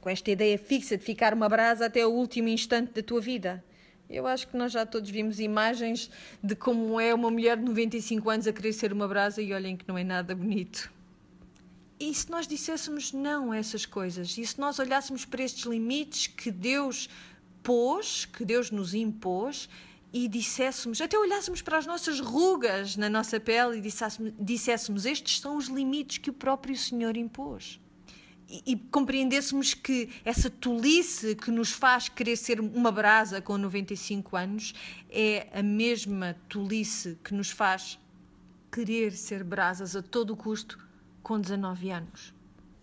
Com 0.00 0.08
esta 0.08 0.30
ideia 0.30 0.56
fixa 0.56 0.96
de 0.96 1.04
ficar 1.04 1.34
uma 1.34 1.46
brasa 1.46 1.84
até 1.84 2.06
o 2.06 2.10
último 2.10 2.48
instante 2.48 2.94
da 2.94 3.02
tua 3.02 3.20
vida. 3.20 3.62
Eu 4.08 4.26
acho 4.26 4.48
que 4.48 4.56
nós 4.56 4.72
já 4.72 4.86
todos 4.86 5.10
vimos 5.10 5.40
imagens 5.40 6.10
de 6.42 6.56
como 6.56 6.98
é 6.98 7.12
uma 7.12 7.30
mulher 7.30 7.58
de 7.58 7.64
95 7.64 8.30
anos 8.30 8.46
a 8.46 8.52
querer 8.54 8.72
ser 8.72 8.94
uma 8.94 9.06
brasa 9.06 9.42
e 9.42 9.52
olhem 9.52 9.76
que 9.76 9.86
não 9.86 9.98
é 9.98 10.04
nada 10.04 10.34
bonito. 10.34 10.90
E 12.00 12.14
se 12.14 12.30
nós 12.30 12.46
disséssemos 12.46 13.12
não 13.12 13.52
a 13.52 13.58
essas 13.58 13.84
coisas? 13.84 14.38
E 14.38 14.46
se 14.46 14.58
nós 14.58 14.78
olhássemos 14.78 15.26
para 15.26 15.42
estes 15.42 15.66
limites 15.66 16.28
que 16.28 16.50
Deus 16.50 17.10
pôs, 17.62 18.24
que 18.24 18.42
Deus 18.42 18.70
nos 18.70 18.94
impôs, 18.94 19.68
e 20.10 20.26
disséssemos, 20.26 20.98
até 21.02 21.18
olhássemos 21.18 21.60
para 21.60 21.76
as 21.76 21.86
nossas 21.86 22.18
rugas 22.18 22.96
na 22.96 23.10
nossa 23.10 23.38
pele 23.38 23.78
e 23.78 24.42
disséssemos 24.42 25.04
estes 25.04 25.40
são 25.40 25.56
os 25.56 25.66
limites 25.66 26.16
que 26.16 26.30
o 26.30 26.32
próprio 26.32 26.74
Senhor 26.74 27.18
impôs. 27.18 27.78
E, 28.48 28.72
e, 28.72 28.76
compreendêssemos 28.76 29.74
que 29.74 30.08
essa 30.24 30.48
tolice 30.48 31.36
que 31.36 31.50
nos 31.50 31.70
faz 31.70 32.08
querer 32.08 32.36
ser 32.36 32.60
uma 32.60 32.90
brasa 32.90 33.42
com 33.42 33.56
95 33.58 34.36
anos 34.36 34.74
é 35.10 35.46
a 35.52 35.62
mesma 35.62 36.34
tolice 36.48 37.18
que 37.22 37.34
nos 37.34 37.50
faz 37.50 37.98
querer 38.72 39.12
ser 39.12 39.44
brasas 39.44 39.94
a 39.94 40.02
todo 40.02 40.34
custo 40.34 40.89
com 41.22 41.40
19 41.40 41.90
anos. 41.90 42.34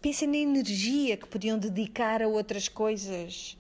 Pensem 0.01 0.27
na 0.27 0.37
energia 0.37 1.17
que 1.17 1.27
podiam 1.27 1.57
dedicar 1.57 2.21
a 2.21 2.27
outras 2.27 2.67
coisas 2.67 3.57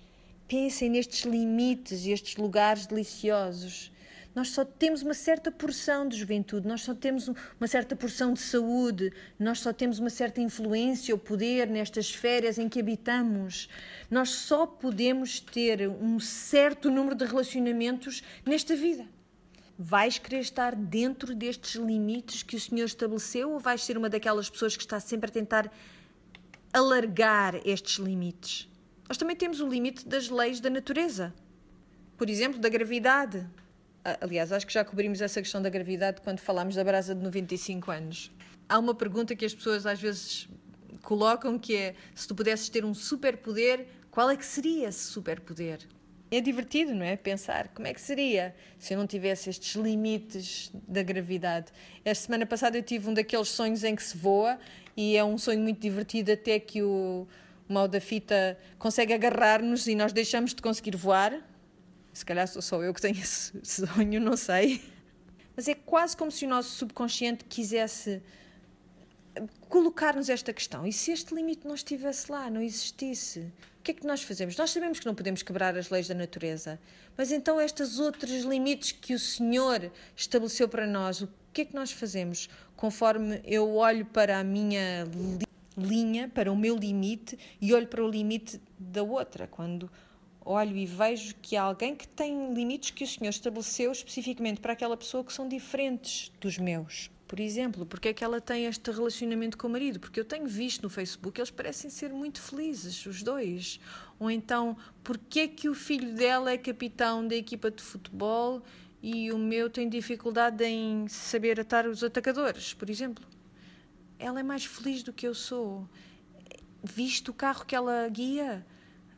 Pensem 0.47 0.89
nestes 0.89 1.25
limites 1.25 2.05
e 2.05 2.11
estes 2.11 2.37
lugares 2.37 2.85
deliciosos. 2.85 3.91
Nós 4.33 4.49
só 4.49 4.63
temos 4.63 5.01
uma 5.01 5.13
certa 5.13 5.51
porção 5.51 6.07
de 6.07 6.15
juventude, 6.15 6.65
nós 6.65 6.81
só 6.83 6.93
temos 6.93 7.27
uma 7.27 7.67
certa 7.67 7.97
porção 7.97 8.33
de 8.33 8.39
saúde, 8.39 9.11
nós 9.37 9.59
só 9.59 9.73
temos 9.73 9.99
uma 9.99 10.09
certa 10.09 10.39
influência 10.39 11.13
ou 11.13 11.19
poder 11.19 11.67
nestas 11.67 12.05
esferas 12.05 12.57
em 12.57 12.69
que 12.69 12.79
habitamos. 12.79 13.67
Nós 14.09 14.29
só 14.29 14.65
podemos 14.65 15.41
ter 15.41 15.89
um 15.89 16.17
certo 16.17 16.89
número 16.89 17.15
de 17.15 17.25
relacionamentos 17.25 18.23
nesta 18.45 18.73
vida. 18.73 19.05
Vais 19.79 20.17
querer 20.17 20.39
estar 20.39 20.75
dentro 20.75 21.35
destes 21.35 21.75
limites 21.75 22.41
que 22.41 22.55
o 22.55 22.59
Senhor 22.59 22.85
estabeleceu 22.85 23.51
ou 23.51 23.59
vais 23.59 23.83
ser 23.83 23.95
uma 23.95 24.09
daquelas 24.09 24.49
pessoas 24.49 24.75
que 24.75 24.81
está 24.81 24.99
sempre 24.99 25.29
a 25.29 25.31
tentar 25.31 25.71
alargar 26.73 27.61
estes 27.63 27.97
limites? 27.99 28.67
Nós 29.07 29.17
também 29.17 29.35
temos 29.35 29.61
o 29.61 29.67
limite 29.67 30.07
das 30.07 30.29
leis 30.29 30.59
da 30.59 30.69
natureza. 30.71 31.31
Por 32.17 32.27
exemplo, 32.27 32.59
da 32.59 32.69
gravidade. 32.69 33.47
Aliás, 34.19 34.51
acho 34.51 34.65
que 34.65 34.73
já 34.73 34.83
cobrimos 34.83 35.21
essa 35.21 35.39
questão 35.41 35.61
da 35.61 35.69
gravidade 35.69 36.21
quando 36.21 36.39
falámos 36.39 36.73
da 36.73 36.83
brasa 36.83 37.13
de 37.13 37.21
95 37.21 37.91
anos. 37.91 38.31
Há 38.67 38.79
uma 38.79 38.95
pergunta 38.95 39.35
que 39.35 39.45
as 39.45 39.53
pessoas 39.53 39.85
às 39.85 40.01
vezes 40.01 40.49
colocam 41.03 41.59
que 41.59 41.75
é: 41.75 41.95
se 42.15 42.27
tu 42.27 42.33
pudesses 42.33 42.67
ter 42.67 42.83
um 42.83 42.95
superpoder, 42.95 43.87
qual 44.09 44.27
é 44.31 44.35
que 44.35 44.45
seria 44.45 44.89
esse 44.89 45.11
superpoder? 45.11 45.87
É 46.29 46.41
divertido, 46.41 46.93
não 46.93 47.05
é? 47.05 47.15
Pensar 47.15 47.69
como 47.69 47.87
é 47.87 47.93
que 47.93 48.01
seria 48.01 48.53
se 48.77 48.93
eu 48.93 48.97
não 48.97 49.07
tivesse 49.07 49.49
estes 49.49 49.75
limites 49.75 50.69
da 50.87 51.01
gravidade. 51.01 51.71
Esta 52.03 52.25
semana 52.25 52.45
passada 52.45 52.77
eu 52.77 52.83
tive 52.83 53.09
um 53.09 53.13
daqueles 53.13 53.47
sonhos 53.47 53.83
em 53.83 53.95
que 53.95 54.03
se 54.03 54.17
voa 54.17 54.59
e 54.95 55.15
é 55.15 55.23
um 55.23 55.37
sonho 55.37 55.61
muito 55.61 55.79
divertido 55.79 56.31
até 56.33 56.59
que 56.59 56.81
o 56.81 57.25
mal 57.67 57.87
da 57.87 58.01
fita 58.01 58.57
consegue 58.77 59.13
agarrar-nos 59.13 59.87
e 59.87 59.95
nós 59.95 60.11
deixamos 60.11 60.53
de 60.53 60.61
conseguir 60.61 60.97
voar. 60.97 61.41
Se 62.11 62.25
calhar 62.25 62.47
sou 62.47 62.61
só 62.61 62.83
eu 62.83 62.93
que 62.93 63.01
tenho 63.01 63.17
esse 63.17 63.53
sonho, 63.63 64.19
não 64.19 64.35
sei. 64.35 64.81
Mas 65.55 65.67
é 65.67 65.75
quase 65.75 66.15
como 66.17 66.29
se 66.29 66.45
o 66.45 66.49
nosso 66.49 66.71
subconsciente 66.71 67.45
quisesse 67.45 68.21
colocar-nos 69.69 70.29
esta 70.29 70.51
questão. 70.51 70.85
E 70.85 70.91
se 70.91 71.11
este 71.11 71.33
limite 71.33 71.65
não 71.67 71.75
estivesse 71.75 72.31
lá, 72.31 72.49
não 72.49 72.61
existisse? 72.61 73.51
Que 73.87 73.91
é 73.91 73.93
que 73.93 74.05
nós 74.05 74.21
fazemos? 74.21 74.57
Nós 74.57 74.71
sabemos 74.71 74.99
que 74.99 75.05
não 75.05 75.15
podemos 75.15 75.41
quebrar 75.41 75.77
as 75.77 75.89
leis 75.89 76.09
da 76.09 76.13
natureza, 76.13 76.77
mas 77.15 77.31
então 77.31 77.61
estes 77.61 77.99
outros 77.99 78.43
limites 78.43 78.91
que 78.91 79.13
o 79.13 79.19
Senhor 79.19 79.89
estabeleceu 80.13 80.67
para 80.67 80.85
nós, 80.85 81.21
o 81.21 81.29
que 81.53 81.61
é 81.61 81.65
que 81.65 81.73
nós 81.73 81.93
fazemos? 81.93 82.49
Conforme 82.75 83.39
eu 83.45 83.75
olho 83.75 84.05
para 84.05 84.39
a 84.39 84.43
minha 84.43 85.07
linha 85.77 86.29
para 86.35 86.51
o 86.51 86.55
meu 86.57 86.75
limite 86.75 87.39
e 87.61 87.73
olho 87.73 87.87
para 87.87 88.03
o 88.03 88.09
limite 88.09 88.59
da 88.77 89.03
outra. 89.03 89.47
Quando 89.47 89.89
olho 90.43 90.75
e 90.75 90.85
vejo 90.85 91.33
que 91.41 91.55
há 91.55 91.61
alguém 91.61 91.95
que 91.95 92.09
tem 92.09 92.53
limites 92.53 92.91
que 92.91 93.05
o 93.05 93.07
Senhor 93.07 93.29
estabeleceu 93.29 93.89
especificamente 93.93 94.59
para 94.59 94.73
aquela 94.73 94.97
pessoa 94.97 95.23
que 95.23 95.31
são 95.31 95.47
diferentes 95.47 96.29
dos 96.41 96.57
meus. 96.57 97.09
Por 97.27 97.39
exemplo, 97.39 97.85
porque 97.85 98.09
é 98.09 98.13
que 98.13 98.23
ela 98.23 98.39
tem 98.39 98.65
este 98.65 98.89
relacionamento 98.89 99.57
com 99.57 99.67
o 99.67 99.69
marido? 99.69 99.99
Porque 99.99 100.19
eu 100.19 100.25
tenho 100.25 100.47
visto 100.47 100.83
no 100.83 100.89
Facebook, 100.89 101.39
eles 101.39 101.51
parecem 101.51 101.89
ser 101.89 102.13
muito 102.13 102.41
felizes, 102.41 103.05
os 103.05 103.21
dois. 103.21 103.79
Ou 104.17 104.31
então, 104.31 104.77
porque 105.03 105.41
é 105.41 105.47
que 105.47 105.67
o 105.67 105.75
filho 105.75 106.13
dela 106.15 106.51
é 106.51 106.57
capitão 106.57 107.27
da 107.27 107.35
equipa 107.35 107.69
de 107.69 107.83
futebol 107.83 108.63
e 109.03 109.31
o 109.31 109.37
meu 109.37 109.69
tem 109.69 109.89
dificuldade 109.89 110.63
em 110.63 111.07
saber 111.07 111.59
atar 111.59 111.85
os 111.85 112.03
atacadores, 112.03 112.73
por 112.73 112.89
exemplo? 112.89 113.25
ela 114.19 114.39
é 114.39 114.43
mais 114.43 114.65
feliz 114.65 115.03
do 115.03 115.13
que 115.13 115.27
eu 115.27 115.33
sou. 115.33 115.87
Viste 116.83 117.29
o 117.29 117.33
carro 117.33 117.65
que 117.65 117.75
ela 117.75 118.07
guia? 118.09 118.65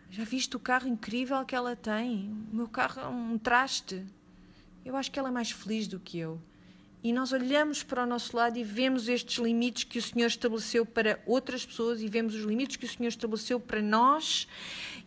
Já 0.10 0.24
viste 0.24 0.56
o 0.56 0.60
carro 0.60 0.88
incrível 0.88 1.44
que 1.46 1.56
ela 1.56 1.76
tem? 1.76 2.32
O 2.52 2.56
meu 2.56 2.68
carro 2.68 3.02
é 3.02 3.08
um 3.08 3.38
traste. 3.38 4.06
Eu 4.84 4.96
acho 4.96 5.12
que 5.12 5.20
ela 5.20 5.30
é 5.30 5.32
mais 5.32 5.52
feliz 5.52 5.88
do 5.88 6.00
que 6.00 6.18
eu. 6.18 6.42
E 7.02 7.14
nós 7.14 7.32
olhamos 7.32 7.82
para 7.82 8.04
o 8.04 8.06
nosso 8.06 8.36
lado 8.36 8.58
e 8.58 8.64
vemos 8.64 9.08
estes 9.08 9.38
limites 9.38 9.86
que 9.86 9.98
o 9.98 10.02
Senhor 10.02 10.28
estabeleceu 10.28 10.86
para 10.86 11.18
outras 11.26 11.66
pessoas 11.66 12.02
e 12.02 12.10
vemos 12.10 12.36
os 12.36 12.44
limites 12.44 12.76
que 12.76 12.86
o 12.86 12.90
Senhor 12.90 13.08
estabeleceu 13.08 13.58
para 13.58 13.82
nós 13.82 14.50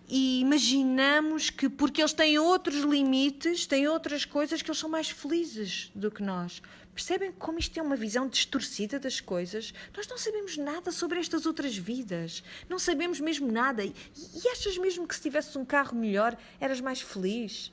e 0.08 0.40
imaginamos 0.40 1.50
que 1.50 1.68
porque 1.68 2.00
eles 2.00 2.14
têm 2.14 2.38
outros 2.38 2.76
limites, 2.80 3.66
têm 3.66 3.86
outras 3.88 4.24
coisas, 4.24 4.62
que 4.62 4.70
eles 4.70 4.78
são 4.78 4.88
mais 4.88 5.10
felizes 5.10 5.92
do 5.94 6.10
que 6.10 6.22
nós. 6.22 6.62
Percebem 6.94 7.30
como 7.32 7.58
isto 7.58 7.78
é 7.78 7.82
uma 7.82 7.96
visão 7.96 8.26
distorcida 8.26 8.98
das 8.98 9.20
coisas? 9.20 9.72
Nós 9.94 10.06
não 10.06 10.16
sabemos 10.16 10.56
nada 10.56 10.90
sobre 10.92 11.18
estas 11.20 11.46
outras 11.46 11.76
vidas. 11.76 12.42
Não 12.68 12.78
sabemos 12.78 13.20
mesmo 13.20 13.50
nada. 13.50 13.84
E, 13.84 13.94
e 14.16 14.48
achas 14.48 14.76
mesmo 14.76 15.06
que 15.06 15.14
se 15.14 15.22
tivesses 15.22 15.56
um 15.56 15.64
carro 15.64 15.96
melhor 15.96 16.36
eras 16.60 16.80
mais 16.80 17.00
feliz? 17.00 17.72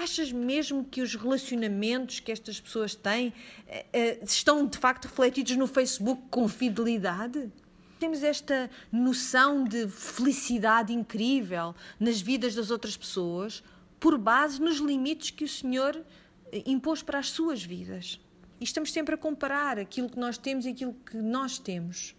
Achas 0.00 0.32
mesmo 0.32 0.82
que 0.82 1.02
os 1.02 1.14
relacionamentos 1.14 2.20
que 2.20 2.32
estas 2.32 2.58
pessoas 2.58 2.94
têm 2.94 3.34
eh, 3.68 3.84
eh, 3.92 4.18
estão 4.24 4.66
de 4.66 4.78
facto 4.78 5.04
refletidos 5.04 5.54
no 5.56 5.66
Facebook 5.66 6.22
com 6.30 6.48
fidelidade? 6.48 7.52
Temos 7.98 8.22
esta 8.22 8.70
noção 8.90 9.62
de 9.62 9.86
felicidade 9.88 10.90
incrível 10.90 11.74
nas 11.98 12.18
vidas 12.18 12.54
das 12.54 12.70
outras 12.70 12.96
pessoas 12.96 13.62
por 14.00 14.16
base 14.16 14.58
nos 14.58 14.78
limites 14.78 15.32
que 15.32 15.44
o 15.44 15.48
Senhor 15.48 16.02
eh, 16.50 16.62
impôs 16.64 17.02
para 17.02 17.18
as 17.18 17.28
suas 17.28 17.62
vidas. 17.62 18.18
E 18.58 18.64
estamos 18.64 18.90
sempre 18.90 19.14
a 19.14 19.18
comparar 19.18 19.78
aquilo 19.78 20.08
que 20.08 20.18
nós 20.18 20.38
temos 20.38 20.64
e 20.64 20.70
aquilo 20.70 20.94
que 20.94 21.18
nós 21.18 21.58
temos. 21.58 22.16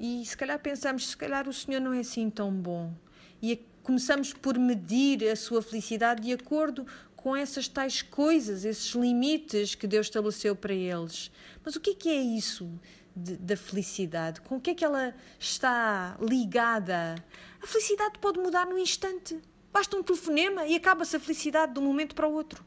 E 0.00 0.26
se 0.26 0.36
calhar 0.36 0.58
pensamos, 0.58 1.10
se 1.10 1.16
calhar 1.16 1.48
o 1.48 1.52
Senhor 1.52 1.80
não 1.80 1.92
é 1.92 2.00
assim 2.00 2.28
tão 2.28 2.50
bom. 2.50 2.92
E 3.40 3.52
começamos 3.82 4.32
por 4.32 4.58
medir 4.58 5.28
a 5.28 5.36
sua 5.36 5.62
felicidade 5.62 6.22
de 6.22 6.32
acordo 6.32 6.86
com 7.16 7.36
essas 7.36 7.68
tais 7.68 8.02
coisas, 8.02 8.64
esses 8.64 8.92
limites 8.94 9.74
que 9.74 9.86
Deus 9.86 10.06
estabeleceu 10.06 10.56
para 10.56 10.74
eles. 10.74 11.30
Mas 11.64 11.76
o 11.76 11.80
que 11.80 11.90
é, 11.90 11.94
que 11.94 12.08
é 12.08 12.20
isso 12.20 12.68
de, 13.14 13.36
da 13.36 13.56
felicidade? 13.56 14.40
Com 14.40 14.56
o 14.56 14.60
que 14.60 14.70
é 14.70 14.74
que 14.74 14.84
ela 14.84 15.14
está 15.38 16.16
ligada? 16.20 17.14
A 17.62 17.66
felicidade 17.66 18.18
pode 18.18 18.40
mudar 18.40 18.66
no 18.66 18.76
instante. 18.76 19.38
Basta 19.72 19.96
um 19.96 20.02
telefonema 20.02 20.66
e 20.66 20.74
acaba-se 20.74 21.16
a 21.16 21.20
felicidade 21.20 21.72
de 21.72 21.78
um 21.78 21.82
momento 21.82 22.14
para 22.14 22.26
o 22.26 22.32
outro. 22.32 22.64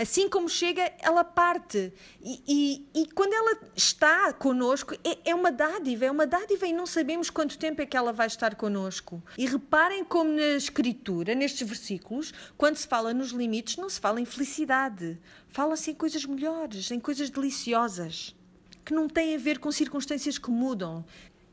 Assim 0.00 0.30
como 0.30 0.48
chega, 0.48 0.90
ela 0.98 1.22
parte. 1.22 1.92
E, 2.22 2.42
e, 2.48 3.02
e 3.02 3.06
quando 3.12 3.34
ela 3.34 3.60
está 3.76 4.32
connosco, 4.32 4.94
é, 5.04 5.30
é, 5.30 5.34
uma 5.34 5.52
dádiva, 5.52 6.06
é 6.06 6.10
uma 6.10 6.26
dádiva 6.26 6.66
e 6.66 6.72
não 6.72 6.86
sabemos 6.86 7.28
quanto 7.28 7.58
tempo 7.58 7.82
é 7.82 7.84
que 7.84 7.98
ela 7.98 8.10
vai 8.10 8.26
estar 8.26 8.54
connosco. 8.54 9.22
E 9.36 9.44
reparem 9.44 10.02
como 10.02 10.30
na 10.32 10.56
Escritura, 10.56 11.34
nestes 11.34 11.68
versículos, 11.68 12.32
quando 12.56 12.76
se 12.76 12.88
fala 12.88 13.12
nos 13.12 13.28
limites, 13.32 13.76
não 13.76 13.90
se 13.90 14.00
fala 14.00 14.18
em 14.18 14.24
felicidade. 14.24 15.18
Fala-se 15.50 15.90
em 15.90 15.94
coisas 15.94 16.24
melhores, 16.24 16.90
em 16.90 16.98
coisas 16.98 17.28
deliciosas, 17.28 18.34
que 18.82 18.94
não 18.94 19.06
têm 19.06 19.34
a 19.34 19.38
ver 19.38 19.58
com 19.58 19.70
circunstâncias 19.70 20.38
que 20.38 20.50
mudam, 20.50 21.04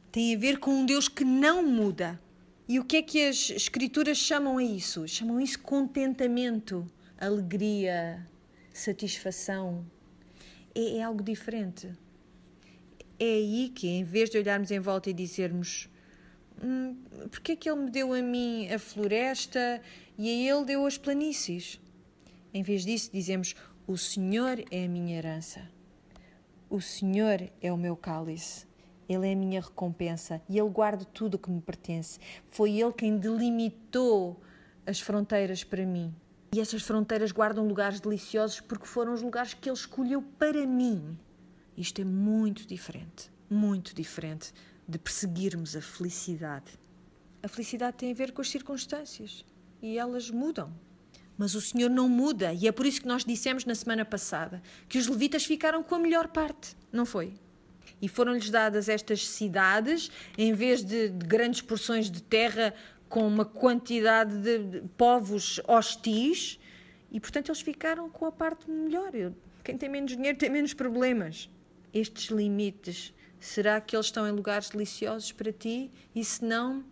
têm 0.09 0.33
a 0.33 0.39
ver 0.39 0.57
com 0.57 0.71
um 0.71 0.85
Deus 0.85 1.09
que 1.09 1.25
não 1.25 1.61
muda. 1.61 2.17
E 2.65 2.79
o 2.79 2.85
que 2.85 2.95
é 2.95 3.01
que 3.01 3.27
as 3.27 3.49
Escrituras 3.49 4.17
chamam 4.17 4.57
a 4.57 4.63
isso? 4.63 5.05
Chamam 5.05 5.37
isso 5.37 5.59
contentamento, 5.59 6.89
alegria, 7.19 8.25
satisfação. 8.77 9.85
É, 10.73 10.97
é 10.97 11.03
algo 11.03 11.23
diferente. 11.23 11.91
É 13.19 13.25
aí 13.25 13.71
que, 13.73 13.87
em 13.87 14.03
vez 14.03 14.29
de 14.29 14.37
olharmos 14.37 14.71
em 14.71 14.79
volta 14.79 15.09
e 15.09 15.13
dizermos 15.13 15.89
Hum, 16.63 16.95
Porquê 17.29 17.55
que 17.55 17.69
ele 17.69 17.81
me 17.81 17.91
deu 17.91 18.13
a 18.13 18.21
mim 18.21 18.67
a 18.71 18.79
floresta 18.79 19.81
e 20.17 20.27
a 20.27 20.55
ele 20.55 20.65
deu 20.65 20.85
as 20.85 20.97
planícies? 20.97 21.79
Em 22.53 22.63
vez 22.63 22.83
disso, 22.83 23.11
dizemos: 23.13 23.55
O 23.85 23.97
Senhor 23.97 24.63
é 24.71 24.85
a 24.85 24.87
minha 24.87 25.17
herança. 25.17 25.69
O 26.69 26.81
Senhor 26.81 27.49
é 27.61 27.71
o 27.71 27.77
meu 27.77 27.95
cálice. 27.95 28.65
Ele 29.07 29.29
é 29.29 29.33
a 29.33 29.35
minha 29.35 29.61
recompensa 29.61 30.41
e 30.49 30.59
Ele 30.59 30.69
guarda 30.69 31.05
tudo 31.05 31.35
o 31.35 31.39
que 31.39 31.49
me 31.49 31.61
pertence. 31.61 32.19
Foi 32.49 32.71
Ele 32.71 32.91
quem 32.91 33.17
delimitou 33.17 34.41
as 34.85 34.99
fronteiras 34.99 35.63
para 35.63 35.85
mim. 35.85 36.13
E 36.53 36.59
essas 36.59 36.81
fronteiras 36.81 37.31
guardam 37.31 37.67
lugares 37.67 37.99
deliciosos 37.99 38.59
porque 38.61 38.85
foram 38.85 39.13
os 39.13 39.21
lugares 39.21 39.53
que 39.53 39.69
Ele 39.69 39.77
escolheu 39.77 40.21
para 40.21 40.65
mim. 40.65 41.17
Isto 41.75 42.01
é 42.01 42.05
muito 42.05 42.65
diferente, 42.65 43.29
muito 43.49 43.93
diferente 43.93 44.53
de 44.87 44.97
perseguirmos 44.97 45.75
a 45.75 45.81
felicidade. 45.81 46.71
A 47.43 47.47
felicidade 47.47 47.97
tem 47.97 48.11
a 48.11 48.15
ver 48.15 48.31
com 48.31 48.41
as 48.41 48.49
circunstâncias 48.49 49.45
e 49.81 49.97
elas 49.97 50.29
mudam. 50.31 50.73
Mas 51.37 51.53
o 51.53 51.61
Senhor 51.61 51.89
não 51.89 52.09
muda, 52.09 52.51
e 52.51 52.67
é 52.67 52.71
por 52.71 52.85
isso 52.85 53.01
que 53.01 53.07
nós 53.07 53.23
dissemos 53.23 53.63
na 53.63 53.75
semana 53.75 54.03
passada 54.03 54.61
que 54.89 54.97
os 54.97 55.07
levitas 55.07 55.45
ficaram 55.45 55.83
com 55.83 55.93
a 55.93 55.99
melhor 55.99 56.29
parte, 56.29 56.75
não 56.91 57.05
foi? 57.05 57.33
E 58.01 58.07
foram-lhes 58.07 58.49
dadas 58.49 58.89
estas 58.89 59.27
cidades, 59.27 60.09
em 60.37 60.53
vez 60.53 60.83
de, 60.83 61.09
de, 61.09 61.25
grandes 61.25 61.61
porções 61.61 62.09
de 62.09 62.21
terra 62.23 62.73
com 63.09 63.27
uma 63.27 63.45
quantidade 63.45 64.37
de, 64.37 64.83
povos 64.97 65.59
hostis, 65.67 66.59
e 67.11 67.19
portanto 67.19 67.49
eles 67.49 67.61
ficaram 67.61 68.09
com 68.09 68.25
a 68.25 68.31
parte 68.31 68.69
melhor. 68.69 69.11
Quem 69.63 69.77
tem 69.77 69.89
menos 69.89 70.15
dinheiro 70.15 70.37
tem 70.37 70.49
menos 70.49 70.73
problemas. 70.73 71.49
Estes 71.93 72.29
limites, 72.29 73.13
será 73.39 73.79
que 73.79 73.95
eles 73.95 74.07
estão 74.07 74.27
em 74.27 74.31
lugares 74.31 74.69
deliciosos 74.69 75.31
para 75.31 75.51
ti? 75.51 75.89
E 76.13 76.23
se 76.23 76.43
não, 76.43 76.83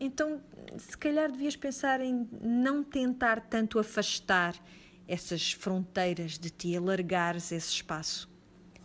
então, 0.00 0.40
se 0.78 0.96
calhar 0.96 1.30
devias 1.30 1.56
pensar 1.56 2.00
em 2.00 2.28
não 2.40 2.84
tentar 2.84 3.40
tanto 3.40 3.78
afastar 3.78 4.54
essas 5.06 5.52
fronteiras 5.52 6.38
de 6.38 6.50
ti, 6.50 6.76
alargares 6.76 7.50
esse 7.50 7.72
espaço, 7.72 8.28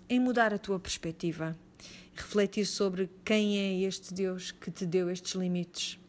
em 0.10 0.20
mudar 0.20 0.54
a 0.54 0.58
tua 0.58 0.80
perspectiva, 0.80 1.56
refletir 2.16 2.66
sobre 2.66 3.10
quem 3.24 3.60
é 3.60 3.88
este 3.88 4.14
Deus 4.14 4.52
que 4.52 4.72
te 4.72 4.86
deu 4.86 5.10
estes 5.10 5.34
limites. 5.34 6.00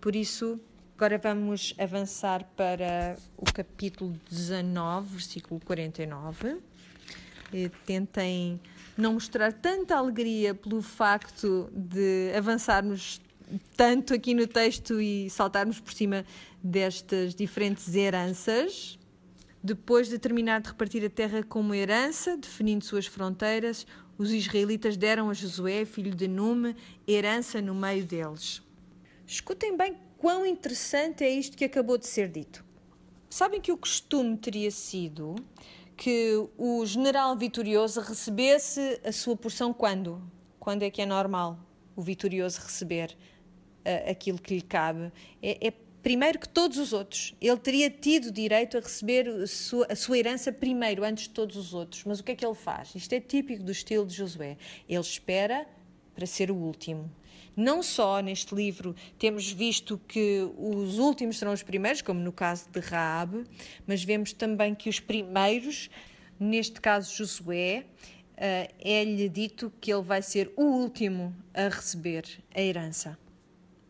Por 0.00 0.14
isso, 0.14 0.60
agora 0.96 1.18
vamos 1.18 1.74
avançar 1.76 2.44
para 2.56 3.16
o 3.36 3.44
capítulo 3.52 4.14
19, 4.30 5.08
versículo 5.08 5.60
49. 5.64 6.58
E 7.52 7.68
tentem 7.84 8.60
não 8.96 9.14
mostrar 9.14 9.52
tanta 9.52 9.96
alegria 9.96 10.54
pelo 10.54 10.80
facto 10.82 11.68
de 11.74 12.32
avançarmos 12.36 13.20
tanto 13.76 14.14
aqui 14.14 14.34
no 14.34 14.46
texto 14.46 15.00
e 15.00 15.28
saltarmos 15.30 15.80
por 15.80 15.92
cima 15.92 16.24
destas 16.62 17.34
diferentes 17.34 17.92
heranças. 17.96 18.98
Depois 19.60 20.08
de 20.08 20.16
terminar 20.16 20.60
de 20.60 20.68
repartir 20.68 21.04
a 21.04 21.10
terra 21.10 21.42
como 21.42 21.74
herança, 21.74 22.36
definindo 22.36 22.84
suas 22.84 23.06
fronteiras, 23.06 23.84
os 24.16 24.30
israelitas 24.30 24.96
deram 24.96 25.28
a 25.28 25.34
Josué, 25.34 25.84
filho 25.84 26.14
de 26.14 26.28
Nume, 26.28 26.76
herança 27.06 27.60
no 27.60 27.74
meio 27.74 28.04
deles. 28.04 28.62
Escutem 29.30 29.76
bem 29.76 29.94
quão 30.16 30.46
interessante 30.46 31.22
é 31.22 31.28
isto 31.28 31.54
que 31.54 31.62
acabou 31.62 31.98
de 31.98 32.06
ser 32.06 32.30
dito. 32.30 32.64
Sabem 33.28 33.60
que 33.60 33.70
o 33.70 33.76
costume 33.76 34.38
teria 34.38 34.70
sido 34.70 35.36
que 35.94 36.48
o 36.56 36.86
general 36.86 37.36
vitorioso 37.36 38.00
recebesse 38.00 38.98
a 39.04 39.12
sua 39.12 39.36
porção 39.36 39.70
quando? 39.74 40.22
Quando 40.58 40.82
é 40.82 40.90
que 40.90 41.02
é 41.02 41.04
normal 41.04 41.58
o 41.94 42.00
vitorioso 42.00 42.58
receber 42.62 43.14
uh, 43.84 44.10
aquilo 44.10 44.40
que 44.40 44.54
lhe 44.54 44.62
cabe? 44.62 45.12
É, 45.42 45.68
é, 45.68 45.74
primeiro 46.02 46.38
que 46.38 46.48
todos 46.48 46.78
os 46.78 46.94
outros. 46.94 47.34
Ele 47.38 47.58
teria 47.58 47.90
tido 47.90 48.32
direito 48.32 48.78
a 48.78 48.80
receber 48.80 49.28
a 49.28 49.46
sua, 49.46 49.86
a 49.90 49.94
sua 49.94 50.16
herança 50.16 50.50
primeiro, 50.50 51.04
antes 51.04 51.24
de 51.24 51.30
todos 51.34 51.54
os 51.54 51.74
outros. 51.74 52.02
Mas 52.04 52.18
o 52.18 52.24
que 52.24 52.32
é 52.32 52.34
que 52.34 52.46
ele 52.46 52.54
faz? 52.54 52.94
Isto 52.94 53.12
é 53.12 53.20
típico 53.20 53.62
do 53.62 53.72
estilo 53.72 54.06
de 54.06 54.14
Josué. 54.14 54.56
Ele 54.88 55.00
espera 55.00 55.68
para 56.14 56.24
ser 56.24 56.50
o 56.50 56.56
último. 56.56 57.10
Não 57.58 57.82
só 57.82 58.20
neste 58.20 58.54
livro 58.54 58.94
temos 59.18 59.50
visto 59.50 60.00
que 60.06 60.48
os 60.56 61.00
últimos 61.00 61.38
serão 61.38 61.52
os 61.52 61.60
primeiros, 61.60 62.00
como 62.00 62.20
no 62.20 62.30
caso 62.30 62.70
de 62.70 62.78
Raab, 62.78 63.44
mas 63.84 64.04
vemos 64.04 64.32
também 64.32 64.76
que 64.76 64.88
os 64.88 65.00
primeiros, 65.00 65.90
neste 66.38 66.80
caso 66.80 67.12
Josué, 67.12 67.84
uh, 68.34 68.72
é-lhe 68.78 69.28
dito 69.28 69.72
que 69.80 69.92
ele 69.92 70.04
vai 70.04 70.22
ser 70.22 70.52
o 70.56 70.62
último 70.62 71.34
a 71.52 71.66
receber 71.66 72.26
a 72.54 72.60
herança, 72.60 73.18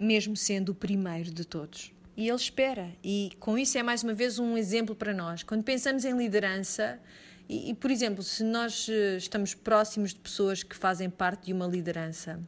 mesmo 0.00 0.34
sendo 0.34 0.70
o 0.70 0.74
primeiro 0.74 1.30
de 1.30 1.44
todos. 1.44 1.92
E 2.16 2.26
ele 2.26 2.36
espera, 2.36 2.96
e 3.04 3.32
com 3.38 3.58
isso 3.58 3.76
é 3.76 3.82
mais 3.82 4.02
uma 4.02 4.14
vez 4.14 4.38
um 4.38 4.56
exemplo 4.56 4.94
para 4.94 5.12
nós. 5.12 5.42
Quando 5.42 5.62
pensamos 5.62 6.06
em 6.06 6.16
liderança, 6.16 6.98
e, 7.46 7.68
e 7.68 7.74
por 7.74 7.90
exemplo, 7.90 8.22
se 8.22 8.42
nós 8.42 8.88
eh, 8.88 9.18
estamos 9.18 9.52
próximos 9.52 10.14
de 10.14 10.20
pessoas 10.20 10.62
que 10.62 10.74
fazem 10.74 11.10
parte 11.10 11.44
de 11.48 11.52
uma 11.52 11.66
liderança 11.66 12.42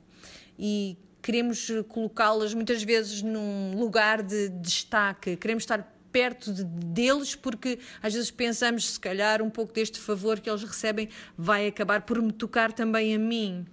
e 0.58 0.96
queremos 1.22 1.68
colocá-las 1.88 2.54
muitas 2.54 2.82
vezes 2.82 3.22
num 3.22 3.78
lugar 3.78 4.22
de 4.22 4.48
destaque, 4.48 5.36
queremos 5.36 5.62
estar 5.62 5.96
perto 6.10 6.52
de, 6.52 6.64
deles 6.64 7.34
porque 7.34 7.78
às 8.02 8.12
vezes 8.12 8.30
pensamos 8.30 8.92
se 8.92 9.00
calhar 9.00 9.42
um 9.42 9.50
pouco 9.50 9.72
deste 9.72 9.98
favor 9.98 10.40
que 10.40 10.50
eles 10.50 10.62
recebem 10.62 11.08
vai 11.36 11.66
acabar 11.66 12.02
por 12.02 12.20
me 12.20 12.32
tocar 12.32 12.72
também 12.72 13.14
a 13.14 13.18
mim. 13.18 13.66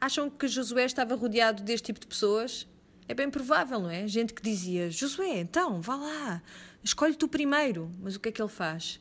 Acham 0.00 0.30
que 0.30 0.48
Josué 0.48 0.84
estava 0.84 1.14
rodeado 1.14 1.62
deste 1.62 1.86
tipo 1.86 2.00
de 2.00 2.06
pessoas? 2.06 2.66
É 3.06 3.12
bem 3.12 3.28
provável, 3.28 3.80
não 3.80 3.90
é? 3.90 4.06
Gente 4.06 4.32
que 4.32 4.40
dizia: 4.40 4.90
Josué, 4.90 5.40
então, 5.40 5.80
vá 5.80 5.96
lá, 5.96 6.42
escolhe 6.82 7.14
tu 7.14 7.28
primeiro. 7.28 7.90
Mas 8.00 8.14
o 8.14 8.20
que 8.20 8.30
é 8.30 8.32
que 8.32 8.40
ele 8.40 8.48
faz? 8.48 9.00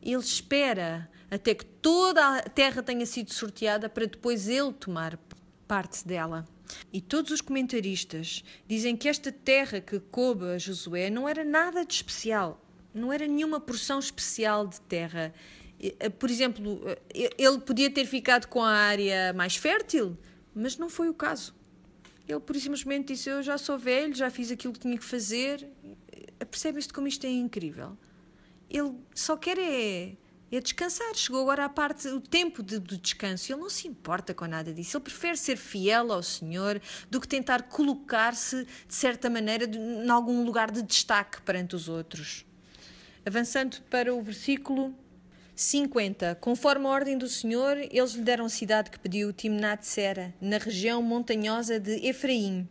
Ele 0.00 0.20
espera 0.20 1.10
até 1.30 1.54
que 1.54 1.64
toda 1.64 2.38
a 2.38 2.42
terra 2.42 2.82
tenha 2.82 3.04
sido 3.04 3.32
sorteada 3.32 3.88
para 3.88 4.06
depois 4.06 4.48
ele 4.48 4.72
tomar 4.72 5.18
parte 5.66 6.06
dela. 6.06 6.46
E 6.92 7.00
todos 7.00 7.30
os 7.30 7.40
comentaristas 7.40 8.44
dizem 8.66 8.96
que 8.96 9.08
esta 9.08 9.32
terra 9.32 9.80
que 9.80 9.98
coube 10.00 10.44
a 10.46 10.58
Josué 10.58 11.10
não 11.10 11.28
era 11.28 11.44
nada 11.44 11.84
de 11.84 11.94
especial, 11.94 12.62
não 12.94 13.12
era 13.12 13.26
nenhuma 13.26 13.60
porção 13.60 13.98
especial 13.98 14.66
de 14.66 14.80
terra. 14.82 15.32
Eh, 15.80 16.08
por 16.08 16.30
exemplo, 16.30 16.80
eh, 17.14 17.30
ele 17.38 17.58
podia 17.58 17.90
ter 17.90 18.06
ficado 18.06 18.46
com 18.46 18.62
a 18.62 18.72
área 18.72 19.32
mais 19.32 19.56
fértil, 19.56 20.16
mas 20.54 20.76
não 20.76 20.88
foi 20.88 21.08
o 21.08 21.14
caso. 21.14 21.54
Ele 22.26 22.40
por 22.40 22.56
simplesmente 22.56 23.14
disse: 23.14 23.30
Eu 23.30 23.42
já 23.42 23.56
sou 23.56 23.78
velho, 23.78 24.14
já 24.14 24.30
fiz 24.30 24.50
aquilo 24.50 24.72
que 24.72 24.80
tinha 24.80 24.98
que 24.98 25.04
fazer. 25.04 25.66
Eh, 26.40 26.44
percebem-se 26.44 26.92
como 26.92 27.08
isto 27.08 27.26
é 27.26 27.30
incrível? 27.30 27.96
Ele 28.68 28.94
só 29.14 29.36
quer 29.36 29.58
é 29.58 30.16
é 30.56 30.60
descansar. 30.60 31.14
Chegou 31.14 31.42
agora 31.42 31.64
à 31.64 31.68
parte, 31.68 32.08
o 32.08 32.20
tempo 32.20 32.62
de, 32.62 32.78
do 32.78 32.96
descanso. 32.96 33.52
Ele 33.52 33.60
não 33.60 33.70
se 33.70 33.86
importa 33.86 34.32
com 34.32 34.46
nada 34.46 34.72
disso. 34.72 34.96
Ele 34.96 35.04
prefere 35.04 35.36
ser 35.36 35.56
fiel 35.56 36.12
ao 36.12 36.22
Senhor 36.22 36.80
do 37.10 37.20
que 37.20 37.28
tentar 37.28 37.64
colocar-se, 37.64 38.64
de 38.64 38.94
certa 38.94 39.28
maneira, 39.28 39.64
em 39.64 40.08
algum 40.08 40.44
lugar 40.44 40.70
de 40.70 40.82
destaque 40.82 41.42
perante 41.42 41.76
os 41.76 41.88
outros. 41.88 42.44
Avançando 43.26 43.80
para 43.90 44.14
o 44.14 44.22
versículo 44.22 44.94
50. 45.58 46.36
Conforme 46.36 46.86
a 46.86 46.90
ordem 46.90 47.18
do 47.18 47.28
Senhor, 47.28 47.76
eles 47.76 48.12
lhe 48.12 48.22
deram 48.22 48.44
a 48.44 48.48
cidade 48.48 48.90
que 48.90 48.98
pediu, 48.98 49.32
Timnat 49.32 49.84
Sera, 49.84 50.32
na 50.40 50.56
região 50.56 51.02
montanhosa 51.02 51.80
de 51.80 52.06
Efraim. 52.06 52.68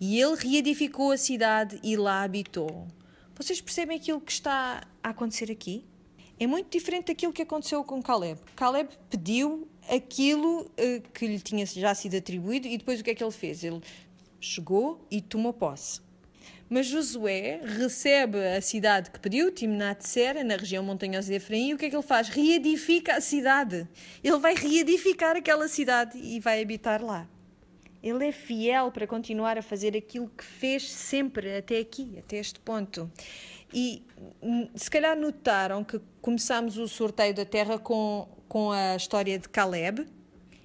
E 0.00 0.20
ele 0.20 0.34
reedificou 0.36 1.12
a 1.12 1.18
cidade 1.18 1.78
e 1.82 1.96
lá 1.96 2.22
habitou. 2.22 2.88
Vocês 3.36 3.60
percebem 3.60 3.98
aquilo 3.98 4.20
que 4.20 4.32
está 4.32 4.82
a 5.02 5.10
acontecer 5.10 5.50
aqui? 5.52 5.84
É 6.38 6.46
muito 6.46 6.70
diferente 6.70 7.06
daquilo 7.06 7.32
que 7.32 7.42
aconteceu 7.42 7.82
com 7.84 8.02
Caleb. 8.02 8.40
Caleb 8.56 8.90
pediu 9.08 9.68
aquilo 9.88 10.62
uh, 10.62 11.10
que 11.12 11.26
lhe 11.26 11.38
tinha 11.38 11.64
já 11.66 11.94
sido 11.94 12.16
atribuído 12.16 12.66
e 12.66 12.76
depois 12.76 13.00
o 13.00 13.04
que 13.04 13.10
é 13.10 13.14
que 13.14 13.22
ele 13.22 13.32
fez? 13.32 13.62
Ele 13.62 13.80
chegou 14.40 15.06
e 15.10 15.20
tomou 15.20 15.52
posse. 15.52 16.00
Mas 16.68 16.86
Josué 16.86 17.60
recebe 17.62 18.38
a 18.38 18.60
cidade 18.60 19.10
que 19.10 19.20
pediu, 19.20 19.52
Timnat 19.52 20.02
Sera, 20.02 20.42
na 20.42 20.56
região 20.56 20.82
montanhosa 20.82 21.28
de 21.28 21.34
Efraim, 21.34 21.68
e 21.68 21.74
o 21.74 21.78
que 21.78 21.86
é 21.86 21.90
que 21.90 21.96
ele 21.96 22.02
faz? 22.02 22.28
Reedifica 22.28 23.16
a 23.16 23.20
cidade. 23.20 23.86
Ele 24.22 24.38
vai 24.38 24.54
reedificar 24.54 25.36
aquela 25.36 25.68
cidade 25.68 26.18
e 26.18 26.40
vai 26.40 26.62
habitar 26.62 27.02
lá. 27.02 27.28
Ele 28.02 28.26
é 28.26 28.32
fiel 28.32 28.90
para 28.90 29.06
continuar 29.06 29.56
a 29.56 29.62
fazer 29.62 29.96
aquilo 29.96 30.28
que 30.28 30.44
fez 30.44 30.90
sempre 30.90 31.56
até 31.56 31.78
aqui, 31.78 32.16
até 32.18 32.36
este 32.36 32.60
ponto. 32.60 33.10
E 33.76 34.06
hum, 34.40 34.68
se 34.76 34.88
calhar 34.88 35.18
notaram 35.18 35.82
que 35.82 36.00
começamos 36.22 36.78
o 36.78 36.86
sorteio 36.86 37.34
da 37.34 37.44
terra 37.44 37.76
com, 37.76 38.28
com 38.48 38.70
a 38.70 38.94
história 38.94 39.36
de 39.36 39.48
Caleb 39.48 40.06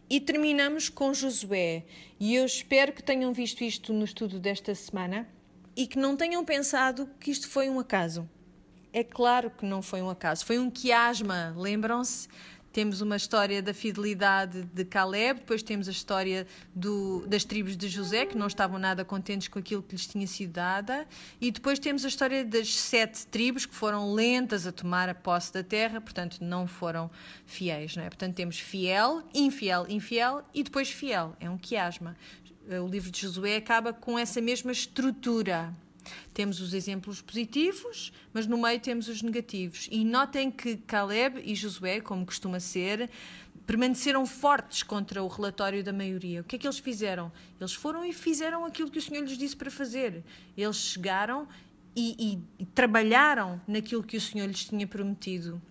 e 0.07 0.21
terminamos 0.21 0.89
com 0.89 1.11
Josué. 1.11 1.85
E 2.19 2.35
eu 2.35 2.45
espero 2.45 2.93
que 2.93 3.01
tenham 3.01 3.33
visto 3.33 3.63
isto 3.63 3.91
no 3.91 4.05
estudo 4.05 4.39
desta 4.39 4.75
semana 4.75 5.27
e 5.75 5.87
que 5.87 5.97
não 5.97 6.15
tenham 6.15 6.45
pensado 6.45 7.09
que 7.19 7.31
isto 7.31 7.49
foi 7.49 7.67
um 7.67 7.79
acaso. 7.79 8.29
É 8.93 9.03
claro 9.03 9.49
que 9.49 9.65
não 9.65 9.81
foi 9.81 10.03
um 10.03 10.09
acaso, 10.09 10.45
foi 10.45 10.59
um 10.59 10.69
quiasma, 10.69 11.53
lembram-se? 11.57 12.27
Temos 12.71 13.01
uma 13.01 13.15
história 13.15 13.61
da 13.61 13.73
fidelidade 13.73 14.63
de 14.63 14.85
Caleb, 14.85 15.39
depois 15.39 15.63
temos 15.63 15.87
a 15.87 15.91
história 15.91 16.45
do, 16.73 17.25
das 17.27 17.43
tribos 17.43 17.75
de 17.75 17.87
José, 17.87 18.25
que 18.25 18.37
não 18.37 18.47
estavam 18.47 18.77
nada 18.77 19.03
contentes 19.03 19.47
com 19.47 19.59
aquilo 19.59 19.81
que 19.81 19.95
lhes 19.95 20.07
tinha 20.07 20.27
sido 20.27 20.53
dada, 20.53 21.07
e 21.41 21.51
depois 21.51 21.79
temos 21.79 22.05
a 22.05 22.07
história 22.07 22.45
das 22.45 22.73
sete 22.75 23.25
tribos 23.27 23.65
que 23.65 23.75
foram 23.75 24.13
lentas 24.13 24.67
a 24.67 24.71
tomar 24.71 25.09
a 25.09 25.15
posse 25.15 25.53
da 25.53 25.63
terra, 25.63 25.99
portanto 25.99 26.37
não 26.41 26.67
foram 26.67 27.09
fiéis. 27.45 27.95
Não 27.95 28.03
é? 28.03 28.09
Portanto, 28.09 28.35
temos 28.35 28.59
fiel, 28.59 29.23
infiel, 29.33 29.85
infiel 29.89 30.43
e 30.53 30.63
depois 30.63 30.89
fiel. 30.89 31.35
É 31.39 31.49
um 31.49 31.57
quiasma. 31.57 32.15
O 32.83 32.87
livro 32.87 33.09
de 33.09 33.21
Josué 33.21 33.55
acaba 33.55 33.91
com 33.91 34.17
essa 34.17 34.39
mesma 34.39 34.71
estrutura. 34.71 35.73
Temos 36.33 36.59
os 36.61 36.73
exemplos 36.73 37.21
positivos, 37.21 38.11
mas 38.33 38.47
no 38.47 38.57
meio 38.57 38.79
temos 38.79 39.07
os 39.07 39.21
negativos. 39.21 39.87
E 39.91 40.03
notem 40.03 40.49
que 40.51 40.77
Caleb 40.77 41.41
e 41.43 41.55
Josué, 41.55 42.01
como 42.01 42.25
costuma 42.25 42.59
ser, 42.59 43.09
permaneceram 43.65 44.25
fortes 44.25 44.81
contra 44.81 45.21
o 45.21 45.27
relatório 45.27 45.83
da 45.83 45.93
maioria. 45.93 46.41
O 46.41 46.43
que 46.43 46.55
é 46.55 46.59
que 46.59 46.65
eles 46.65 46.79
fizeram? 46.79 47.31
Eles 47.59 47.73
foram 47.73 48.03
e 48.03 48.11
fizeram 48.11 48.65
aquilo 48.65 48.89
que 48.89 48.97
o 48.97 49.01
Senhor 49.01 49.23
lhes 49.23 49.37
disse 49.37 49.55
para 49.55 49.69
fazer. 49.69 50.23
Eles 50.57 50.77
chegaram 50.77 51.47
e, 51.95 52.15
e, 52.57 52.63
e 52.63 52.65
trabalharam 52.65 53.61
naquilo 53.67 54.03
que 54.03 54.17
o 54.17 54.21
Senhor 54.21 54.47
lhes 54.47 54.65
tinha 54.65 54.87
prometido. 54.87 55.61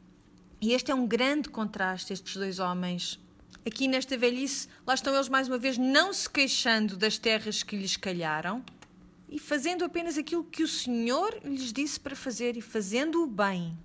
E 0.61 0.73
este 0.73 0.91
é 0.91 0.95
um 0.95 1.07
grande 1.07 1.49
contraste, 1.49 2.13
estes 2.13 2.37
dois 2.37 2.59
homens. 2.59 3.19
Aqui 3.67 3.87
nesta 3.87 4.17
velhice, 4.17 4.69
lá 4.87 4.95
estão 4.95 5.15
eles 5.15 5.29
mais 5.29 5.49
uma 5.49 5.59
vez, 5.59 5.77
não 5.77 6.13
se 6.13 6.29
queixando 6.29 6.97
das 6.97 7.19
terras 7.19 7.63
que 7.63 7.77
lhes 7.77 7.97
calharam, 7.97 8.65
e 9.29 9.39
fazendo 9.39 9.85
apenas 9.85 10.17
aquilo 10.17 10.45
que 10.45 10.63
o 10.63 10.69
Senhor 10.69 11.39
lhes 11.45 11.73
disse 11.73 12.01
para 12.01 12.17
fazer 12.17 12.57
e 12.57 12.61
fazendo 12.61 13.23
o 13.23 13.27
bem. 13.27 13.77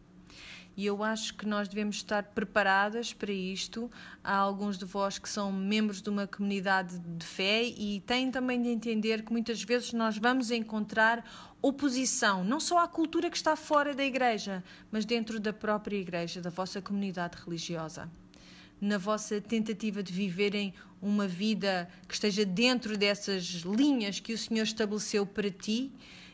E 0.75 0.85
eu 0.85 1.03
acho 1.03 1.35
que 1.35 1.45
nós 1.45 1.67
devemos 1.67 1.97
estar 1.97 2.23
preparadas 2.23 3.13
para 3.13 3.31
isto. 3.31 3.91
Há 4.23 4.35
alguns 4.35 4.77
de 4.77 4.85
vós 4.85 5.19
que 5.19 5.29
são 5.29 5.51
membros 5.51 6.01
de 6.01 6.09
uma 6.09 6.25
comunidade 6.25 6.97
de 6.97 7.25
fé 7.25 7.63
e 7.63 8.01
têm 8.07 8.31
também 8.31 8.59
de 8.59 8.69
entender 8.69 9.23
que 9.23 9.31
muitas 9.31 9.61
vezes 9.61 9.93
nós 9.93 10.17
vamos 10.17 10.49
encontrar 10.49 11.23
oposição, 11.61 12.43
não 12.43 12.59
só 12.59 12.79
à 12.79 12.87
cultura 12.87 13.29
que 13.29 13.37
está 13.37 13.55
fora 13.55 13.93
da 13.93 14.03
igreja, 14.03 14.63
mas 14.91 15.05
dentro 15.05 15.39
da 15.39 15.53
própria 15.53 15.97
igreja, 15.97 16.41
da 16.41 16.49
vossa 16.49 16.81
comunidade 16.81 17.37
religiosa 17.43 18.09
na 18.83 18.97
vossa 18.97 19.39
tentativa 19.39 20.03
de 20.03 20.11
viverem 20.11 20.73
uma 21.01 21.25
vida 21.25 21.87
que 22.05 22.13
esteja 22.13 22.43
dentro 22.43 22.97
dessas 22.97 23.63
linhas 23.65 24.19
que 24.19 24.33
o 24.33 24.37
Senhor 24.37 24.63
estabeleceu 24.63 25.25
para 25.25 25.49
ti, 25.49 25.89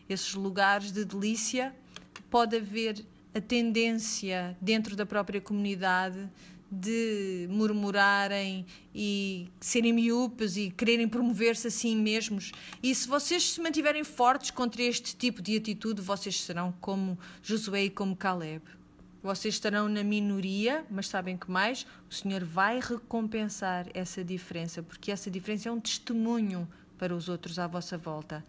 esses 0.10 0.34
lugares 0.34 0.92
de 0.92 1.06
delícia, 1.06 1.76
pode 2.28 2.58
haver 2.58 3.06
a 3.36 3.40
tendência 3.40 4.58
dentro 4.60 4.96
da 4.96 5.06
própria 5.06 5.40
comunidade 5.40 6.28
de 6.72 7.48
murmurarem 7.52 8.66
e 8.94 9.48
serem 9.60 9.94
miúpes 9.94 10.58
e 10.58 10.72
quererem 10.72 11.08
promover-se 11.08 11.68
a 11.68 11.72
si 11.72 11.96
mesmos. 11.96 12.52
E 12.82 12.94
se 12.96 13.08
vocês 13.08 13.52
se 13.52 13.62
mantiverem 13.62 14.04
fortes 14.04 14.50
contra 14.50 14.82
este 14.82 15.16
tipo 15.16 15.40
de 15.40 15.56
atitude, 15.56 16.02
vocês 16.02 16.42
serão 16.42 16.72
como 16.82 17.18
Josué 17.44 17.86
e 17.86 17.90
como 17.92 18.16
Caleb. 18.16 18.64
Vocês 19.22 19.56
estarão 19.56 19.90
na 19.90 20.02
minoria, 20.02 20.86
mas 20.90 21.10
sabem 21.10 21.36
que 21.36 21.52
mais? 21.52 21.86
O 22.10 22.14
Senhor 22.14 22.42
vai 22.42 22.80
recompensar 22.80 23.86
essa 23.94 24.24
diferença, 24.24 24.82
porque 24.82 25.12
essa 25.12 25.30
diferença 25.30 25.68
é 25.68 25.72
um 25.72 25.80
testemunho 25.80 26.66
para 26.98 27.14
os 27.14 27.28
outros 27.28 27.60
à 27.60 27.68
vossa 27.68 27.98
volta. 27.98 28.42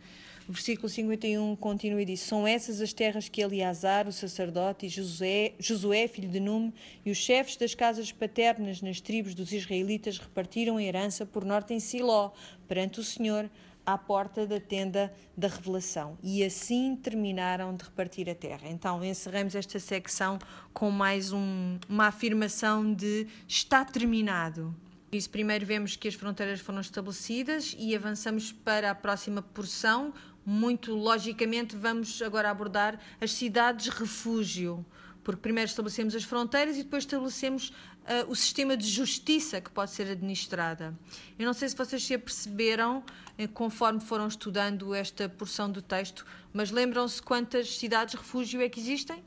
O 0.48 0.52
versículo 0.52 0.88
51 0.88 1.56
continua 1.56 2.02
e 2.02 2.04
diz: 2.04 2.20
São 2.20 2.46
essas 2.46 2.80
as 2.80 2.92
terras 2.92 3.28
que 3.28 3.40
Eleazar, 3.40 4.06
o 4.06 4.12
sacerdote, 4.12 4.86
e 4.86 4.88
Josué, 4.88 5.54
Josué, 5.58 6.06
filho 6.06 6.28
de 6.28 6.38
Nume, 6.38 6.72
e 7.04 7.10
os 7.10 7.18
chefes 7.18 7.56
das 7.56 7.74
casas 7.74 8.12
paternas 8.12 8.80
nas 8.80 9.00
tribos 9.00 9.34
dos 9.34 9.52
israelitas 9.52 10.18
repartiram 10.18 10.76
a 10.76 10.82
herança 10.82 11.26
por 11.26 11.44
norte 11.44 11.74
em 11.74 11.80
Siló, 11.80 12.30
perante 12.68 13.00
o 13.00 13.04
Senhor, 13.04 13.50
à 13.84 13.96
porta 13.98 14.46
da 14.46 14.60
tenda 14.60 15.12
da 15.36 15.48
revelação. 15.48 16.18
E 16.22 16.44
assim 16.44 16.96
terminaram 16.96 17.74
de 17.74 17.84
repartir 17.84 18.28
a 18.28 18.34
terra. 18.34 18.68
Então 18.68 19.04
encerramos 19.04 19.54
esta 19.54 19.78
secção 19.78 20.38
com 20.72 20.90
mais 20.90 21.32
um, 21.32 21.78
uma 21.88 22.06
afirmação 22.06 22.92
de 22.92 23.26
está 23.46 23.84
terminado. 23.84 24.74
Isso 25.12 25.28
primeiro 25.28 25.66
vemos 25.66 25.96
que 25.96 26.06
as 26.06 26.14
fronteiras 26.14 26.60
foram 26.60 26.80
estabelecidas 26.80 27.74
e 27.76 27.96
avançamos 27.96 28.52
para 28.52 28.90
a 28.90 28.94
próxima 28.94 29.42
porção. 29.42 30.14
Muito 30.46 30.94
logicamente 30.94 31.76
vamos 31.76 32.22
agora 32.22 32.50
abordar 32.50 32.98
as 33.20 33.32
cidades 33.32 33.88
refúgio 33.88 34.84
porque 35.22 35.40
primeiro 35.40 35.68
estabelecemos 35.68 36.14
as 36.14 36.24
fronteiras 36.24 36.76
e 36.76 36.82
depois 36.82 37.04
estabelecemos 37.04 37.72
uh, 38.04 38.30
o 38.30 38.34
sistema 38.34 38.76
de 38.76 38.86
justiça 38.86 39.60
que 39.60 39.70
pode 39.70 39.90
ser 39.90 40.10
administrada. 40.10 40.96
Eu 41.38 41.46
não 41.46 41.52
sei 41.52 41.68
se 41.68 41.76
vocês 41.76 42.02
se 42.02 42.14
aperceberam 42.14 43.04
eh, 43.38 43.46
conforme 43.46 44.00
foram 44.00 44.26
estudando 44.26 44.94
esta 44.94 45.28
porção 45.28 45.70
do 45.70 45.80
texto, 45.80 46.26
mas 46.52 46.70
lembram-se 46.70 47.22
quantas 47.22 47.78
cidades 47.78 48.14
refúgio 48.14 48.60
é 48.60 48.68
que 48.68 48.80
existem? 48.80 49.24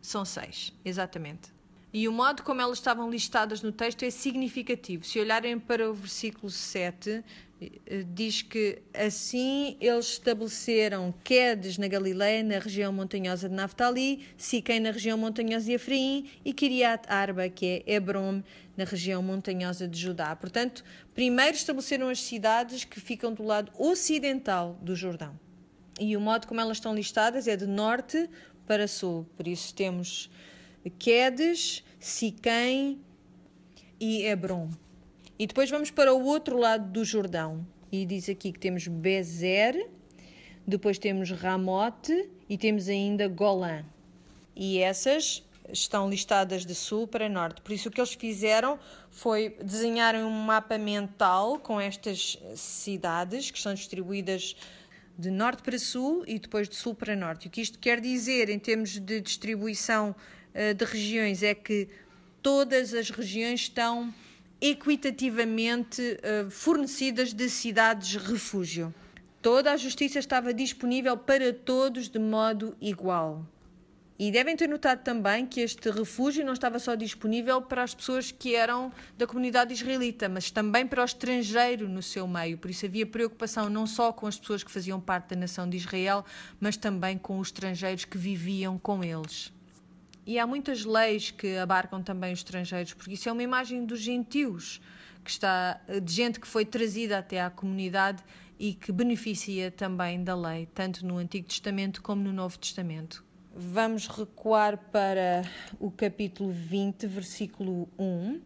São 0.00 0.24
seis, 0.24 0.72
exatamente. 0.84 1.52
E 1.92 2.08
o 2.08 2.12
modo 2.12 2.42
como 2.42 2.60
elas 2.60 2.78
estavam 2.78 3.10
listadas 3.10 3.60
no 3.60 3.70
texto 3.70 4.02
é 4.02 4.10
significativo. 4.10 5.04
Se 5.04 5.20
olharem 5.20 5.58
para 5.58 5.90
o 5.90 5.92
versículo 5.92 6.50
7, 6.50 7.22
eh, 7.60 8.04
diz 8.14 8.40
que 8.40 8.80
assim 8.94 9.76
eles 9.78 10.12
estabeleceram 10.12 11.12
Quedes 11.22 11.76
na 11.76 11.86
Galileia, 11.88 12.42
na 12.42 12.58
região 12.58 12.90
montanhosa 12.94 13.46
de 13.46 13.54
Naftali, 13.54 14.26
Siquém 14.38 14.80
na 14.80 14.90
região 14.90 15.18
montanhosa 15.18 15.66
de 15.66 15.72
Efraim 15.72 16.30
e 16.42 16.54
Kiriat 16.54 17.06
Arba, 17.08 17.50
que 17.50 17.84
é 17.86 17.94
Hebron, 17.94 18.42
na 18.74 18.84
região 18.84 19.22
montanhosa 19.22 19.86
de 19.86 20.00
Judá. 20.00 20.34
Portanto, 20.34 20.82
primeiro 21.14 21.54
estabeleceram 21.54 22.08
as 22.08 22.22
cidades 22.22 22.84
que 22.84 23.00
ficam 23.00 23.34
do 23.34 23.42
lado 23.42 23.70
ocidental 23.78 24.78
do 24.80 24.96
Jordão. 24.96 25.38
E 26.00 26.16
o 26.16 26.20
modo 26.22 26.46
como 26.46 26.58
elas 26.58 26.78
estão 26.78 26.94
listadas 26.94 27.46
é 27.46 27.54
de 27.54 27.66
norte 27.66 28.30
para 28.66 28.88
sul. 28.88 29.26
Por 29.36 29.46
isso 29.46 29.74
temos 29.74 30.30
Quedes, 30.90 31.84
Siquém 31.98 33.00
e 34.00 34.24
Hebron. 34.24 34.70
E 35.38 35.46
depois 35.46 35.70
vamos 35.70 35.90
para 35.90 36.12
o 36.12 36.24
outro 36.24 36.56
lado 36.56 36.90
do 36.90 37.04
Jordão. 37.04 37.66
E 37.90 38.06
diz 38.06 38.28
aqui 38.28 38.52
que 38.52 38.58
temos 38.58 38.86
Bezer, 38.88 39.88
depois 40.66 40.98
temos 40.98 41.30
Ramote 41.30 42.30
e 42.48 42.56
temos 42.56 42.88
ainda 42.88 43.28
Golã. 43.28 43.84
E 44.54 44.78
essas 44.78 45.44
estão 45.70 46.08
listadas 46.08 46.66
de 46.66 46.74
sul 46.74 47.06
para 47.06 47.28
norte. 47.28 47.60
Por 47.60 47.72
isso, 47.72 47.88
o 47.88 47.92
que 47.92 48.00
eles 48.00 48.14
fizeram 48.14 48.78
foi 49.10 49.50
desenhar 49.62 50.14
um 50.16 50.30
mapa 50.30 50.78
mental 50.78 51.58
com 51.58 51.80
estas 51.80 52.38
cidades 52.56 53.50
que 53.50 53.58
estão 53.58 53.74
distribuídas 53.74 54.56
de 55.18 55.30
norte 55.30 55.62
para 55.62 55.78
sul 55.78 56.24
e 56.26 56.38
depois 56.38 56.68
de 56.68 56.74
sul 56.74 56.94
para 56.94 57.14
norte. 57.14 57.46
O 57.46 57.50
que 57.50 57.60
isto 57.60 57.78
quer 57.78 58.00
dizer 58.00 58.48
em 58.48 58.58
termos 58.58 58.98
de 58.98 59.20
distribuição 59.20 60.14
de 60.76 60.84
regiões 60.84 61.42
é 61.42 61.54
que 61.54 61.88
todas 62.42 62.92
as 62.92 63.10
regiões 63.10 63.60
estão 63.60 64.12
equitativamente 64.62 66.00
uh, 66.00 66.48
fornecidas 66.48 67.32
de 67.32 67.48
cidades 67.50 68.14
refúgio. 68.14 68.94
Toda 69.42 69.72
a 69.72 69.76
justiça 69.76 70.20
estava 70.20 70.54
disponível 70.54 71.16
para 71.16 71.52
todos 71.52 72.08
de 72.08 72.20
modo 72.20 72.76
igual. 72.80 73.44
E 74.16 74.30
devem 74.30 74.54
ter 74.54 74.68
notado 74.68 75.02
também 75.02 75.44
que 75.44 75.60
este 75.60 75.90
refúgio 75.90 76.44
não 76.46 76.52
estava 76.52 76.78
só 76.78 76.94
disponível 76.94 77.60
para 77.60 77.82
as 77.82 77.92
pessoas 77.92 78.30
que 78.30 78.54
eram 78.54 78.92
da 79.18 79.26
comunidade 79.26 79.72
israelita, 79.72 80.28
mas 80.28 80.48
também 80.48 80.86
para 80.86 81.02
o 81.02 81.04
estrangeiro 81.04 81.88
no 81.88 82.00
seu 82.00 82.28
meio. 82.28 82.56
Por 82.56 82.70
isso 82.70 82.86
havia 82.86 83.04
preocupação 83.04 83.68
não 83.68 83.84
só 83.84 84.12
com 84.12 84.28
as 84.28 84.38
pessoas 84.38 84.62
que 84.62 84.70
faziam 84.70 85.00
parte 85.00 85.30
da 85.30 85.40
nação 85.40 85.68
de 85.68 85.76
Israel, 85.76 86.24
mas 86.60 86.76
também 86.76 87.18
com 87.18 87.40
os 87.40 87.48
estrangeiros 87.48 88.04
que 88.04 88.16
viviam 88.16 88.78
com 88.78 89.02
eles. 89.02 89.52
E 90.24 90.38
há 90.38 90.46
muitas 90.46 90.84
leis 90.84 91.30
que 91.30 91.56
abarcam 91.56 92.02
também 92.02 92.32
os 92.32 92.40
estrangeiros, 92.40 92.94
porque 92.94 93.14
isso 93.14 93.28
é 93.28 93.32
uma 93.32 93.42
imagem 93.42 93.84
dos 93.84 94.00
gentios, 94.00 94.80
que 95.24 95.30
está 95.30 95.80
de 96.02 96.12
gente 96.12 96.38
que 96.38 96.46
foi 96.46 96.64
trazida 96.64 97.18
até 97.18 97.40
à 97.40 97.50
comunidade 97.50 98.22
e 98.58 98.74
que 98.74 98.92
beneficia 98.92 99.70
também 99.70 100.22
da 100.22 100.36
lei, 100.36 100.68
tanto 100.72 101.04
no 101.04 101.18
Antigo 101.18 101.48
Testamento 101.48 102.00
como 102.00 102.22
no 102.22 102.32
Novo 102.32 102.58
Testamento. 102.58 103.24
Vamos 103.54 104.06
recuar 104.06 104.78
para 104.78 105.42
o 105.78 105.90
capítulo 105.90 106.50
20, 106.50 107.06
versículo 107.06 107.88
1, 107.98 108.40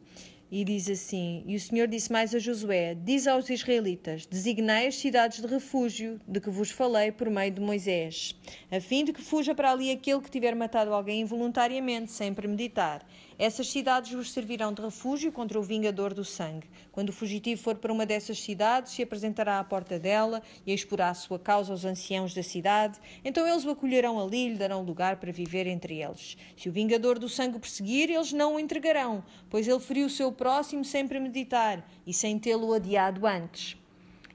e 0.51 0.65
diz 0.65 0.89
assim: 0.89 1.43
E 1.47 1.57
o 1.57 1.61
Senhor 1.61 1.89
disse 1.89 2.11
mais 2.11 2.35
a 2.35 2.39
Josué: 2.39 2.95
Diz 2.95 3.27
aos 3.27 3.51
israelitas: 3.51 4.27
Designai 4.27 4.87
as 4.87 4.97
cidades 4.97 5.41
de 5.41 5.47
refúgio 5.47 6.21
de 6.27 6.41
que 6.41 6.51
vos 6.51 6.71
falei 6.71 7.11
por 7.11 7.29
meio 7.29 7.51
de 7.51 7.61
Moisés, 7.61 8.35
a 8.71 8.81
fim 8.81 9.05
de 9.05 9.13
que 9.13 9.23
fuja 9.23 9.55
para 9.55 9.73
ali 9.73 9.91
aquele 9.91 10.21
que 10.21 10.31
tiver 10.31 10.55
matado 10.55 10.93
alguém 10.93 11.21
involuntariamente, 11.21 12.13
sem 12.13 12.33
premeditar. 12.33 13.05
Essas 13.39 13.69
cidades 13.69 14.13
vos 14.13 14.33
servirão 14.33 14.73
de 14.73 14.81
refúgio 14.81 15.31
contra 15.31 15.61
o 15.61 15.63
vingador 15.63 16.15
do 16.15 16.25
sangue. 16.25 16.71
Quando 16.91 17.11
o 17.11 17.13
fugitivo 17.13 17.61
for 17.61 17.75
para 17.77 17.93
uma 17.93 18.07
dessas 18.07 18.41
cidades, 18.41 18.93
se 18.93 19.03
apresentará 19.03 19.59
à 19.59 19.65
porta 19.65 19.99
dela 19.99 20.43
e 20.67 20.73
exporá 20.73 21.11
a 21.11 21.15
sua 21.15 21.39
causa 21.39 21.71
aos 21.71 21.85
anciãos 21.85 22.33
da 22.33 22.43
cidade. 22.43 22.99
Então 23.23 23.47
eles 23.47 23.67
o 23.67 23.71
acolherão 23.71 24.19
ali 24.19 24.47
e 24.47 24.49
lhe 24.49 24.57
darão 24.57 24.83
lugar 24.83 25.17
para 25.17 25.31
viver 25.31 25.67
entre 25.67 26.01
eles. 26.01 26.39
Se 26.57 26.71
o 26.71 26.73
vingador 26.73 27.19
do 27.19 27.29
sangue 27.29 27.59
o 27.59 27.61
perseguir, 27.61 28.11
eles 28.11 28.33
não 28.33 28.55
o 28.55 28.61
entregarão, 28.61 29.23
pois 29.51 29.69
ele 29.69 29.81
feriu 29.81 30.07
o 30.07 30.11
seu 30.11 30.33
próximo 30.33 30.83
sem 30.83 31.07
premeditar 31.07 31.87
e 32.07 32.15
sem 32.15 32.39
tê-lo 32.39 32.73
adiado 32.73 33.27
antes 33.27 33.77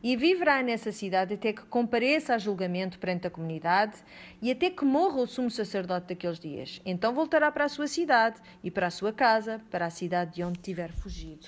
e 0.04 0.16
viverá 0.16 0.64
nessa 0.64 0.91
cidade 0.91 1.36
até 1.36 1.54
que 1.54 1.64
compareça 1.66 2.34
a 2.34 2.38
julgamento 2.38 2.97
perante 2.97 3.28
a 3.28 3.30
comunidade 3.30 3.97
e 4.41 4.52
até 4.52 4.70
que 4.70 4.84
morra 4.84 5.22
o 5.22 5.28
sumo 5.28 5.49
sacerdote 5.49 6.08
daqueles 6.08 6.39
dias. 6.39 6.82
Então 6.86 7.14
voltará 7.14 7.52
para 7.52 7.66
a 7.66 7.70
sua 7.70 7.88
cidade 7.88 8.41
e 8.64 8.72
para 8.72 8.88
a 8.88 8.91
sua 8.91 9.14
casa, 9.14 9.62
para 9.70 9.86
a 9.86 9.89
cidade 9.89 10.36
de 10.36 10.43
onde 10.43 10.60
tiver 10.60 10.91
fugido. 10.91 11.47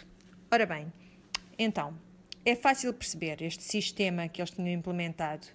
Ora 0.52 0.66
bem, 0.66 0.92
então, 1.58 1.98
é 2.46 2.56
fácil 2.56 2.94
perceber 2.94 3.42
este 3.42 3.64
sistema 3.64 4.28
que 4.28 4.42
eles 4.42 4.52
tinham 4.52 4.74
implementado. 4.74 5.48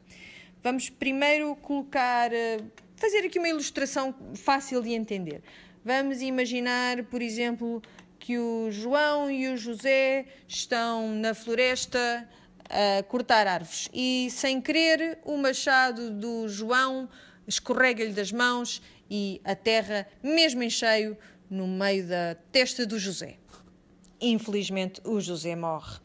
Vamos 0.63 0.89
primeiro 0.89 1.55
colocar, 1.57 2.33
eh, 2.33 2.59
fazer 2.97 3.19
aqui 3.19 3.39
uma 3.39 3.49
ilustração 3.49 4.15
fácil 4.35 4.83
de 4.83 4.93
entender. 4.93 5.43
Vamos 5.85 6.21
imaginar, 6.21 7.05
por 7.05 7.23
exemplo, 7.23 7.81
que 8.19 8.39
o 8.39 8.71
João 8.71 9.31
e 9.31 9.49
o 9.49 9.57
José 9.57 10.27
estão 10.47 11.15
na 11.15 11.33
floresta 11.33 12.29
a 12.69 13.03
cortar 13.03 13.47
árvores 13.47 13.89
e, 13.93 14.29
sem 14.31 14.61
querer, 14.61 15.19
o 15.25 15.37
machado 15.37 16.11
do 16.11 16.49
João 16.49 17.09
escorrega-lhe 17.47 18.13
das 18.13 18.31
mãos 18.31 18.83
e 19.11 19.41
a 19.45 19.55
terra, 19.55 20.07
mesmo 20.23 20.63
em 20.63 20.71
cheio, 20.71 21.17
no 21.49 21.67
meio 21.67 22.07
da 22.07 22.37
testa 22.53 22.85
do 22.85 22.99
José. 22.99 23.37
Infelizmente, 24.21 25.01
o 25.05 25.21
José 25.21 25.55
morre. 25.55 25.99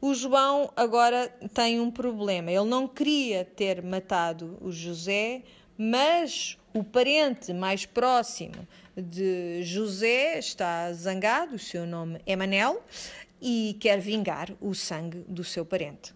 O 0.00 0.14
João 0.14 0.72
agora 0.76 1.28
tem 1.54 1.80
um 1.80 1.90
problema. 1.90 2.50
Ele 2.50 2.64
não 2.64 2.88
queria 2.88 3.44
ter 3.44 3.82
matado 3.82 4.58
o 4.60 4.72
José, 4.72 5.42
mas 5.78 6.58
o 6.74 6.84
parente 6.84 7.52
mais 7.52 7.86
próximo 7.86 8.66
de 8.96 9.62
José 9.62 10.38
está 10.38 10.92
zangado, 10.92 11.56
o 11.56 11.58
seu 11.58 11.86
nome 11.86 12.20
é 12.26 12.36
Manel, 12.36 12.84
e 13.40 13.76
quer 13.80 14.00
vingar 14.00 14.52
o 14.60 14.74
sangue 14.74 15.24
do 15.28 15.42
seu 15.44 15.64
parente. 15.64 16.14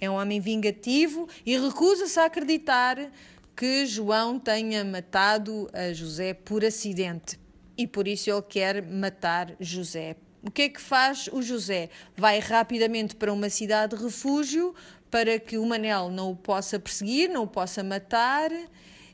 É 0.00 0.10
um 0.10 0.14
homem 0.14 0.40
vingativo 0.40 1.28
e 1.46 1.56
recusa-se 1.56 2.18
a 2.18 2.26
acreditar 2.26 3.10
que 3.56 3.86
João 3.86 4.38
tenha 4.38 4.84
matado 4.84 5.68
a 5.72 5.92
José 5.92 6.34
por 6.34 6.64
acidente. 6.64 7.38
E 7.76 7.86
por 7.86 8.06
isso 8.06 8.30
ele 8.30 8.42
quer 8.42 8.82
matar 8.82 9.54
José. 9.60 10.16
O 10.42 10.50
que 10.50 10.62
é 10.62 10.68
que 10.68 10.80
faz 10.80 11.28
o 11.32 11.40
José? 11.40 11.88
Vai 12.16 12.38
rapidamente 12.38 13.16
para 13.16 13.32
uma 13.32 13.48
cidade 13.48 13.96
de 13.96 14.02
refúgio 14.02 14.74
para 15.10 15.38
que 15.38 15.56
o 15.56 15.64
Manel 15.64 16.10
não 16.10 16.32
o 16.32 16.36
possa 16.36 16.78
perseguir, 16.78 17.30
não 17.30 17.44
o 17.44 17.48
possa 17.48 17.82
matar 17.82 18.50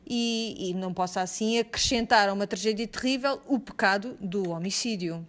e, 0.07 0.71
e 0.71 0.75
não 0.75 0.93
possa 0.93 1.21
assim 1.21 1.59
acrescentar 1.59 2.29
a 2.29 2.33
uma 2.33 2.47
tragédia 2.47 2.89
terrível 2.89 3.41
o 3.47 3.59
pecado 3.59 4.17
do 4.21 4.51
homicídio. 4.51 5.25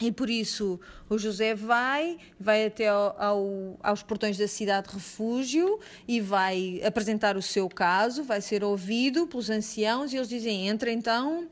E 0.00 0.12
por 0.12 0.30
isso 0.30 0.78
o 1.08 1.18
José 1.18 1.54
vai, 1.54 2.18
vai 2.38 2.66
até 2.66 2.88
ao, 2.88 3.16
ao, 3.20 3.80
aos 3.82 4.02
portões 4.02 4.38
da 4.38 4.46
cidade 4.46 4.88
de 4.88 4.94
refúgio 4.94 5.80
e 6.06 6.20
vai 6.20 6.80
apresentar 6.84 7.36
o 7.36 7.42
seu 7.42 7.68
caso, 7.68 8.22
vai 8.22 8.40
ser 8.40 8.62
ouvido 8.62 9.26
pelos 9.26 9.50
anciãos 9.50 10.12
e 10.12 10.16
eles 10.16 10.28
dizem: 10.28 10.68
entra 10.68 10.92
então, 10.92 11.48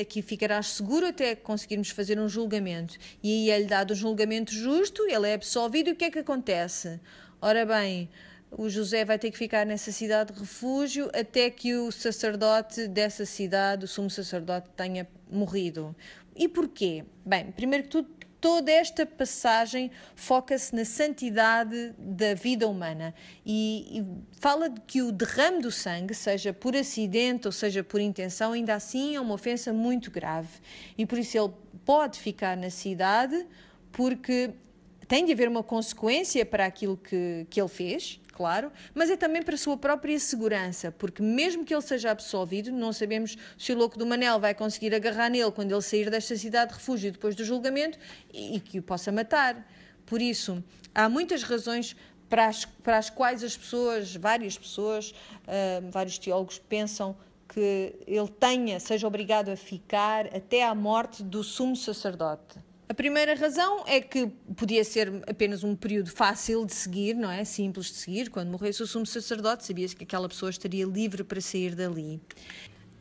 aqui 0.00 0.22
ficarás 0.22 0.68
seguro 0.68 1.06
até 1.06 1.34
conseguirmos 1.34 1.90
fazer 1.90 2.18
um 2.18 2.28
julgamento. 2.28 2.96
E 3.22 3.30
aí 3.30 3.50
é-lhe 3.50 3.66
dado 3.66 3.92
um 3.92 3.96
julgamento 3.96 4.52
justo, 4.52 5.02
ele 5.02 5.28
é 5.28 5.34
absolvido 5.34 5.90
e 5.90 5.92
o 5.92 5.96
que 5.96 6.06
é 6.06 6.10
que 6.10 6.18
acontece? 6.18 6.98
Ora 7.42 7.66
bem, 7.66 8.08
o 8.50 8.70
José 8.70 9.04
vai 9.04 9.18
ter 9.18 9.30
que 9.30 9.36
ficar 9.36 9.66
nessa 9.66 9.92
cidade 9.92 10.32
de 10.32 10.40
refúgio 10.40 11.10
até 11.12 11.50
que 11.50 11.74
o 11.74 11.92
sacerdote 11.92 12.88
dessa 12.88 13.26
cidade, 13.26 13.84
o 13.84 13.88
sumo 13.88 14.08
sacerdote, 14.08 14.70
tenha 14.74 15.06
morrido. 15.30 15.94
E 16.36 16.48
porquê? 16.48 17.04
Bem, 17.24 17.50
primeiro 17.50 17.84
que 17.84 17.90
tudo, 17.90 18.08
toda 18.40 18.70
esta 18.70 19.06
passagem 19.06 19.90
foca-se 20.14 20.74
na 20.74 20.84
santidade 20.84 21.94
da 21.98 22.34
vida 22.34 22.68
humana 22.68 23.14
e, 23.44 24.00
e, 24.00 24.06
fala 24.38 24.68
de 24.68 24.80
que 24.82 25.02
o 25.02 25.10
derrame 25.10 25.62
do 25.62 25.72
sangue, 25.72 26.14
seja 26.14 26.52
por 26.52 26.76
acidente 26.76 27.48
ou 27.48 27.52
seja 27.52 27.82
por 27.82 28.00
intenção, 28.00 28.52
ainda 28.52 28.74
assim 28.74 29.16
é 29.16 29.20
uma 29.20 29.34
ofensa 29.34 29.72
muito 29.72 30.10
grave. 30.10 30.60
E 30.96 31.06
por 31.06 31.18
isso 31.18 31.36
ele 31.36 31.52
pode 31.84 32.20
ficar 32.20 32.56
na 32.56 32.70
cidade 32.70 33.46
porque 33.90 34.50
tem 35.08 35.24
de 35.24 35.32
haver 35.32 35.48
uma 35.48 35.62
consequência 35.62 36.44
para 36.44 36.66
aquilo 36.66 36.96
que, 36.96 37.46
que 37.48 37.60
ele 37.60 37.68
fez, 37.68 38.20
claro, 38.32 38.70
mas 38.94 39.08
é 39.08 39.16
também 39.16 39.42
para 39.42 39.54
a 39.54 39.58
sua 39.58 39.76
própria 39.76 40.18
segurança, 40.18 40.92
porque 40.92 41.22
mesmo 41.22 41.64
que 41.64 41.74
ele 41.74 41.82
seja 41.82 42.10
absolvido, 42.10 42.70
não 42.70 42.92
sabemos 42.92 43.36
se 43.56 43.72
o 43.72 43.76
louco 43.76 43.98
do 43.98 44.04
Manel 44.04 44.38
vai 44.38 44.54
conseguir 44.54 44.94
agarrar 44.94 45.30
nele 45.30 45.50
quando 45.50 45.72
ele 45.72 45.82
sair 45.82 46.10
desta 46.10 46.36
cidade 46.36 46.72
de 46.72 46.78
refúgio 46.78 47.10
depois 47.12 47.34
do 47.34 47.44
julgamento 47.44 47.98
e, 48.32 48.56
e 48.56 48.60
que 48.60 48.78
o 48.78 48.82
possa 48.82 49.10
matar. 49.10 49.66
Por 50.04 50.20
isso, 50.20 50.62
há 50.94 51.08
muitas 51.08 51.42
razões 51.42 51.96
para 52.28 52.46
as, 52.46 52.64
para 52.64 52.98
as 52.98 53.08
quais 53.08 53.42
as 53.42 53.56
pessoas, 53.56 54.14
várias 54.14 54.58
pessoas, 54.58 55.10
uh, 55.10 55.90
vários 55.90 56.18
teólogos 56.18 56.58
pensam 56.58 57.16
que 57.48 57.94
ele 58.06 58.28
tenha, 58.28 58.80
seja 58.80 59.06
obrigado 59.06 59.48
a 59.50 59.56
ficar 59.56 60.26
até 60.26 60.64
à 60.64 60.74
morte 60.74 61.22
do 61.22 61.42
sumo 61.44 61.76
sacerdote. 61.76 62.58
A 62.88 62.94
primeira 62.94 63.34
razão 63.34 63.82
é 63.86 64.00
que 64.00 64.28
podia 64.56 64.84
ser 64.84 65.22
apenas 65.28 65.64
um 65.64 65.74
período 65.74 66.08
fácil 66.08 66.64
de 66.64 66.72
seguir, 66.72 67.14
não 67.14 67.30
é? 67.30 67.44
Simples 67.44 67.86
de 67.86 67.94
seguir. 67.94 68.30
Quando 68.30 68.48
morresse 68.48 68.80
o 68.80 68.86
sumo 68.86 69.04
sacerdote, 69.04 69.66
sabia-se 69.66 69.96
que 69.96 70.04
aquela 70.04 70.28
pessoa 70.28 70.50
estaria 70.50 70.86
livre 70.86 71.24
para 71.24 71.40
sair 71.40 71.74
dali. 71.74 72.20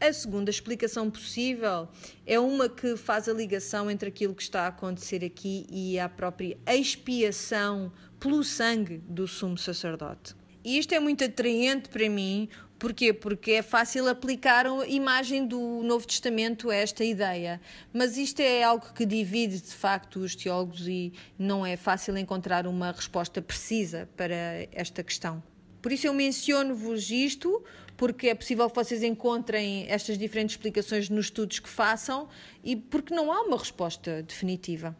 A 0.01 0.11
segunda 0.11 0.49
explicação 0.49 1.09
possível 1.09 1.87
é 2.25 2.39
uma 2.39 2.67
que 2.67 2.97
faz 2.97 3.29
a 3.29 3.33
ligação 3.33 3.89
entre 3.89 4.09
aquilo 4.09 4.33
que 4.33 4.41
está 4.41 4.63
a 4.63 4.67
acontecer 4.67 5.23
aqui 5.23 5.67
e 5.69 5.99
a 5.99 6.09
própria 6.09 6.57
expiação 6.67 7.93
pelo 8.19 8.43
sangue 8.43 8.97
do 9.07 9.27
sumo 9.27 9.57
sacerdote. 9.57 10.35
E 10.63 10.79
isto 10.79 10.95
é 10.95 10.99
muito 10.99 11.23
atraente 11.23 11.89
para 11.89 12.09
mim, 12.09 12.49
Porquê? 12.77 13.13
Porque 13.13 13.51
é 13.51 13.61
fácil 13.61 14.07
aplicar 14.09 14.65
a 14.65 14.85
imagem 14.87 15.47
do 15.47 15.81
Novo 15.81 16.05
Testamento 16.05 16.69
a 16.69 16.75
esta 16.75 17.03
ideia. 17.05 17.61
Mas 17.93 18.17
isto 18.17 18.41
é 18.41 18.63
algo 18.63 18.93
que 18.93 19.05
divide, 19.05 19.61
de 19.61 19.73
facto, 19.73 20.19
os 20.19 20.35
teólogos 20.35 20.87
e 20.87 21.13
não 21.39 21.65
é 21.65 21.77
fácil 21.77 22.17
encontrar 22.17 22.67
uma 22.67 22.91
resposta 22.91 23.41
precisa 23.41 24.09
para 24.17 24.67
esta 24.73 25.01
questão. 25.03 25.41
Por 25.81 25.91
isso 25.91 26.07
eu 26.07 26.13
menciono-vos 26.13 27.09
isto, 27.11 27.63
porque 27.95 28.27
é 28.27 28.35
possível 28.35 28.69
que 28.69 28.75
vocês 28.75 29.03
encontrem 29.03 29.85
estas 29.87 30.17
diferentes 30.17 30.55
explicações 30.55 31.09
nos 31.09 31.27
estudos 31.27 31.59
que 31.59 31.69
façam 31.69 32.27
e 32.63 32.75
porque 32.75 33.13
não 33.13 33.31
há 33.31 33.41
uma 33.41 33.57
resposta 33.57 34.21
definitiva. 34.23 34.95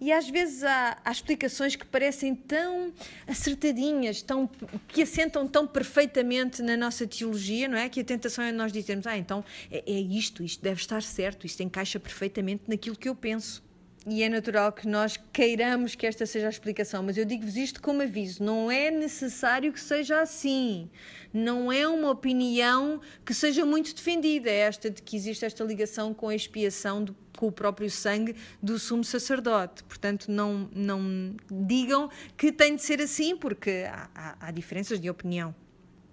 E 0.00 0.12
às 0.12 0.28
vezes 0.28 0.62
há, 0.62 0.98
há, 1.04 1.10
explicações 1.10 1.74
que 1.74 1.84
parecem 1.84 2.34
tão 2.34 2.92
acertadinhas, 3.26 4.22
tão, 4.22 4.48
que 4.86 5.02
assentam 5.02 5.46
tão 5.46 5.66
perfeitamente 5.66 6.62
na 6.62 6.76
nossa 6.76 7.06
teologia, 7.06 7.68
não 7.68 7.76
é? 7.76 7.88
Que 7.88 8.00
a 8.00 8.04
tentação 8.04 8.44
é 8.44 8.52
nós 8.52 8.72
dizermos, 8.72 9.06
ah, 9.06 9.18
então 9.18 9.44
é, 9.70 9.82
é 9.86 10.00
isto, 10.00 10.42
isto 10.42 10.62
deve 10.62 10.80
estar 10.80 11.02
certo, 11.02 11.46
isto 11.46 11.62
encaixa 11.62 11.98
perfeitamente 11.98 12.64
naquilo 12.68 12.96
que 12.96 13.08
eu 13.08 13.14
penso 13.14 13.67
e 14.08 14.22
é 14.22 14.28
natural 14.28 14.72
que 14.72 14.88
nós 14.88 15.18
queiramos 15.32 15.94
que 15.94 16.06
esta 16.06 16.24
seja 16.24 16.46
a 16.46 16.50
explicação, 16.50 17.02
mas 17.02 17.16
eu 17.18 17.24
digo-vos 17.24 17.56
isto 17.56 17.80
como 17.82 18.02
aviso: 18.02 18.42
não 18.42 18.70
é 18.70 18.90
necessário 18.90 19.72
que 19.72 19.80
seja 19.80 20.20
assim. 20.20 20.88
Não 21.32 21.70
é 21.70 21.86
uma 21.86 22.10
opinião 22.10 23.00
que 23.24 23.34
seja 23.34 23.64
muito 23.66 23.94
defendida, 23.94 24.50
esta 24.50 24.88
de 24.90 25.02
que 25.02 25.14
existe 25.14 25.44
esta 25.44 25.62
ligação 25.62 26.14
com 26.14 26.28
a 26.28 26.34
expiação 26.34 27.04
do, 27.04 27.14
com 27.36 27.48
o 27.48 27.52
próprio 27.52 27.90
sangue 27.90 28.34
do 28.62 28.78
sumo 28.78 29.04
sacerdote. 29.04 29.84
Portanto, 29.84 30.30
não, 30.30 30.70
não 30.74 31.36
digam 31.50 32.10
que 32.36 32.50
tem 32.50 32.76
de 32.76 32.82
ser 32.82 33.02
assim, 33.02 33.36
porque 33.36 33.84
há, 33.90 34.08
há, 34.14 34.48
há 34.48 34.50
diferenças 34.50 34.98
de 34.98 35.10
opinião. 35.10 35.54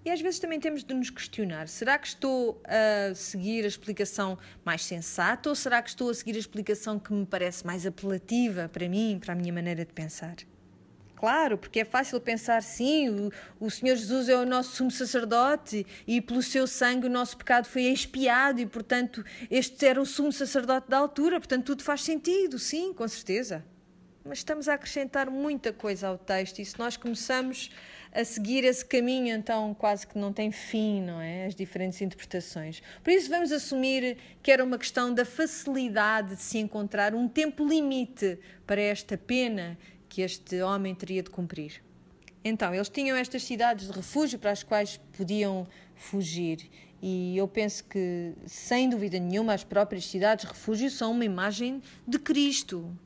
E 0.06 0.12
às 0.12 0.22
vezes 0.22 0.40
também 0.40 0.60
temos 0.60 0.84
de 0.84 0.94
nos 0.94 1.10
questionar: 1.10 1.68
será 1.68 1.98
que 1.98 2.08
estou 2.08 2.62
a 2.64 3.16
seguir 3.16 3.66
a 3.66 3.68
explicação 3.68 4.38
mais 4.64 4.86
sensata 4.86 5.50
ou 5.50 5.56
será 5.56 5.82
que 5.82 5.90
estou 5.90 6.12
a 6.12 6.14
seguir 6.14 6.36
a 6.36 6.40
explicação 6.40 7.00
que 7.00 7.12
me 7.12 7.26
parece 7.26 7.66
mais 7.66 7.88
apelativa 7.88 8.70
para 8.70 8.88
mim, 8.88 9.20
para 9.20 9.34
a 9.34 9.36
minha 9.36 9.52
maneira 9.52 9.84
de 9.84 9.92
pensar? 9.92 10.36
Claro, 11.16 11.58
porque 11.58 11.80
é 11.80 11.86
fácil 11.86 12.20
pensar 12.22 12.62
sim, 12.62 13.10
o, 13.10 13.32
o 13.60 13.72
Senhor 13.72 13.96
Jesus 13.96 14.30
é 14.30 14.36
o 14.36 14.46
nosso 14.46 14.76
sumo 14.76 14.92
sacerdote 14.92 15.88
e 16.06 16.22
pelo 16.22 16.44
seu 16.44 16.68
sangue 16.68 17.08
o 17.08 17.10
nosso 17.10 17.38
pecado 17.38 17.66
foi 17.66 17.84
expiado 17.84 18.60
e, 18.60 18.66
portanto, 18.66 19.26
este 19.50 19.86
era 19.88 20.00
o 20.00 20.06
sumo 20.06 20.32
sacerdote 20.32 20.90
da 20.90 20.98
altura, 20.98 21.40
portanto, 21.40 21.66
tudo 21.66 21.84
faz 21.84 22.04
sentido, 22.04 22.60
sim, 22.60 22.94
com 22.94 23.08
certeza. 23.08 23.66
mas 24.26 24.40
estamos 24.40 24.68
a 24.68 24.74
acrescentar 24.74 25.32
muita 25.32 25.72
coisa 25.72 26.10
ao 26.10 26.18
texto 26.18 26.60
e 26.60 26.66
se 26.66 26.78
nós 26.78 26.98
começamos 26.98 27.72
a 28.16 28.24
seguir 28.24 28.64
esse 28.64 28.84
caminho, 28.86 29.36
então 29.36 29.74
quase 29.74 30.08
que 30.08 30.18
não 30.18 30.32
tem 30.32 30.50
fim, 30.50 31.02
não 31.02 31.20
é? 31.20 31.48
As 31.48 31.54
diferentes 31.54 32.02
interpretações. 32.02 32.82
Por 33.04 33.12
isso, 33.12 33.30
vamos 33.30 33.52
assumir 33.52 34.18
que 34.42 34.50
era 34.50 34.64
uma 34.64 34.78
questão 34.78 35.14
da 35.14 35.26
facilidade 35.26 36.36
de 36.36 36.42
se 36.42 36.58
encontrar 36.58 37.14
um 37.14 37.28
tempo 37.28 37.68
limite 37.68 38.40
para 38.66 38.80
esta 38.80 39.18
pena 39.18 39.78
que 40.08 40.22
este 40.22 40.62
homem 40.62 40.96
teria 40.96 41.22
de 41.22 41.30
cumprir. 41.30 41.84
Então, 42.42 42.74
eles 42.74 42.88
tinham 42.88 43.18
estas 43.18 43.44
cidades 43.44 43.88
de 43.88 43.92
refúgio 43.92 44.40
para 44.40 44.52
as 44.52 44.64
quais 44.64 44.98
podiam 45.18 45.68
fugir. 45.94 46.70
E 47.02 47.36
eu 47.36 47.50
penso 47.50 47.84
que, 47.84 48.34
sem 48.46 48.90
dúvida 48.90 49.20
nenhuma, 49.20 49.54
as 49.54 49.66
próprias 49.66 50.06
cidades 50.06 50.46
de 50.46 50.54
refúgio 50.54 50.90
são 50.90 51.12
uma 51.12 51.26
imagem 51.26 51.82
de 52.08 52.18
Cristo. 52.18 52.98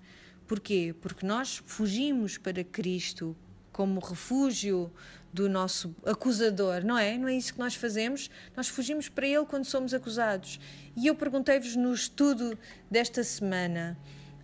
Porquê? 0.45 0.93
Porque 1.01 1.25
nós 1.25 1.63
fugimos 1.65 2.37
para 2.37 2.63
Cristo 2.63 3.35
como 3.79 4.01
refúgio 4.01 4.91
do 5.31 5.47
nosso 5.47 5.95
acusador, 6.05 6.83
não 6.83 6.97
é? 6.97 7.17
Não 7.17 7.29
é 7.29 7.35
isso 7.37 7.53
que 7.53 7.59
nós 7.59 7.75
fazemos? 7.75 8.29
Nós 8.57 8.67
fugimos 8.67 9.07
para 9.07 9.25
ele 9.25 9.45
quando 9.45 9.63
somos 9.63 9.93
acusados. 9.93 10.59
E 10.97 11.07
eu 11.07 11.15
perguntei-vos 11.15 11.77
no 11.77 11.93
estudo 11.93 12.59
desta 12.91 13.23
semana: 13.23 13.97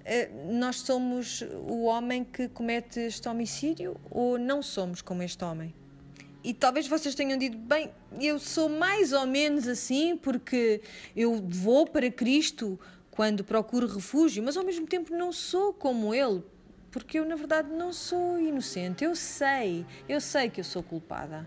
eh, 0.05 0.29
nós 0.49 0.77
somos 0.77 1.41
o 1.67 1.83
homem 1.83 2.23
que 2.23 2.47
comete 2.47 3.01
este 3.01 3.27
homicídio 3.27 3.99
ou 4.09 4.37
não 4.39 4.61
somos 4.61 5.01
como 5.01 5.21
este 5.21 5.43
homem? 5.43 5.75
E 6.41 6.53
talvez 6.53 6.87
vocês 6.87 7.13
tenham 7.13 7.37
dito, 7.37 7.57
bem, 7.57 7.91
eu 8.21 8.39
sou 8.39 8.69
mais 8.69 9.11
ou 9.11 9.27
menos 9.27 9.67
assim 9.67 10.15
porque 10.15 10.79
eu 11.13 11.43
vou 11.45 11.85
para 11.85 12.09
Cristo 12.09 12.79
quando 13.11 13.43
procuro 13.43 13.85
refúgio, 13.85 14.41
mas 14.41 14.55
ao 14.55 14.63
mesmo 14.63 14.87
tempo 14.87 15.13
não 15.13 15.33
sou 15.33 15.73
como 15.73 16.13
Ele, 16.13 16.41
porque 16.95 17.19
eu 17.19 17.25
na 17.25 17.35
verdade 17.35 17.73
não 17.73 17.91
sou 17.91 18.39
inocente. 18.39 19.03
Eu 19.03 19.17
sei, 19.17 19.85
eu 20.07 20.21
sei 20.21 20.49
que 20.49 20.61
eu 20.61 20.63
sou 20.63 20.81
culpada. 20.81 21.45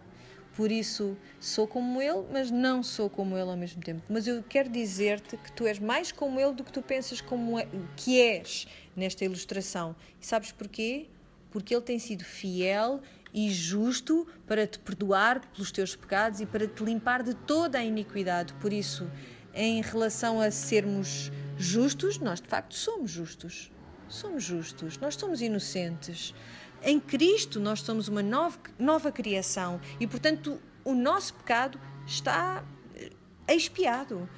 Por 0.54 0.70
isso 0.70 1.16
sou 1.40 1.66
como 1.66 2.02
ele, 2.02 2.26
mas 2.30 2.50
não 2.50 2.82
sou 2.82 3.08
como 3.08 3.34
ele 3.34 3.48
ao 3.48 3.56
mesmo 3.56 3.82
tempo. 3.82 4.02
Mas 4.10 4.26
eu 4.26 4.44
quero 4.46 4.68
dizer-te 4.68 5.38
que 5.38 5.50
tu 5.50 5.66
és 5.66 5.78
mais 5.78 6.12
como 6.12 6.38
ele 6.38 6.52
do 6.52 6.62
que 6.62 6.70
tu 6.70 6.82
pensas 6.82 7.22
como 7.22 7.58
é, 7.58 7.66
que 7.96 8.20
és 8.20 8.66
nesta 8.94 9.24
ilustração. 9.24 9.96
E 10.20 10.26
sabes 10.26 10.52
porquê? 10.52 11.06
Porque 11.50 11.74
ele 11.74 11.82
tem 11.82 11.98
sido 11.98 12.24
fiel 12.24 13.00
e 13.32 13.50
justo 13.50 14.26
para 14.46 14.66
te 14.66 14.78
perdoar 14.78 15.40
pelos 15.52 15.72
teus 15.72 15.96
pecados 15.96 16.42
e 16.42 16.46
para 16.46 16.68
te 16.68 16.84
limpar 16.84 17.22
de 17.22 17.32
toda 17.32 17.78
a 17.78 17.82
iniquidade. 17.82 18.52
Por 18.60 18.70
isso, 18.70 19.10
em 19.54 19.80
relação 19.80 20.42
a 20.42 20.50
sermos 20.50 21.32
justos, 21.56 22.18
nós 22.18 22.38
de 22.38 22.48
facto 22.48 22.74
somos 22.74 23.10
justos 23.10 23.72
somos 24.08 24.42
justos, 24.44 24.98
nós 24.98 25.14
somos 25.14 25.40
inocentes. 25.40 26.34
Em 26.82 27.00
Cristo 27.00 27.58
nós 27.58 27.80
somos 27.80 28.08
uma 28.08 28.22
nova, 28.22 28.58
nova 28.78 29.10
criação 29.10 29.80
e, 29.98 30.06
portanto, 30.06 30.60
o 30.84 30.94
nosso 30.94 31.34
pecado 31.34 31.78
está 32.06 32.64
eh, 32.94 33.10
expiado. 33.54 34.28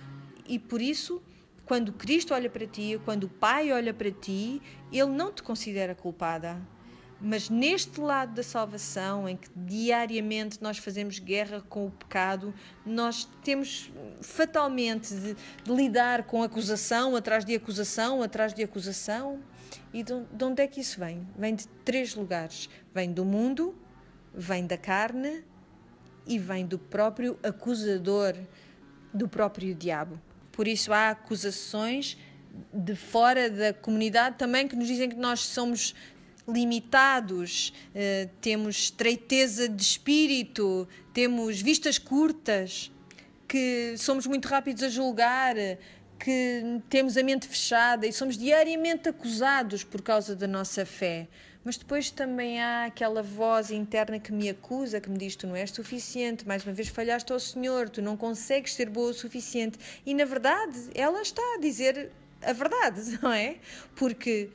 E 0.46 0.58
por 0.58 0.80
isso, 0.80 1.22
quando 1.64 1.92
Cristo 1.92 2.34
olha 2.34 2.50
para 2.50 2.66
ti, 2.66 3.00
quando 3.04 3.24
o 3.24 3.28
Pai 3.28 3.70
olha 3.72 3.94
para 3.94 4.10
ti, 4.10 4.60
Ele 4.90 5.10
não 5.10 5.32
te 5.32 5.42
considera 5.42 5.94
culpada. 5.94 6.60
Mas 7.22 7.50
neste 7.50 8.00
lado 8.00 8.32
da 8.32 8.42
salvação, 8.42 9.28
em 9.28 9.36
que 9.36 9.48
diariamente 9.54 10.58
nós 10.62 10.78
fazemos 10.78 11.18
guerra 11.18 11.62
com 11.68 11.86
o 11.86 11.90
pecado, 11.90 12.54
nós 12.84 13.28
temos 13.44 13.92
fatalmente 14.22 15.14
de, 15.14 15.36
de 15.62 15.70
lidar 15.70 16.24
com 16.24 16.42
acusação 16.42 17.14
atrás 17.14 17.44
de 17.44 17.54
acusação 17.54 18.22
atrás 18.22 18.54
de 18.54 18.62
acusação. 18.62 19.38
E 19.92 20.02
de, 20.02 20.12
de 20.32 20.44
onde 20.44 20.62
é 20.62 20.66
que 20.66 20.80
isso 20.80 20.98
vem? 20.98 21.26
Vem 21.36 21.54
de 21.54 21.66
três 21.84 22.14
lugares: 22.14 22.68
vem 22.94 23.12
do 23.12 23.24
mundo, 23.24 23.74
vem 24.34 24.66
da 24.66 24.76
carne 24.76 25.44
e 26.26 26.38
vem 26.38 26.66
do 26.66 26.78
próprio 26.78 27.38
acusador, 27.42 28.34
do 29.12 29.28
próprio 29.28 29.74
diabo. 29.74 30.20
Por 30.52 30.68
isso 30.68 30.92
há 30.92 31.10
acusações 31.10 32.16
de 32.72 32.94
fora 32.94 33.48
da 33.48 33.72
comunidade 33.72 34.36
também 34.36 34.66
que 34.66 34.76
nos 34.76 34.86
dizem 34.86 35.08
que 35.08 35.16
nós 35.16 35.40
somos 35.40 35.94
limitados, 36.46 37.72
eh, 37.94 38.28
temos 38.40 38.76
estreiteza 38.76 39.68
de 39.68 39.82
espírito, 39.82 40.88
temos 41.12 41.60
vistas 41.60 41.98
curtas, 41.98 42.90
que 43.46 43.94
somos 43.96 44.26
muito 44.26 44.46
rápidos 44.46 44.82
a 44.82 44.88
julgar, 44.88 45.56
que 46.22 46.82
temos 46.90 47.16
a 47.16 47.22
mente 47.22 47.48
fechada 47.48 48.06
e 48.06 48.12
somos 48.12 48.36
diariamente 48.36 49.08
acusados 49.08 49.82
por 49.82 50.02
causa 50.02 50.36
da 50.36 50.46
nossa 50.46 50.84
fé. 50.84 51.26
Mas 51.64 51.76
depois 51.76 52.10
também 52.10 52.60
há 52.60 52.86
aquela 52.86 53.22
voz 53.22 53.70
interna 53.70 54.18
que 54.18 54.32
me 54.32 54.48
acusa, 54.48 55.00
que 55.00 55.10
me 55.10 55.18
diz: 55.18 55.36
Tu 55.36 55.46
não 55.46 55.56
és 55.56 55.70
suficiente, 55.70 56.46
mais 56.46 56.64
uma 56.64 56.72
vez 56.72 56.88
falhaste 56.88 57.32
ao 57.32 57.40
Senhor, 57.40 57.88
tu 57.88 58.00
não 58.00 58.16
consegues 58.16 58.74
ser 58.74 58.88
boa 58.88 59.10
o 59.10 59.14
suficiente. 59.14 59.78
E 60.06 60.14
na 60.14 60.24
verdade, 60.24 60.90
ela 60.94 61.20
está 61.20 61.42
a 61.56 61.60
dizer 61.60 62.10
a 62.42 62.52
verdade, 62.52 63.18
não 63.20 63.32
é? 63.32 63.56
Porque 63.94 64.48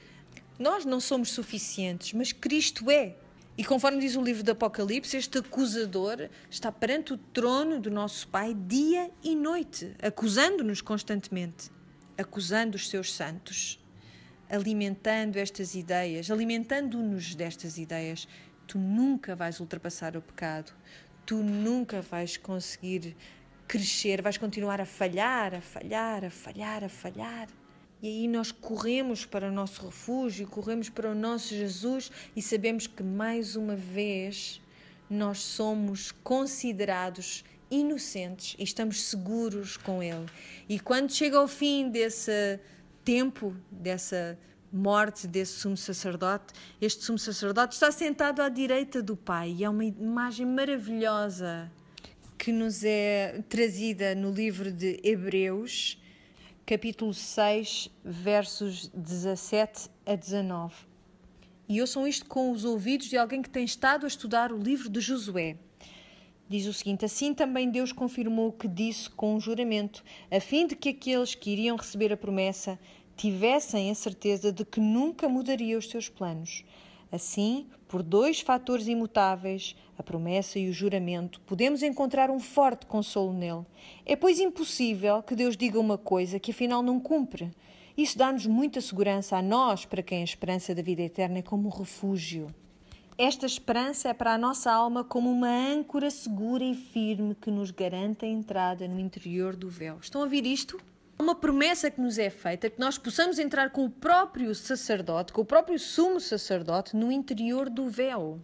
nós 0.57 0.85
não 0.85 0.99
somos 0.99 1.31
suficientes, 1.31 2.13
mas 2.13 2.31
Cristo 2.31 2.89
é. 2.89 3.15
E 3.57 3.63
conforme 3.63 3.99
diz 3.99 4.17
o 4.17 4.21
livro 4.21 4.43
do 4.43 4.51
Apocalipse, 4.51 5.15
este 5.15 5.37
acusador 5.37 6.29
está 6.49 6.71
perante 6.73 7.13
o 7.13 7.17
trono 7.17 7.79
do 7.79 7.89
nosso 7.89 8.27
Pai 8.27 8.53
dia 8.53 9.09
e 9.23 9.33
noite, 9.33 9.95
acusando-nos 10.01 10.81
constantemente, 10.81 11.71
acusando 12.17 12.75
os 12.75 12.89
seus 12.89 13.13
santos, 13.13 13.79
alimentando 14.49 15.37
estas 15.37 15.73
ideias, 15.73 16.29
alimentando-nos 16.29 17.33
destas 17.33 17.77
ideias. 17.77 18.27
Tu 18.67 18.77
nunca 18.77 19.37
vais 19.37 19.61
ultrapassar 19.61 20.17
o 20.17 20.21
pecado, 20.21 20.73
tu 21.25 21.37
nunca 21.37 22.01
vais 22.01 22.35
conseguir 22.35 23.15
crescer, 23.67 24.21
vais 24.21 24.37
continuar 24.37 24.81
a 24.81 24.85
falhar, 24.85 25.55
a 25.55 25.61
falhar, 25.61 26.25
a 26.25 26.29
falhar, 26.29 26.83
a 26.83 26.89
falhar. 26.89 27.47
E 28.01 28.07
aí 28.07 28.27
nós 28.27 28.51
corremos 28.51 29.25
para 29.25 29.47
o 29.47 29.51
nosso 29.51 29.85
refúgio, 29.85 30.47
corremos 30.47 30.89
para 30.89 31.09
o 31.09 31.15
nosso 31.15 31.49
Jesus 31.49 32.11
e 32.35 32.41
sabemos 32.41 32.87
que 32.87 33.01
mais 33.01 33.55
uma 33.55 33.75
vez 33.75 34.61
nós 35.09 35.39
somos 35.39 36.11
considerados 36.11 37.43
inocentes 37.69 38.55
e 38.59 38.63
estamos 38.63 39.01
seguros 39.03 39.77
com 39.77 40.03
Ele. 40.03 40.25
E 40.67 40.79
quando 40.79 41.11
chega 41.11 41.37
ao 41.37 41.47
fim 41.47 41.89
desse 41.89 42.59
tempo, 43.03 43.55
dessa 43.71 44.37
morte 44.75 45.25
desse 45.25 45.53
sumo 45.53 45.77
sacerdote, 45.77 46.53
este 46.81 47.03
sumo 47.03 47.17
sacerdote 47.17 47.75
está 47.75 47.91
sentado 47.91 48.41
à 48.41 48.49
direita 48.49 49.01
do 49.01 49.15
Pai 49.15 49.55
e 49.57 49.63
é 49.63 49.69
uma 49.69 49.85
imagem 49.85 50.45
maravilhosa 50.45 51.71
que 52.37 52.51
nos 52.51 52.83
é 52.83 53.41
trazida 53.47 54.13
no 54.13 54.31
livro 54.31 54.71
de 54.71 54.99
Hebreus 55.01 55.97
capítulo 56.65 57.13
6, 57.13 57.91
versos 58.03 58.87
17 58.87 59.87
a 60.03 60.15
19. 60.15 60.73
E 61.69 61.79
ouçam 61.79 62.07
isto 62.07 62.25
com 62.25 62.51
os 62.51 62.65
ouvidos 62.65 63.07
de 63.07 63.17
alguém 63.17 63.43
que 63.43 63.49
tem 63.51 63.63
estado 63.63 64.03
a 64.03 64.07
estudar 64.07 64.51
o 64.51 64.57
livro 64.57 64.89
de 64.89 64.99
Josué. 64.99 65.57
Diz 66.49 66.65
o 66.65 66.73
seguinte: 66.73 67.05
Assim 67.05 67.35
também 67.35 67.69
Deus 67.69 67.91
confirmou 67.91 68.47
o 68.47 68.51
que 68.51 68.67
disse 68.67 69.07
com 69.07 69.35
um 69.35 69.39
juramento, 69.39 70.03
a 70.31 70.39
fim 70.39 70.65
de 70.65 70.75
que 70.75 70.89
aqueles 70.89 71.35
que 71.35 71.51
iriam 71.51 71.77
receber 71.77 72.11
a 72.11 72.17
promessa 72.17 72.79
tivessem 73.15 73.91
a 73.91 73.95
certeza 73.95 74.51
de 74.51 74.65
que 74.65 74.79
nunca 74.79 75.29
mudaria 75.29 75.77
os 75.77 75.87
seus 75.87 76.09
planos. 76.09 76.65
Assim, 77.15 77.67
por 77.87 78.03
dois 78.03 78.41
fatores 78.41 78.87
imutáveis, 78.87 79.73
a 79.97 80.03
promessa 80.03 80.59
e 80.59 80.67
o 80.67 80.73
juramento, 80.73 81.39
podemos 81.41 81.81
encontrar 81.81 82.29
um 82.29 82.41
forte 82.41 82.85
consolo 82.85 83.31
nele. 83.31 83.65
É, 84.05 84.17
pois, 84.17 84.37
impossível 84.37 85.23
que 85.23 85.33
Deus 85.33 85.55
diga 85.55 85.79
uma 85.79 85.97
coisa 85.97 86.37
que 86.37 86.51
afinal 86.51 86.83
não 86.83 86.99
cumpre. 86.99 87.51
Isso 87.97 88.17
dá-nos 88.17 88.45
muita 88.45 88.81
segurança 88.81 89.37
a 89.37 89.41
nós, 89.41 89.85
para 89.85 90.03
quem 90.03 90.19
a 90.19 90.25
esperança 90.25 90.75
da 90.75 90.81
vida 90.81 91.03
eterna 91.03 91.39
é 91.39 91.41
como 91.41 91.69
um 91.69 91.71
refúgio. 91.71 92.47
Esta 93.17 93.45
esperança 93.45 94.09
é 94.09 94.13
para 94.13 94.33
a 94.33 94.37
nossa 94.37 94.69
alma 94.69 95.01
como 95.01 95.31
uma 95.31 95.47
âncora 95.47 96.11
segura 96.11 96.65
e 96.65 96.75
firme 96.75 97.33
que 97.33 97.49
nos 97.49 97.71
garante 97.71 98.25
a 98.25 98.27
entrada 98.27 98.89
no 98.89 98.99
interior 98.99 99.55
do 99.55 99.69
véu. 99.69 99.99
Estão 100.01 100.19
a 100.19 100.25
ouvir 100.25 100.45
isto? 100.45 100.77
Uma 101.17 101.35
promessa 101.35 101.89
que 101.89 102.01
nos 102.01 102.17
é 102.17 102.29
feita 102.29 102.69
que 102.69 102.79
nós 102.79 102.97
possamos 102.97 103.39
entrar 103.39 103.69
com 103.69 103.85
o 103.85 103.89
próprio 103.89 104.53
sacerdote, 104.53 105.31
com 105.31 105.41
o 105.41 105.45
próprio 105.45 105.79
sumo 105.79 106.19
sacerdote 106.19 106.95
no 106.95 107.11
interior 107.11 107.69
do 107.69 107.87
véu. 107.87 108.41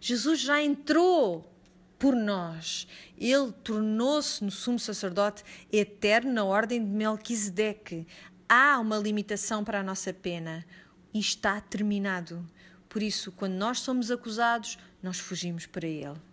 Jesus 0.00 0.40
já 0.40 0.62
entrou 0.62 1.50
por 1.98 2.14
nós. 2.14 2.86
Ele 3.16 3.52
tornou-se 3.64 4.44
no 4.44 4.50
sumo 4.50 4.78
sacerdote 4.78 5.44
eterno 5.72 6.32
na 6.32 6.44
ordem 6.44 6.84
de 6.84 6.90
Melquisedeque. 6.90 8.06
Há 8.48 8.78
uma 8.80 8.98
limitação 8.98 9.64
para 9.64 9.80
a 9.80 9.82
nossa 9.84 10.12
pena 10.12 10.66
e 11.14 11.20
está 11.20 11.60
terminado. 11.60 12.44
Por 12.88 13.02
isso, 13.02 13.32
quando 13.32 13.54
nós 13.54 13.78
somos 13.80 14.10
acusados, 14.10 14.78
nós 15.02 15.18
fugimos 15.18 15.64
para 15.64 15.86
ele. 15.86 16.31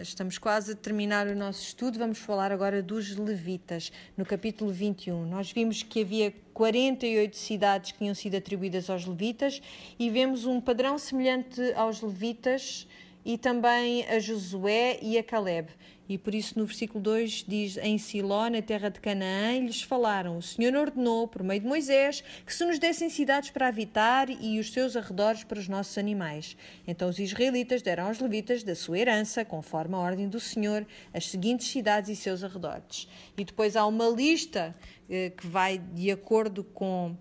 Estamos 0.00 0.38
quase 0.38 0.72
a 0.72 0.76
terminar 0.76 1.26
o 1.26 1.34
nosso 1.34 1.60
estudo. 1.60 1.98
Vamos 1.98 2.18
falar 2.18 2.52
agora 2.52 2.80
dos 2.80 3.16
levitas, 3.16 3.90
no 4.16 4.24
capítulo 4.24 4.70
21. 4.70 5.26
Nós 5.26 5.50
vimos 5.50 5.82
que 5.82 6.02
havia 6.02 6.32
48 6.54 7.36
cidades 7.36 7.90
que 7.90 7.98
tinham 7.98 8.14
sido 8.14 8.36
atribuídas 8.36 8.88
aos 8.88 9.04
levitas 9.04 9.60
e 9.98 10.08
vemos 10.08 10.46
um 10.46 10.60
padrão 10.60 10.98
semelhante 10.98 11.60
aos 11.74 12.00
levitas 12.00 12.86
e 13.24 13.36
também 13.36 14.06
a 14.06 14.20
Josué 14.20 15.00
e 15.02 15.18
a 15.18 15.24
Caleb. 15.24 15.68
E 16.08 16.16
por 16.16 16.34
isso 16.34 16.58
no 16.58 16.64
versículo 16.64 17.02
2 17.02 17.44
diz: 17.46 17.76
Em 17.76 17.98
Siló, 17.98 18.48
na 18.48 18.62
terra 18.62 18.88
de 18.88 18.98
Canaã, 18.98 19.58
lhes 19.58 19.82
falaram: 19.82 20.38
O 20.38 20.42
Senhor 20.42 20.74
ordenou, 20.74 21.28
por 21.28 21.42
meio 21.42 21.60
de 21.60 21.66
Moisés, 21.66 22.24
que 22.46 22.54
se 22.54 22.64
nos 22.64 22.78
dessem 22.78 23.10
cidades 23.10 23.50
para 23.50 23.68
habitar 23.68 24.30
e 24.30 24.58
os 24.58 24.72
seus 24.72 24.96
arredores 24.96 25.44
para 25.44 25.58
os 25.58 25.68
nossos 25.68 25.98
animais. 25.98 26.56
Então 26.86 27.08
os 27.08 27.18
israelitas 27.18 27.82
deram 27.82 28.06
aos 28.06 28.18
levitas 28.20 28.62
da 28.62 28.74
sua 28.74 28.98
herança, 28.98 29.44
conforme 29.44 29.96
a 29.96 29.98
ordem 29.98 30.28
do 30.28 30.40
Senhor, 30.40 30.86
as 31.12 31.28
seguintes 31.28 31.68
cidades 31.68 32.08
e 32.10 32.16
seus 32.16 32.42
arredores. 32.42 33.06
E 33.36 33.44
depois 33.44 33.76
há 33.76 33.84
uma 33.84 34.08
lista 34.08 34.74
eh, 35.10 35.30
que 35.36 35.46
vai 35.46 35.78
de 35.78 36.10
acordo 36.10 36.64
com 36.64 37.14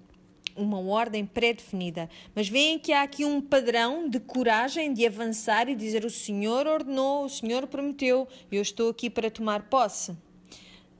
uma 0.58 0.80
ordem 0.80 1.26
pré-definida. 1.26 2.10
Mas 2.36 2.49
veem 2.49 2.80
que 2.80 2.91
há 2.91 3.03
aqui 3.03 3.24
um 3.24 3.39
padrão 3.39 4.10
de 4.10 4.20
coragem 4.20 4.91
de 4.91 5.05
avançar 5.05 5.70
e 5.70 5.76
dizer: 5.76 6.03
O 6.03 6.10
Senhor 6.10 6.68
ordenou, 6.68 7.26
o 7.26 7.30
Senhor 7.30 7.68
prometeu, 7.68 8.28
eu 8.51 8.62
estou 8.62 8.89
aqui 8.89 9.10
para 9.10 9.30
tomar 9.30 9.70
posse. 9.70 10.18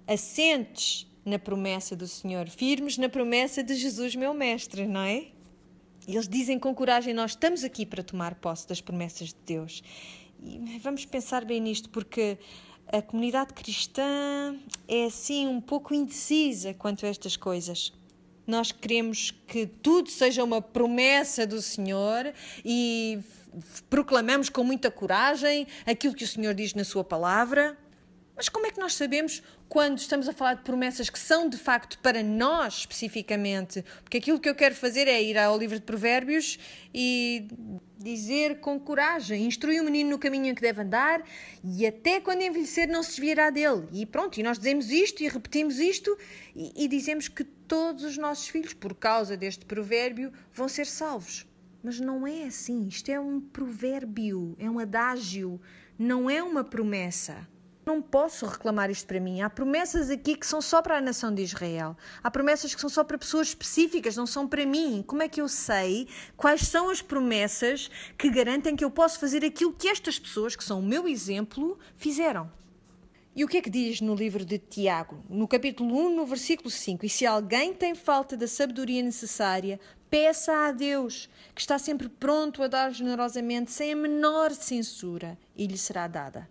Assentes 0.08 1.06
na 1.26 1.38
promessa 1.38 1.96
do 1.96 2.08
Senhor, 2.08 2.48
firmes 2.48 2.98
na 2.98 3.10
promessa 3.10 3.62
de 3.62 3.76
Jesus, 3.76 4.16
meu 4.16 4.34
Mestre, 4.34 4.88
não 4.88 5.02
é? 5.02 5.26
Eles 6.08 6.28
dizem 6.28 6.58
com 6.58 6.74
coragem: 6.74 7.14
Nós 7.14 7.32
estamos 7.32 7.64
aqui 7.64 7.86
para 7.86 8.04
tomar 8.04 8.36
posse 8.36 8.68
das 8.68 8.80
promessas 8.80 9.30
de 9.30 9.40
Deus. 9.46 9.84
E 10.42 10.80
vamos 10.80 11.04
pensar 11.04 11.44
bem 11.44 11.60
nisto, 11.60 11.90
porque 11.90 12.38
a 12.88 13.02
comunidade 13.02 13.54
cristã 13.54 14.56
é 14.88 15.06
assim 15.06 15.48
um 15.48 15.60
pouco 15.60 15.94
indecisa 15.94 16.74
quanto 16.74 17.06
a 17.06 17.10
estas 17.10 17.36
coisas 17.36 17.92
nós 18.48 18.72
queremos 18.72 19.32
que 19.46 19.68
tudo 19.68 20.10
seja 20.10 20.44
uma 20.44 20.62
promessa 20.62 21.46
do 21.46 21.62
Senhor 21.62 22.34
e 22.64 23.20
proclamamos 23.90 24.48
com 24.48 24.64
muita 24.64 24.90
coragem 24.90 25.68
aquilo 25.86 26.14
que 26.14 26.24
o 26.24 26.28
Senhor 26.28 26.54
diz 26.54 26.74
na 26.74 26.86
Sua 26.86 27.04
palavra. 27.04 27.78
Mas 28.38 28.48
como 28.48 28.68
é 28.68 28.72
que 28.72 28.80
nós 28.80 28.94
sabemos 28.94 29.42
quando 29.68 29.98
estamos 29.98 30.30
a 30.30 30.32
falar 30.32 30.54
de 30.54 30.62
promessas 30.62 31.10
que 31.10 31.18
são 31.18 31.50
de 31.50 31.58
facto 31.58 31.98
para 32.00 32.22
nós 32.22 32.76
especificamente? 32.76 33.84
Porque 34.04 34.18
aquilo 34.18 34.40
que 34.40 34.48
eu 34.48 34.54
quero 34.54 34.76
fazer 34.76 35.08
é 35.08 35.22
ir 35.22 35.38
ao 35.40 35.58
livro 35.58 35.78
de 35.80 35.84
Provérbios 35.84 36.60
e 36.94 37.48
dizer 37.98 38.60
com 38.60 38.80
coragem, 38.80 39.48
instruir 39.48 39.82
o 39.82 39.86
menino 39.86 40.12
no 40.12 40.20
caminho 40.20 40.46
em 40.46 40.56
que 40.56 40.62
deve 40.62 40.84
andar 40.84 41.24
e 41.64 41.84
até 41.86 42.22
quando 42.22 42.44
envelhecer 42.44 42.88
não 42.88 43.02
se 43.02 43.10
desviará 43.10 43.50
dele. 43.50 43.88
E 43.92 44.06
pronto, 44.06 44.40
e 44.40 44.44
nós 44.44 44.60
dizemos 44.60 44.92
isto 44.92 45.24
e 45.24 45.28
repetimos 45.28 45.80
isto 45.80 46.16
e, 46.56 46.86
e 46.86 46.88
dizemos 46.88 47.28
que 47.28 47.44
todos 47.68 48.04
os 48.04 48.18
nossos 48.18 48.48
filhos, 48.48 48.74
por 48.74 48.96
causa 48.96 49.36
deste 49.36 49.66
provérbio, 49.66 50.32
vão 50.54 50.68
ser 50.68 50.86
salvos. 50.86 51.46
Mas 51.84 52.00
não 52.00 52.26
é 52.26 52.44
assim. 52.44 52.88
Isto 52.88 53.10
é 53.10 53.20
um 53.20 53.40
provérbio, 53.40 54.56
é 54.58 54.70
um 54.70 54.80
adágio, 54.80 55.60
não 55.98 56.30
é 56.30 56.42
uma 56.42 56.64
promessa. 56.64 57.48
Não 57.86 58.02
posso 58.02 58.46
reclamar 58.46 58.90
isto 58.90 59.08
para 59.08 59.20
mim. 59.20 59.40
Há 59.42 59.50
promessas 59.50 60.10
aqui 60.10 60.36
que 60.36 60.46
são 60.46 60.62
só 60.62 60.82
para 60.82 60.98
a 60.98 61.02
nação 61.02 61.34
de 61.34 61.42
Israel. 61.42 61.96
Há 62.22 62.30
promessas 62.30 62.76
que 62.76 62.82
são 62.82 62.90
só 62.90 63.02
para 63.02 63.18
pessoas 63.18 63.48
específicas, 63.48 64.18
não 64.18 64.28
são 64.28 64.46
para 64.46 64.66
mim. 64.66 65.02
Como 65.08 65.24
é 65.24 65.30
que 65.30 65.40
eu 65.40 65.48
sei 65.48 66.10
quais 66.36 66.68
são 66.68 66.90
as 66.90 67.02
promessas 67.02 67.90
que 68.18 68.30
garantem 68.30 68.76
que 68.76 68.84
eu 68.84 68.92
posso 68.92 69.20
fazer 69.20 69.46
aquilo 69.46 69.72
que 69.72 69.88
estas 69.88 70.20
pessoas, 70.20 70.54
que 70.54 70.64
são 70.66 70.80
o 70.80 70.84
meu 70.84 71.08
exemplo, 71.08 71.80
fizeram? 71.96 72.52
E 73.38 73.44
o 73.44 73.48
que 73.48 73.58
é 73.58 73.62
que 73.62 73.70
diz 73.70 74.02
no 74.02 74.16
livro 74.16 74.44
de 74.44 74.58
Tiago, 74.58 75.24
no 75.30 75.48
capítulo 75.48 75.96
1, 76.08 76.16
no 76.16 76.26
versículo 76.26 76.72
5? 76.72 77.06
E 77.06 77.10
se 77.10 77.24
alguém 77.24 77.72
tem 77.72 77.94
falta 77.94 78.36
da 78.36 78.48
sabedoria 78.48 79.04
necessária, 79.04 79.80
peça 80.10 80.52
a 80.52 80.72
Deus, 80.72 81.30
que 81.54 81.62
está 81.62 81.78
sempre 81.78 82.10
pronto 82.10 82.64
a 82.64 82.68
dar 82.68 82.92
generosamente, 82.92 83.72
sem 83.72 83.94
a 83.94 83.96
menor 83.96 84.54
censura, 84.54 85.38
e 85.56 85.68
lhe 85.68 85.78
será 85.78 86.08
dada. 86.08 86.50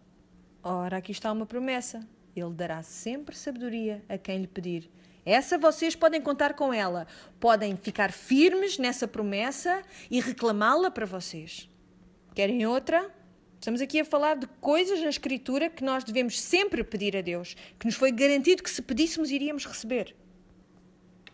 Ora, 0.62 0.98
aqui 0.98 1.10
está 1.10 1.32
uma 1.32 1.44
promessa. 1.44 2.06
Ele 2.36 2.54
dará 2.54 2.80
sempre 2.84 3.34
sabedoria 3.34 4.04
a 4.08 4.16
quem 4.16 4.38
lhe 4.38 4.46
pedir. 4.46 4.88
Essa 5.24 5.58
vocês 5.58 5.96
podem 5.96 6.22
contar 6.22 6.54
com 6.54 6.72
ela. 6.72 7.08
Podem 7.40 7.76
ficar 7.76 8.12
firmes 8.12 8.78
nessa 8.78 9.08
promessa 9.08 9.82
e 10.08 10.20
reclamá-la 10.20 10.88
para 10.88 11.04
vocês. 11.04 11.68
Querem 12.32 12.64
outra? 12.64 13.12
Estamos 13.58 13.80
aqui 13.80 14.00
a 14.00 14.04
falar 14.04 14.36
de 14.36 14.46
coisas 14.60 15.00
na 15.00 15.08
Escritura 15.08 15.68
que 15.68 15.82
nós 15.82 16.04
devemos 16.04 16.40
sempre 16.40 16.84
pedir 16.84 17.16
a 17.16 17.20
Deus, 17.20 17.56
que 17.78 17.86
nos 17.86 17.94
foi 17.94 18.12
garantido 18.12 18.62
que 18.62 18.70
se 18.70 18.82
pedíssemos 18.82 19.30
iríamos 19.30 19.66
receber. 19.66 20.14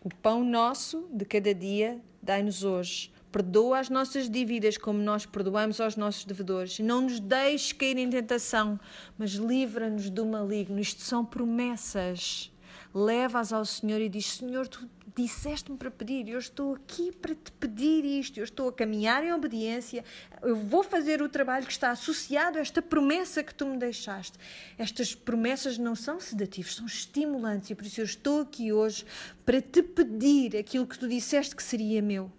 O 0.03 0.09
pão 0.09 0.43
nosso 0.43 1.07
de 1.11 1.25
cada 1.25 1.53
dia 1.53 2.01
dai-nos 2.21 2.63
hoje 2.63 3.13
Perdoa 3.33 3.79
as 3.79 3.89
nossas 3.89 4.29
dívidas 4.29 4.77
como 4.77 4.99
nós 4.99 5.25
perdoamos 5.25 5.81
aos 5.81 5.95
nossos 5.95 6.23
devedores. 6.23 6.77
Não 6.77 7.01
nos 7.01 7.19
deixes 7.19 7.73
cair 7.73 7.97
em 7.97 8.07
tentação, 8.07 8.79
mas 9.17 9.31
livra-nos 9.31 10.07
do 10.11 10.23
maligno. 10.23 10.79
Isto 10.79 11.01
são 11.01 11.25
promessas. 11.25 12.53
Leva-as 12.93 13.51
ao 13.51 13.65
Senhor 13.65 13.99
e 13.99 14.07
diz: 14.07 14.33
Senhor, 14.33 14.67
tu 14.67 14.87
disseste-me 15.15 15.77
para 15.77 15.91
pedir, 15.91 16.27
eu 16.27 16.39
estou 16.39 16.73
aqui 16.73 17.11
para 17.11 17.35
te 17.35 17.51
pedir 17.51 18.03
isto, 18.03 18.39
eu 18.39 18.43
estou 18.43 18.69
a 18.69 18.73
caminhar 18.73 19.23
em 19.23 19.31
obediência, 19.31 20.03
eu 20.41 20.55
vou 20.55 20.83
fazer 20.83 21.21
o 21.21 21.29
trabalho 21.29 21.65
que 21.65 21.71
está 21.71 21.91
associado 21.91 22.57
a 22.57 22.61
esta 22.61 22.81
promessa 22.81 23.43
que 23.43 23.53
tu 23.53 23.65
me 23.65 23.77
deixaste. 23.77 24.37
Estas 24.77 25.13
promessas 25.13 25.77
não 25.77 25.95
são 25.95 26.19
sedativas, 26.19 26.75
são 26.75 26.85
estimulantes 26.85 27.69
e 27.69 27.75
por 27.75 27.85
isso 27.85 28.01
eu 28.01 28.05
estou 28.05 28.41
aqui 28.41 28.73
hoje 28.73 29.05
para 29.45 29.61
te 29.61 29.83
pedir 29.83 30.57
aquilo 30.57 30.87
que 30.87 30.97
tu 30.97 31.07
disseste 31.07 31.55
que 31.55 31.63
seria 31.63 32.01
meu 32.01 32.31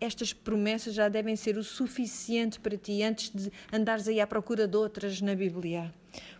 estas 0.00 0.32
promessas 0.32 0.94
já 0.94 1.08
devem 1.08 1.36
ser 1.36 1.56
o 1.56 1.64
suficiente 1.64 2.60
para 2.60 2.76
ti 2.76 3.02
antes 3.02 3.30
de 3.30 3.50
andares 3.72 4.06
aí 4.08 4.20
à 4.20 4.26
procura 4.26 4.68
de 4.68 4.76
outras 4.76 5.20
na 5.20 5.34
Bíblia. 5.34 5.92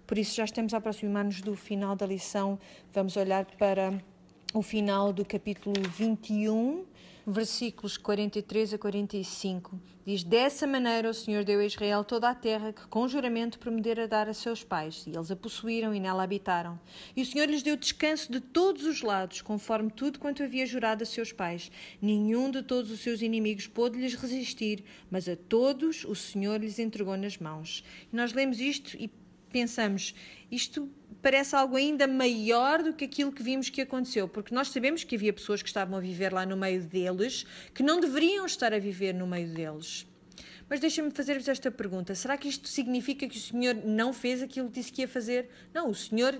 Por 0.06 0.18
isso, 0.18 0.36
já 0.36 0.44
estamos 0.44 0.72
a 0.72 0.78
aproximar-nos 0.78 1.40
do 1.40 1.56
final 1.56 1.96
da 1.96 2.06
lição. 2.06 2.58
Vamos 2.92 3.16
olhar 3.16 3.44
para 3.56 3.92
o 4.56 4.62
final 4.62 5.12
do 5.12 5.22
capítulo 5.22 5.74
21 5.98 6.86
versículos 7.26 7.98
43 7.98 8.72
a 8.72 8.78
45. 8.78 9.78
Diz: 10.06 10.22
Dessa 10.22 10.66
maneira 10.66 11.10
o 11.10 11.14
Senhor 11.14 11.44
deu 11.44 11.60
a 11.60 11.64
Israel 11.66 12.02
toda 12.02 12.30
a 12.30 12.34
terra 12.34 12.72
que 12.72 12.86
com 12.86 13.06
juramento 13.06 13.58
prometera 13.58 14.08
dar 14.08 14.30
a 14.30 14.32
seus 14.32 14.64
pais, 14.64 15.04
e 15.06 15.10
eles 15.10 15.30
a 15.30 15.36
possuíram 15.36 15.94
e 15.94 16.00
nela 16.00 16.22
habitaram. 16.22 16.80
E 17.14 17.20
o 17.20 17.26
Senhor 17.26 17.46
lhes 17.50 17.62
deu 17.62 17.76
descanso 17.76 18.32
de 18.32 18.40
todos 18.40 18.84
os 18.84 19.02
lados, 19.02 19.42
conforme 19.42 19.90
tudo 19.90 20.18
quanto 20.18 20.42
havia 20.42 20.64
jurado 20.64 21.02
a 21.02 21.06
seus 21.06 21.32
pais. 21.32 21.70
Nenhum 22.00 22.50
de 22.50 22.62
todos 22.62 22.90
os 22.90 23.00
seus 23.00 23.20
inimigos 23.20 23.66
pôde 23.66 23.98
lhes 23.98 24.14
resistir, 24.14 24.84
mas 25.10 25.28
a 25.28 25.36
todos 25.36 26.02
o 26.04 26.14
Senhor 26.14 26.58
lhes 26.60 26.78
entregou 26.78 27.16
nas 27.18 27.36
mãos. 27.36 27.84
E 28.10 28.16
nós 28.16 28.32
lemos 28.32 28.58
isto 28.58 28.96
e 28.96 29.10
pensamos: 29.56 30.14
isto 30.50 30.86
parece 31.22 31.56
algo 31.56 31.76
ainda 31.76 32.06
maior 32.06 32.82
do 32.82 32.92
que 32.92 33.06
aquilo 33.06 33.32
que 33.32 33.42
vimos 33.42 33.70
que 33.70 33.80
aconteceu, 33.80 34.28
porque 34.28 34.54
nós 34.54 34.68
sabemos 34.68 35.02
que 35.02 35.16
havia 35.16 35.32
pessoas 35.32 35.62
que 35.62 35.68
estavam 35.68 35.96
a 35.96 36.00
viver 36.00 36.30
lá 36.30 36.44
no 36.44 36.58
meio 36.58 36.82
deles 36.82 37.46
que 37.72 37.82
não 37.82 37.98
deveriam 37.98 38.44
estar 38.44 38.74
a 38.74 38.78
viver 38.78 39.14
no 39.14 39.26
meio 39.26 39.48
deles. 39.48 40.06
Mas 40.68 40.78
deixem-me 40.78 41.10
fazer-vos 41.10 41.48
esta 41.48 41.70
pergunta: 41.70 42.14
será 42.14 42.36
que 42.36 42.48
isto 42.48 42.68
significa 42.68 43.26
que 43.26 43.38
o 43.38 43.40
Senhor 43.40 43.74
não 43.74 44.12
fez 44.12 44.42
aquilo 44.42 44.68
que 44.68 44.74
disse 44.74 44.92
que 44.92 45.00
ia 45.00 45.08
fazer? 45.08 45.48
Não, 45.72 45.88
o 45.88 45.94
Senhor 45.94 46.38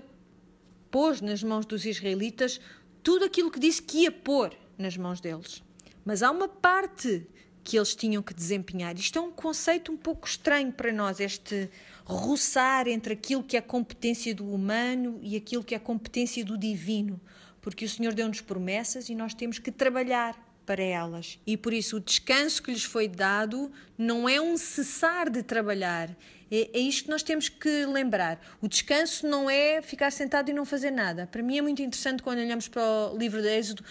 pôs 0.91 1.19
nas 1.19 1.41
mãos 1.41 1.65
dos 1.65 1.85
israelitas 1.85 2.61
tudo 3.01 3.25
aquilo 3.25 3.49
que 3.49 3.59
disse 3.59 3.81
que 3.81 4.03
ia 4.03 4.11
pôr 4.11 4.55
nas 4.77 4.95
mãos 4.95 5.19
deles. 5.19 5.63
Mas 6.05 6.21
há 6.21 6.29
uma 6.29 6.47
parte 6.47 7.25
que 7.67 7.77
eles 7.77 7.93
tinham 7.93 8.23
que 8.23 8.33
desempenhar. 8.33 8.95
Isto 8.95 9.19
é 9.19 9.21
um 9.21 9.29
conceito 9.29 9.91
um 9.91 9.97
pouco 9.97 10.25
estranho 10.25 10.71
para 10.71 10.93
nós, 10.93 11.19
este 11.19 11.69
roçar 12.13 12.87
entre 12.87 13.13
aquilo 13.13 13.43
que 13.43 13.57
é 13.57 13.61
competência 13.61 14.33
do 14.33 14.49
humano 14.49 15.19
e 15.21 15.35
aquilo 15.35 15.63
que 15.63 15.75
é 15.75 15.79
competência 15.79 16.43
do 16.43 16.57
divino, 16.57 17.19
porque 17.61 17.83
o 17.83 17.89
Senhor 17.89 18.13
deu-nos 18.13 18.39
promessas 18.39 19.09
e 19.09 19.15
nós 19.15 19.33
temos 19.33 19.59
que 19.59 19.71
trabalhar 19.71 20.41
para 20.65 20.81
elas. 20.81 21.39
E 21.45 21.57
por 21.57 21.73
isso 21.73 21.97
o 21.97 21.99
descanso 21.99 22.63
que 22.63 22.71
lhes 22.71 22.83
foi 22.83 23.07
dado 23.07 23.71
não 23.97 24.27
é 24.27 24.39
um 24.39 24.57
cessar 24.57 25.29
de 25.29 25.43
trabalhar. 25.43 26.09
É, 26.49 26.77
é 26.77 26.79
isto 26.79 27.05
que 27.05 27.09
nós 27.09 27.23
temos 27.23 27.49
que 27.49 27.85
lembrar. 27.85 28.39
O 28.61 28.69
descanso 28.69 29.27
não 29.27 29.49
é 29.49 29.81
ficar 29.81 30.11
sentado 30.11 30.49
e 30.49 30.53
não 30.53 30.65
fazer 30.65 30.91
nada. 30.91 31.27
Para 31.27 31.43
mim 31.43 31.57
é 31.57 31.61
muito 31.61 31.81
interessante 31.81 32.23
quando 32.23 32.39
olhamos 32.39 32.69
para 32.69 33.11
o 33.13 33.17
livro 33.17 33.41
de 33.41 33.49
Êxodo. 33.49 33.83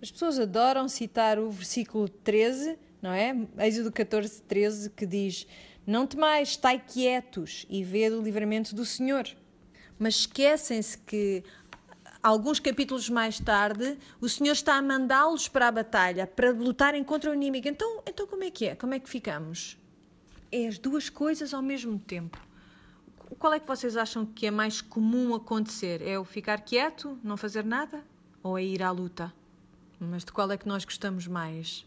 As 0.00 0.10
pessoas 0.10 0.38
adoram 0.38 0.88
citar 0.88 1.38
o 1.38 1.50
versículo 1.50 2.06
13, 2.08 2.78
não 3.00 3.12
é? 3.12 3.34
Êxodo 3.58 3.90
14, 3.90 4.42
13, 4.42 4.90
que 4.90 5.06
diz: 5.06 5.46
não 5.86 6.06
temais, 6.06 6.50
estai 6.50 6.82
quietos 6.84 7.64
e 7.70 7.84
vede 7.84 8.16
o 8.16 8.22
livramento 8.22 8.74
do 8.74 8.84
Senhor. 8.84 9.28
Mas 9.98 10.16
esquecem-se 10.16 10.98
que 10.98 11.44
alguns 12.22 12.58
capítulos 12.58 13.08
mais 13.08 13.38
tarde, 13.38 13.96
o 14.20 14.28
Senhor 14.28 14.52
está 14.52 14.74
a 14.74 14.82
mandá-los 14.82 15.46
para 15.46 15.68
a 15.68 15.70
batalha, 15.70 16.26
para 16.26 16.50
lutarem 16.50 17.04
contra 17.04 17.30
o 17.30 17.34
inimigo. 17.34 17.68
Então, 17.68 18.02
então 18.04 18.26
como 18.26 18.42
é 18.42 18.50
que 18.50 18.66
é? 18.66 18.74
Como 18.74 18.94
é 18.94 18.98
que 18.98 19.08
ficamos? 19.08 19.78
É 20.50 20.66
as 20.66 20.76
duas 20.76 21.08
coisas 21.08 21.54
ao 21.54 21.62
mesmo 21.62 21.98
tempo. 22.00 22.36
qual 23.38 23.52
é 23.54 23.60
que 23.60 23.66
vocês 23.66 23.96
acham 23.96 24.26
que 24.26 24.46
é 24.46 24.50
mais 24.50 24.80
comum 24.80 25.34
acontecer? 25.34 26.02
É 26.02 26.18
o 26.18 26.24
ficar 26.24 26.62
quieto, 26.62 27.16
não 27.22 27.36
fazer 27.36 27.64
nada? 27.64 28.02
Ou 28.42 28.58
é 28.58 28.64
ir 28.64 28.82
à 28.82 28.90
luta? 28.90 29.32
Mas 30.00 30.24
de 30.24 30.32
qual 30.32 30.50
é 30.50 30.56
que 30.56 30.66
nós 30.66 30.84
gostamos 30.84 31.28
mais? 31.28 31.86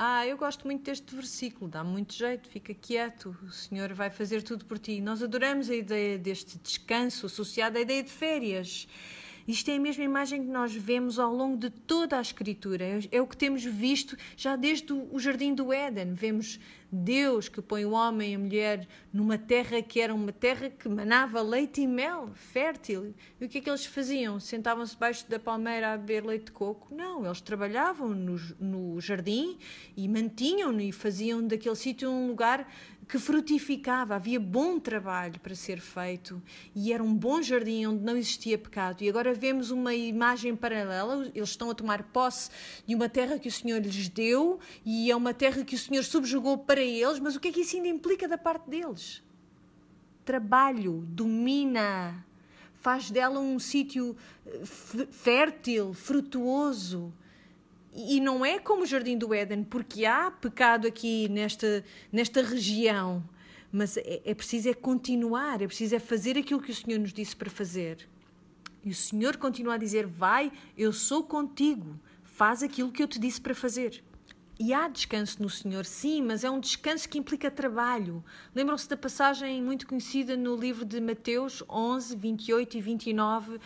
Ah, 0.00 0.24
eu 0.24 0.36
gosto 0.36 0.64
muito 0.64 0.84
deste 0.84 1.12
versículo, 1.12 1.68
dá 1.68 1.82
muito 1.82 2.14
jeito, 2.14 2.48
fica 2.48 2.72
quieto, 2.72 3.36
o 3.42 3.50
Senhor 3.50 3.92
vai 3.94 4.10
fazer 4.10 4.42
tudo 4.42 4.64
por 4.64 4.78
ti. 4.78 5.00
Nós 5.00 5.24
adoramos 5.24 5.68
a 5.68 5.74
ideia 5.74 6.16
deste 6.16 6.56
descanso 6.56 7.26
associado 7.26 7.76
à 7.78 7.80
ideia 7.80 8.04
de 8.04 8.10
férias. 8.10 8.86
Isto 9.48 9.70
é 9.70 9.76
a 9.76 9.80
mesma 9.80 10.04
imagem 10.04 10.42
que 10.42 10.50
nós 10.50 10.74
vemos 10.74 11.18
ao 11.18 11.34
longo 11.34 11.56
de 11.56 11.70
toda 11.70 12.18
a 12.18 12.20
Escritura. 12.20 12.84
É 13.10 13.22
o 13.22 13.26
que 13.26 13.34
temos 13.34 13.64
visto 13.64 14.14
já 14.36 14.56
desde 14.56 14.92
o 14.92 15.18
Jardim 15.18 15.54
do 15.54 15.72
Éden. 15.72 16.12
Vemos 16.12 16.60
Deus 16.92 17.48
que 17.48 17.62
põe 17.62 17.86
o 17.86 17.92
homem 17.92 18.32
e 18.32 18.34
a 18.34 18.38
mulher 18.38 18.88
numa 19.10 19.38
terra 19.38 19.80
que 19.80 20.02
era 20.02 20.14
uma 20.14 20.32
terra 20.32 20.68
que 20.68 20.86
manava 20.86 21.40
leite 21.40 21.80
e 21.80 21.86
mel, 21.86 22.28
fértil. 22.34 23.14
E 23.40 23.46
o 23.46 23.48
que 23.48 23.56
é 23.56 23.60
que 23.62 23.70
eles 23.70 23.86
faziam? 23.86 24.38
Sentavam-se 24.38 24.92
debaixo 24.92 25.28
da 25.30 25.38
palmeira 25.38 25.94
a 25.94 25.96
beber 25.96 26.26
leite 26.26 26.46
de 26.46 26.52
coco? 26.52 26.94
Não, 26.94 27.24
eles 27.24 27.40
trabalhavam 27.40 28.10
no, 28.10 28.36
no 28.60 29.00
jardim 29.00 29.58
e 29.96 30.06
mantinham-no 30.08 30.80
e 30.82 30.92
faziam 30.92 31.46
daquele 31.46 31.76
sítio 31.76 32.10
um 32.10 32.28
lugar 32.28 32.70
que 33.08 33.18
frutificava, 33.18 34.16
havia 34.16 34.38
bom 34.38 34.78
trabalho 34.78 35.40
para 35.40 35.54
ser 35.54 35.80
feito 35.80 36.42
e 36.74 36.92
era 36.92 37.02
um 37.02 37.14
bom 37.14 37.40
jardim 37.40 37.86
onde 37.86 38.04
não 38.04 38.14
existia 38.16 38.58
pecado. 38.58 39.02
E 39.02 39.08
agora 39.08 39.32
vemos 39.32 39.70
uma 39.70 39.94
imagem 39.94 40.54
paralela, 40.54 41.30
eles 41.34 41.48
estão 41.48 41.70
a 41.70 41.74
tomar 41.74 42.02
posse 42.02 42.50
de 42.86 42.94
uma 42.94 43.08
terra 43.08 43.38
que 43.38 43.48
o 43.48 43.52
Senhor 43.52 43.80
lhes 43.80 44.08
deu 44.10 44.60
e 44.84 45.10
é 45.10 45.16
uma 45.16 45.32
terra 45.32 45.64
que 45.64 45.74
o 45.74 45.78
Senhor 45.78 46.04
subjugou 46.04 46.58
para 46.58 46.82
eles, 46.82 47.18
mas 47.18 47.34
o 47.34 47.40
que 47.40 47.48
é 47.48 47.52
que 47.52 47.60
isso 47.62 47.76
ainda 47.76 47.88
implica 47.88 48.28
da 48.28 48.36
parte 48.36 48.68
deles? 48.68 49.22
Trabalho, 50.22 51.02
domina, 51.08 52.22
faz 52.74 53.10
dela 53.10 53.40
um 53.40 53.58
sítio 53.58 54.14
eh, 54.44 54.62
fértil, 55.10 55.94
frutuoso 55.94 57.10
e 57.94 58.20
não 58.20 58.44
é 58.44 58.58
como 58.58 58.82
o 58.82 58.86
Jardim 58.86 59.16
do 59.16 59.32
Éden, 59.32 59.64
porque 59.64 60.04
há 60.04 60.30
pecado 60.30 60.86
aqui 60.86 61.28
nesta, 61.28 61.84
nesta 62.12 62.42
região, 62.42 63.22
mas 63.72 63.96
é, 63.96 64.22
é 64.24 64.34
preciso 64.34 64.68
é 64.68 64.74
continuar, 64.74 65.62
é 65.62 65.66
preciso 65.66 65.94
é 65.94 65.98
fazer 65.98 66.36
aquilo 66.38 66.60
que 66.60 66.70
o 66.70 66.74
Senhor 66.74 66.98
nos 66.98 67.12
disse 67.12 67.34
para 67.34 67.50
fazer. 67.50 68.08
E 68.84 68.90
o 68.90 68.94
Senhor 68.94 69.36
continua 69.36 69.74
a 69.74 69.78
dizer: 69.78 70.06
Vai, 70.06 70.52
eu 70.76 70.92
sou 70.92 71.22
contigo, 71.24 71.98
faz 72.22 72.62
aquilo 72.62 72.92
que 72.92 73.02
eu 73.02 73.08
te 73.08 73.18
disse 73.18 73.40
para 73.40 73.54
fazer. 73.54 74.02
E 74.60 74.74
há 74.74 74.88
descanso 74.88 75.40
no 75.40 75.48
Senhor, 75.48 75.84
sim, 75.84 76.20
mas 76.20 76.42
é 76.42 76.50
um 76.50 76.58
descanso 76.58 77.08
que 77.08 77.16
implica 77.16 77.48
trabalho. 77.48 78.24
Lembram-se 78.52 78.88
da 78.88 78.96
passagem 78.96 79.62
muito 79.62 79.86
conhecida 79.86 80.36
no 80.36 80.56
livro 80.56 80.84
de 80.84 81.00
Mateus 81.00 81.62
11, 81.70 82.16
28 82.16 82.76
e 82.76 82.80
29, 82.80 83.60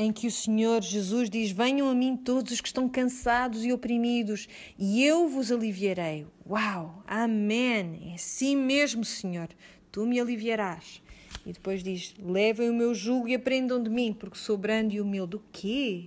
em 0.00 0.12
que 0.12 0.26
o 0.26 0.30
Senhor 0.30 0.82
Jesus 0.82 1.28
diz: 1.28 1.50
Venham 1.50 1.88
a 1.88 1.94
mim 1.94 2.16
todos 2.16 2.52
os 2.52 2.60
que 2.60 2.68
estão 2.68 2.88
cansados 2.88 3.66
e 3.66 3.72
oprimidos, 3.72 4.48
e 4.78 5.04
eu 5.04 5.28
vos 5.28 5.52
aliviarei. 5.52 6.26
Uau! 6.48 7.04
Amém! 7.06 8.10
É 8.10 8.14
assim 8.14 8.56
mesmo, 8.56 9.04
Senhor, 9.04 9.50
tu 9.92 10.06
me 10.06 10.18
aliviarás. 10.18 11.02
E 11.44 11.52
depois 11.52 11.82
diz: 11.82 12.14
Levem 12.18 12.70
o 12.70 12.74
meu 12.74 12.94
jugo 12.94 13.28
e 13.28 13.34
aprendam 13.34 13.82
de 13.82 13.90
mim, 13.90 14.14
porque 14.18 14.38
sou 14.38 14.56
brando 14.56 14.94
e 14.94 15.00
humilde. 15.02 15.36
O 15.36 15.42
quê? 15.52 16.06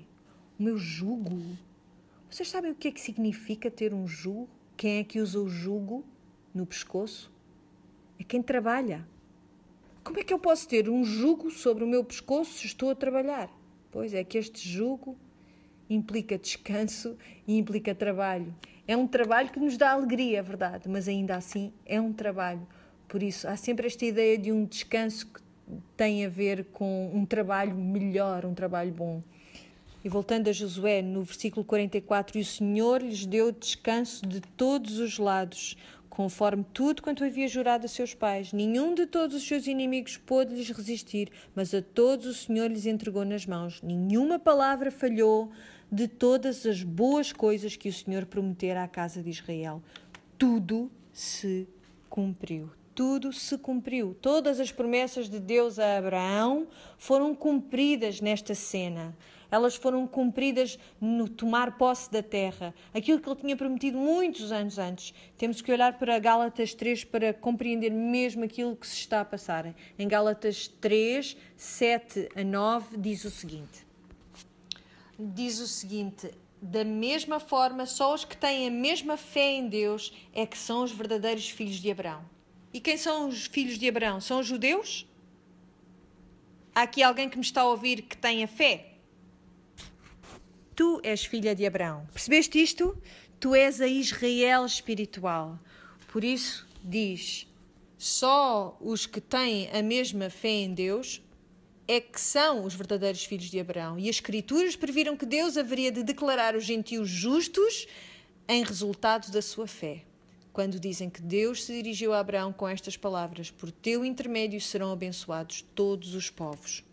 O 0.60 0.64
meu 0.64 0.78
jugo? 0.78 1.40
Vocês 2.32 2.50
sabem 2.50 2.72
o 2.72 2.76
que 2.76 2.88
é 2.88 2.92
que 2.92 3.00
significa 3.00 3.70
ter 3.70 3.94
um 3.94 4.08
jugo? 4.08 4.50
Quem 4.76 4.98
é 4.98 5.04
que 5.04 5.20
usa 5.20 5.40
o 5.40 5.48
jugo 5.48 6.04
no 6.52 6.66
pescoço? 6.66 7.32
É 8.18 8.24
quem 8.24 8.42
trabalha. 8.42 9.08
Como 10.04 10.20
é 10.20 10.24
que 10.24 10.34
eu 10.34 10.40
posso 10.40 10.68
ter 10.68 10.90
um 10.90 11.06
jugo 11.06 11.52
sobre 11.52 11.84
o 11.84 11.88
meu 11.88 12.04
pescoço 12.04 12.54
se 12.54 12.66
estou 12.66 12.90
a 12.90 12.96
trabalhar? 12.96 13.50
Pois 13.94 14.12
é 14.16 14.24
que 14.24 14.40
este 14.40 14.68
jugo 14.68 15.16
implica 15.88 16.36
descanso 16.36 17.16
e 17.48 17.60
implica 17.60 17.94
trabalho. 17.94 18.52
É 18.88 18.98
um 18.98 19.06
trabalho 19.06 19.52
que 19.52 19.60
nos 19.60 19.78
dá 19.78 19.92
alegria, 19.92 20.40
é 20.40 20.42
verdade, 20.42 20.90
mas 20.90 21.08
ainda 21.08 21.36
assim 21.36 21.72
é 21.86 22.02
um 22.02 22.12
trabalho. 22.12 22.68
Por 23.08 23.22
isso, 23.22 23.48
há 23.48 23.56
sempre 23.56 23.86
esta 23.86 24.04
ideia 24.04 24.36
de 24.36 24.52
um 24.52 24.66
descanso 24.66 25.28
que 25.28 25.40
tem 25.96 26.26
a 26.26 26.30
ver 26.30 26.66
com 26.74 27.12
um 27.14 27.24
trabalho 27.24 27.76
melhor, 27.76 28.46
um 28.46 28.56
trabalho 28.56 28.92
bom. 28.92 29.22
E 30.04 30.10
voltando 30.10 30.50
a 30.50 30.52
Josué, 30.52 31.04
no 31.04 31.22
versículo 31.22 31.64
44, 31.64 32.40
e 32.40 32.42
o 32.42 32.46
Senhor 32.46 33.00
lhes 33.00 33.28
deu 33.28 33.52
descanso 33.52 34.26
de 34.26 34.42
todos 34.42 34.98
os 34.98 35.20
lados, 35.20 35.78
conforme 36.14 36.64
tudo 36.72 37.02
quanto 37.02 37.24
havia 37.24 37.48
jurado 37.48 37.88
a 37.88 37.90
seus 37.90 38.14
pais. 38.14 38.54
Nenhum 38.54 38.94
de 38.94 39.08
todos 39.08 39.36
os 39.36 39.48
seus 39.48 39.66
inimigos 39.66 40.16
pôde 40.16 40.54
lhes 40.54 40.70
resistir, 40.70 41.32
mas 41.56 41.74
a 41.74 41.82
todos 41.82 42.28
o 42.28 42.34
Senhor 42.36 42.70
lhes 42.70 42.86
entregou 42.86 43.26
nas 43.26 43.48
mãos. 43.48 43.82
Nenhuma 43.82 44.38
palavra 44.38 44.92
falhou 44.92 45.50
de 45.92 46.08
todas 46.08 46.68
as 46.68 46.84
boas 46.84 47.34
coisas 47.34 47.76
que 47.76 47.90
o 47.90 47.94
Senhor 47.94 48.28
prometera 48.28 48.84
à 48.84 48.88
casa 48.88 49.24
de 49.24 49.32
Israel. 49.32 49.82
Tudo 50.38 50.92
se 51.12 51.68
cumpriu. 52.08 52.70
Tudo 52.96 53.34
se 53.34 53.58
cumpriu. 53.58 54.16
Todas 54.22 54.60
as 54.60 54.72
promessas 54.72 55.30
de 55.30 55.40
Deus 55.40 55.80
a 55.80 55.98
Abraão 55.98 56.68
foram 56.98 57.34
cumpridas 57.34 58.22
nesta 58.22 58.54
cena 58.54 59.16
elas 59.54 59.76
foram 59.76 60.08
cumpridas 60.08 60.80
no 61.00 61.30
tomar 61.30 61.78
posse 61.78 62.12
da 62.12 62.24
terra, 62.24 62.74
aquilo 62.92 63.20
que 63.20 63.30
ele 63.30 63.40
tinha 63.40 63.56
prometido 63.56 64.00
muitos 64.00 64.52
anos 64.52 64.80
antes. 64.80 65.14
Temos 65.38 65.62
que 65.62 65.72
olhar 65.72 66.00
para 66.00 66.18
Gálatas 66.18 66.74
3 66.74 67.04
para 67.04 67.32
compreender 67.36 67.92
mesmo 67.92 68.44
aquilo 68.44 68.76
que 68.76 68.88
se 68.88 68.96
está 68.96 69.22
a 69.22 69.26
passar. 69.26 69.76
Em 70.00 70.08
Gálatas 70.08 70.68
3, 70.68 71.38
7 71.56 72.30
a 72.36 72.44
9, 72.44 72.98
diz 72.98 73.24
o 73.26 73.30
seguinte: 73.30 73.86
Diz 75.20 75.60
o 75.60 75.68
seguinte. 75.68 76.32
Da 76.60 76.84
mesma 76.84 77.40
forma, 77.40 77.86
só 77.86 78.14
os 78.14 78.26
que 78.26 78.38
têm 78.38 78.68
a 78.68 78.72
mesma 78.72 79.18
fé 79.18 79.52
em 79.52 79.68
Deus 79.68 80.14
é 80.34 80.46
que 80.48 80.58
são 80.58 80.84
os 80.84 80.92
verdadeiros 80.94 81.48
filhos 81.50 81.76
de 81.76 81.92
Abraão. 81.92 82.33
E 82.74 82.80
quem 82.80 82.98
são 82.98 83.30
os 83.30 83.46
filhos 83.46 83.78
de 83.78 83.88
Abraão? 83.88 84.20
São 84.20 84.40
os 84.40 84.48
judeus? 84.48 85.08
Há 86.74 86.82
aqui 86.82 87.04
alguém 87.04 87.30
que 87.30 87.38
me 87.38 87.44
está 87.44 87.62
a 87.62 87.70
ouvir 87.70 88.02
que 88.02 88.18
tem 88.18 88.44
a 88.44 88.48
fé? 88.48 88.94
Tu 90.76 91.00
és 91.04 91.24
filha 91.24 91.54
de 91.54 91.68
Abraão. 91.68 92.08
Percebeste 92.12 92.62
isto? 92.62 92.98
Tu 93.40 93.54
és 93.54 93.80
a 93.80 93.88
Israel 93.88 94.66
espiritual. 94.66 95.60
Por 96.12 96.24
isso, 96.24 96.68
diz: 96.84 97.48
só 97.96 98.76
os 98.82 99.06
que 99.06 99.22
têm 99.22 99.70
a 99.72 99.84
mesma 99.84 100.32
fé 100.32 100.50
em 100.50 100.74
Deus 100.74 101.22
é 101.88 102.02
que 102.02 102.20
são 102.20 102.64
os 102.66 102.74
verdadeiros 102.74 103.24
filhos 103.24 103.52
de 103.52 103.60
Abraão. 103.60 104.00
E 104.00 104.10
as 104.10 104.16
Escrituras 104.16 104.76
previram 104.76 105.16
que 105.16 105.26
Deus 105.28 105.58
haveria 105.58 105.92
de 105.92 106.02
declarar 106.02 106.56
os 106.56 106.64
gentios 106.64 107.08
justos 107.08 107.86
em 108.48 108.64
resultado 108.64 109.32
da 109.32 109.42
sua 109.42 109.68
fé. 109.68 110.04
Quando 110.54 110.80
dizem 110.80 111.10
que 111.10 111.20
Deus 111.20 111.64
se 111.64 111.74
dirigiu 111.74 112.14
a 112.14 112.20
Abraão 112.20 112.54
com 112.54 112.68
estas 112.68 112.96
palavras: 112.96 113.50
Por 113.50 113.72
teu 113.72 114.06
intermédio 114.06 114.62
serão 114.62 114.92
abençoados 114.94 115.66
todos 115.74 116.14
os 116.14 116.30
povos. 116.30 116.86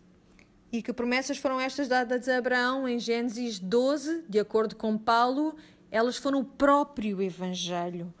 E 0.71 0.81
que 0.81 0.91
promessas 0.91 1.37
foram 1.37 1.59
estas 1.59 1.87
dadas 1.87 2.27
a 2.27 2.37
Abraão 2.37 2.87
em 2.87 2.97
Gênesis 2.97 3.59
12, 3.59 4.23
de 4.27 4.39
acordo 4.39 4.75
com 4.75 4.97
Paulo? 4.97 5.55
Elas 5.91 6.17
foram 6.17 6.39
o 6.39 6.45
próprio 6.45 7.21
Evangelho. 7.21 8.11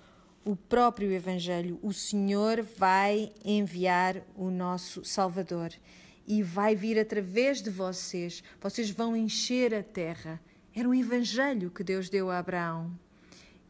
O 0.45 0.55
próprio 0.55 1.11
Evangelho. 1.11 1.79
O 1.81 1.91
Senhor 1.91 2.61
vai 2.77 3.31
enviar 3.43 4.21
o 4.35 4.51
nosso 4.51 5.03
Salvador 5.03 5.71
e 6.27 6.43
vai 6.43 6.75
vir 6.75 6.99
através 6.99 7.63
de 7.63 7.71
vocês. 7.71 8.43
Vocês 8.59 8.91
vão 8.91 9.15
encher 9.15 9.73
a 9.73 9.81
terra. 9.81 10.39
Era 10.75 10.87
o 10.87 10.93
Evangelho 10.93 11.71
que 11.71 11.83
Deus 11.83 12.09
deu 12.09 12.29
a 12.29 12.37
Abraão. 12.37 12.91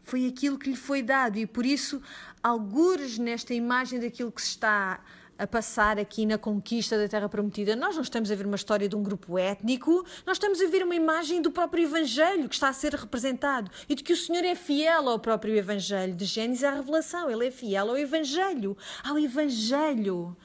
Foi 0.04 0.28
aquilo 0.28 0.58
que 0.58 0.70
lhe 0.70 0.76
foi 0.76 1.02
dado 1.02 1.38
e 1.38 1.46
por 1.46 1.66
isso, 1.66 2.02
algures 2.42 3.18
nesta 3.18 3.54
imagem 3.54 4.00
daquilo 4.00 4.32
que 4.32 4.42
se 4.42 4.50
está 4.50 5.00
a 5.42 5.48
passar 5.48 5.98
aqui 5.98 6.24
na 6.24 6.38
conquista 6.38 7.00
da 7.00 7.08
Terra 7.08 7.28
Prometida. 7.28 7.76
Nós 7.76 7.96
não 7.96 8.04
estamos 8.04 8.30
a 8.30 8.36
ver 8.36 8.46
uma 8.46 8.56
história 8.56 8.88
de 8.88 8.96
um 8.96 9.02
grupo 9.02 9.40
étnico, 9.40 10.06
nós 10.24 10.38
estamos 10.38 10.62
a 10.62 10.68
ver 10.68 10.84
uma 10.84 10.94
imagem 10.94 11.42
do 11.42 11.50
próprio 11.50 11.84
Evangelho 11.84 12.48
que 12.48 12.54
está 12.54 12.70
a 12.70 12.74
ser 12.74 12.94
representado 12.94 13.72
e 13.90 13.96
de 13.96 14.04
que 14.04 14.14
o 14.14 14.18
Senhor 14.18 14.46
é 14.46 14.54
fiel 14.54 15.10
ao 15.10 15.18
próprio 15.18 15.56
Evangelho. 15.56 16.14
De 16.14 16.26
Gênesis 16.26 16.64
à 16.64 16.70
Revelação, 16.72 17.28
Ele 17.28 17.48
é 17.48 17.52
fiel 17.52 17.90
ao 17.90 17.98
Evangelho, 17.98 18.78
ao 19.04 19.18
Evangelho, 19.18 20.38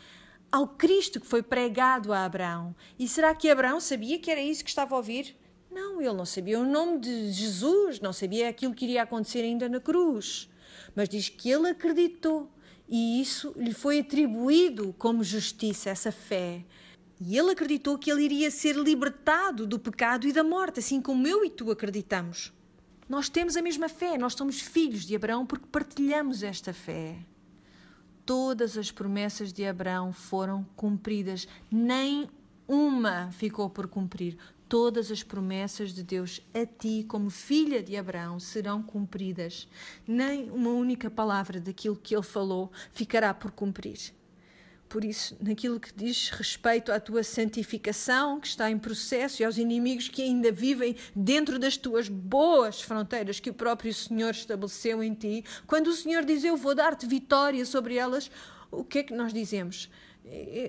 ao 0.51 0.67
Cristo 0.67 1.21
que 1.21 1.27
foi 1.27 1.43
pregado 1.43 2.11
a 2.11 2.25
Abraão. 2.25 2.75
E 2.99 3.07
será 3.07 3.35
que 3.35 3.51
Abraão 3.51 3.81
sabia 3.81 4.19
que 4.19 4.31
era 4.31 4.41
isso 4.41 4.65
que 4.65 4.71
estava 4.71 4.95
a 4.95 4.99
ouvir? 4.99 5.37
Não, 5.77 6.01
ele 6.01 6.15
não 6.15 6.25
sabia 6.25 6.59
o 6.59 6.65
nome 6.65 7.01
de 7.01 7.31
Jesus, 7.31 8.01
não 8.01 8.11
sabia 8.11 8.49
aquilo 8.49 8.73
que 8.73 8.87
iria 8.87 9.03
acontecer 9.03 9.41
ainda 9.41 9.69
na 9.69 9.79
cruz. 9.79 10.49
Mas 10.95 11.07
diz 11.07 11.29
que 11.29 11.51
ele 11.51 11.69
acreditou 11.69 12.51
e 12.89 13.21
isso 13.21 13.53
lhe 13.55 13.75
foi 13.75 13.99
atribuído 13.99 14.95
como 14.97 15.23
justiça, 15.23 15.91
essa 15.91 16.11
fé. 16.11 16.65
E 17.21 17.37
ele 17.37 17.51
acreditou 17.51 17.99
que 17.99 18.11
ele 18.11 18.23
iria 18.23 18.51
ser 18.51 18.75
libertado 18.75 19.67
do 19.67 19.79
pecado 19.79 20.27
e 20.27 20.33
da 20.33 20.43
morte, 20.43 20.81
assim 20.81 20.99
como 20.99 21.27
eu 21.27 21.45
e 21.45 21.51
tu 21.51 21.71
acreditamos. 21.71 22.55
Nós 23.07 23.29
temos 23.29 23.55
a 23.55 23.61
mesma 23.61 23.91
fé, 23.91 24.17
nós 24.17 24.33
somos 24.33 24.59
filhos 24.59 25.05
de 25.05 25.15
Abraão 25.15 25.45
porque 25.45 25.67
partilhamos 25.71 26.43
esta 26.43 26.73
fé. 26.73 27.19
todas 28.25 28.79
as 28.79 28.91
promessas 28.91 29.53
de 29.53 29.65
Abraão 29.65 30.11
foram 30.11 30.67
cumpridas, 30.75 31.47
nem 31.71 32.29
uma 32.67 33.31
ficou 33.31 33.71
por 33.71 33.87
cumprir. 33.87 34.37
Todas 34.69 35.13
as 35.13 35.23
promessas 35.23 35.93
de 35.93 36.03
Deus 36.03 36.41
a 36.53 36.67
ti, 36.67 37.05
como 37.09 37.31
filha 37.31 37.83
de 37.83 37.97
Abraão, 37.97 38.41
serão 38.41 38.83
cumpridas. 38.83 39.69
Nem 40.07 40.51
uma 40.51 40.71
única 40.71 41.09
palavra 41.09 41.61
daquilo 41.61 41.97
que 41.97 42.15
ele 42.15 42.23
falou 42.23 42.73
ficará 42.93 43.33
por 43.33 43.53
cumprir. 43.53 44.13
Por 44.89 45.05
isso, 45.05 45.37
naquilo 45.41 45.81
que 45.81 45.93
diz 45.93 46.31
respeito 46.31 46.93
à 46.93 47.01
tua 47.01 47.23
santificação, 47.25 48.41
que 48.41 48.47
está 48.47 48.71
em 48.71 48.79
processo, 48.79 49.43
e 49.43 49.45
aos 49.45 49.59
inimigos 49.59 50.09
que 50.09 50.23
ainda 50.23 50.53
vivem 50.53 50.97
dentro 51.15 51.59
das 51.59 51.77
tuas 51.77 52.09
boas 52.09 52.81
fronteiras 52.81 53.41
que 53.41 53.51
o 53.51 53.55
próprio 53.55 53.93
Senhor 53.93 54.31
estabeleceu 54.31 55.03
em 55.03 55.13
ti, 55.13 55.45
quando 55.67 55.89
o 55.89 55.93
Senhor 55.93 56.25
diz 56.25 56.45
eu 56.45 56.57
vou 56.57 56.75
dar-te 56.75 57.07
vitória 57.07 57.65
sobre 57.67 57.97
elas, 57.97 58.31
o 58.71 58.85
que 58.85 59.01
é 59.01 59.03
que 59.03 59.15
nós 59.15 59.33
dizemos? 59.33 59.91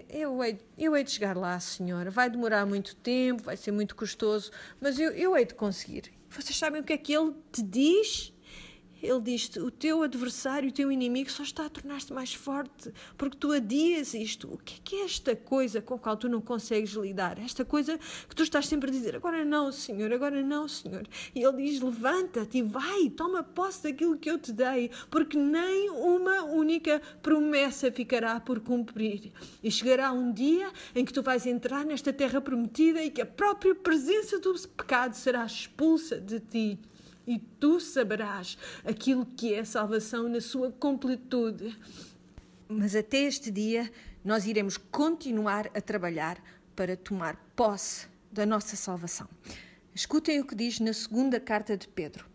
Eu 0.09 0.43
hei, 0.43 0.59
eu 0.77 0.95
hei 0.95 1.03
de 1.03 1.11
chegar 1.11 1.35
lá, 1.35 1.59
Senhora. 1.59 2.11
Vai 2.11 2.29
demorar 2.29 2.65
muito 2.65 2.95
tempo, 2.95 3.43
vai 3.43 3.57
ser 3.57 3.71
muito 3.71 3.95
custoso, 3.95 4.51
mas 4.79 4.99
eu, 4.99 5.11
eu 5.11 5.35
hei 5.35 5.45
de 5.45 5.55
conseguir. 5.55 6.13
Vocês 6.29 6.55
sabem 6.55 6.81
o 6.81 6.83
que 6.83 6.93
é 6.93 6.97
que 6.97 7.13
ele 7.13 7.33
te 7.51 7.63
diz? 7.63 8.33
Ele 9.01 9.21
diz-te: 9.21 9.59
o 9.59 9.69
teu 9.69 10.03
adversário, 10.03 10.69
o 10.69 10.71
teu 10.71 10.91
inimigo 10.91 11.31
só 11.31 11.43
está 11.43 11.65
a 11.65 11.69
tornar-se 11.69 12.11
mais 12.11 12.33
forte 12.33 12.91
porque 13.17 13.37
tu 13.37 13.51
adias 13.51 14.13
isto. 14.13 14.53
O 14.53 14.57
que 14.57 14.75
é, 14.75 14.77
que 14.83 14.95
é 14.95 15.05
esta 15.05 15.35
coisa 15.35 15.81
com 15.81 15.95
a 15.95 15.99
qual 15.99 16.17
tu 16.17 16.27
não 16.27 16.41
consegues 16.41 16.91
lidar? 16.91 17.39
Esta 17.39 17.63
coisa 17.63 17.99
que 18.27 18.35
tu 18.35 18.43
estás 18.43 18.67
sempre 18.67 18.89
a 18.89 18.93
dizer: 18.93 19.15
agora 19.15 19.45
não, 19.45 19.71
Senhor, 19.71 20.11
agora 20.11 20.41
não, 20.41 20.67
Senhor. 20.67 21.07
E 21.35 21.43
ele 21.43 21.63
diz: 21.63 21.81
levanta-te 21.81 22.57
e 22.57 22.61
vai, 22.61 23.09
toma 23.09 23.43
posse 23.43 23.83
daquilo 23.83 24.17
que 24.17 24.29
eu 24.29 24.37
te 24.37 24.51
dei, 24.51 24.91
porque 25.09 25.37
nem 25.37 25.89
uma 25.89 26.43
única 26.43 27.01
promessa 27.21 27.91
ficará 27.91 28.39
por 28.39 28.59
cumprir. 28.59 29.31
E 29.63 29.71
chegará 29.71 30.11
um 30.11 30.31
dia 30.31 30.71
em 30.95 31.05
que 31.05 31.13
tu 31.13 31.21
vais 31.21 31.45
entrar 31.45 31.85
nesta 31.85 32.11
terra 32.11 32.41
prometida 32.41 33.03
e 33.03 33.09
que 33.09 33.21
a 33.21 33.25
própria 33.25 33.75
presença 33.75 34.39
do 34.39 34.53
pecado 34.69 35.13
será 35.13 35.45
expulsa 35.45 36.19
de 36.19 36.39
ti 36.39 36.79
e 37.27 37.37
tu 37.37 37.79
saberás 37.81 38.57
aquilo 38.85 39.25
que 39.25 39.53
é 39.53 39.65
salvação 39.65 40.29
na 40.29 40.39
sua 40.39 40.71
completude. 40.71 41.77
Mas 42.69 42.95
até 42.95 43.17
este 43.17 43.51
dia 43.51 43.91
nós 44.23 44.47
iremos 44.47 44.77
continuar 44.77 45.69
a 45.75 45.81
trabalhar 45.81 46.41
para 46.75 46.95
tomar 46.95 47.35
posse 47.55 48.07
da 48.31 48.45
nossa 48.45 48.75
salvação. 48.77 49.27
Escutem 49.93 50.39
o 50.39 50.45
que 50.45 50.55
diz 50.55 50.79
na 50.79 50.93
segunda 50.93 51.39
carta 51.39 51.75
de 51.75 51.87
Pedro. 51.87 52.25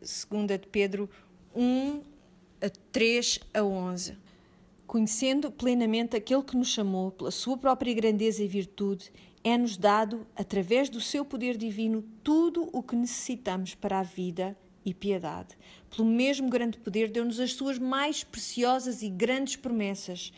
Segunda 0.00 0.56
de 0.56 0.68
Pedro 0.68 1.08
1 1.54 2.02
a 2.60 2.68
3 2.92 3.40
a 3.54 3.62
11. 3.62 4.21
Conhecendo 4.92 5.50
plenamente 5.50 6.14
aquele 6.14 6.42
que 6.42 6.54
nos 6.54 6.68
chamou 6.68 7.10
pela 7.10 7.30
sua 7.30 7.56
própria 7.56 7.94
grandeza 7.94 8.44
e 8.44 8.46
virtude 8.46 9.10
é-nos 9.42 9.78
dado, 9.78 10.26
através 10.36 10.90
do 10.90 11.00
seu 11.00 11.24
poder 11.24 11.56
divino, 11.56 12.04
tudo 12.22 12.68
o 12.74 12.82
que 12.82 12.94
necessitamos 12.94 13.74
para 13.74 14.00
a 14.00 14.02
vida 14.02 14.54
e 14.84 14.92
piedade. 14.92 15.56
Pelo 15.88 16.06
mesmo 16.06 16.50
grande 16.50 16.76
poder, 16.76 17.10
deu-nos 17.10 17.40
as 17.40 17.54
suas 17.54 17.78
mais 17.78 18.22
preciosas 18.22 19.00
e 19.00 19.08
grandes 19.08 19.56
promessas. 19.56 20.30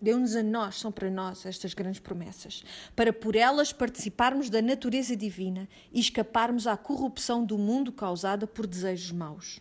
Deu-nos 0.00 0.36
a 0.36 0.44
nós, 0.44 0.76
são 0.76 0.92
para 0.92 1.10
nós 1.10 1.44
estas 1.44 1.74
grandes 1.74 1.98
promessas, 1.98 2.62
para 2.94 3.12
por 3.12 3.34
elas 3.34 3.72
participarmos 3.72 4.48
da 4.48 4.62
natureza 4.62 5.16
divina 5.16 5.68
e 5.92 5.98
escaparmos 5.98 6.68
à 6.68 6.76
corrupção 6.76 7.44
do 7.44 7.58
mundo 7.58 7.90
causada 7.90 8.46
por 8.46 8.64
desejos 8.64 9.10
maus. 9.10 9.60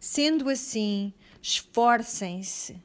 Sendo 0.00 0.48
assim, 0.48 1.14
esforcem-se, 1.40 2.82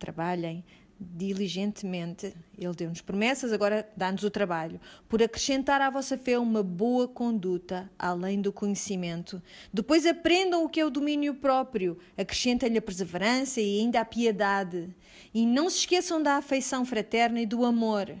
trabalhem 0.00 0.64
diligentemente. 1.00 2.34
Ele 2.58 2.74
deu-nos 2.74 3.00
promessas, 3.00 3.52
agora 3.52 3.88
dá-nos 3.96 4.22
o 4.22 4.30
trabalho. 4.30 4.78
Por 5.08 5.22
acrescentar 5.22 5.80
à 5.80 5.88
vossa 5.88 6.18
fé 6.18 6.38
uma 6.38 6.62
boa 6.62 7.08
conduta, 7.08 7.90
além 7.98 8.42
do 8.42 8.52
conhecimento. 8.52 9.42
Depois 9.72 10.04
aprendam 10.04 10.64
o 10.64 10.68
que 10.68 10.80
é 10.80 10.84
o 10.84 10.90
domínio 10.90 11.34
próprio, 11.34 11.96
acrescentem-lhe 12.18 12.78
a 12.78 12.82
perseverança 12.82 13.60
e 13.60 13.80
ainda 13.80 14.00
a 14.00 14.04
piedade. 14.04 14.94
E 15.32 15.46
não 15.46 15.70
se 15.70 15.78
esqueçam 15.78 16.22
da 16.22 16.34
afeição 16.34 16.84
fraterna 16.84 17.40
e 17.40 17.46
do 17.46 17.64
amor 17.64 18.14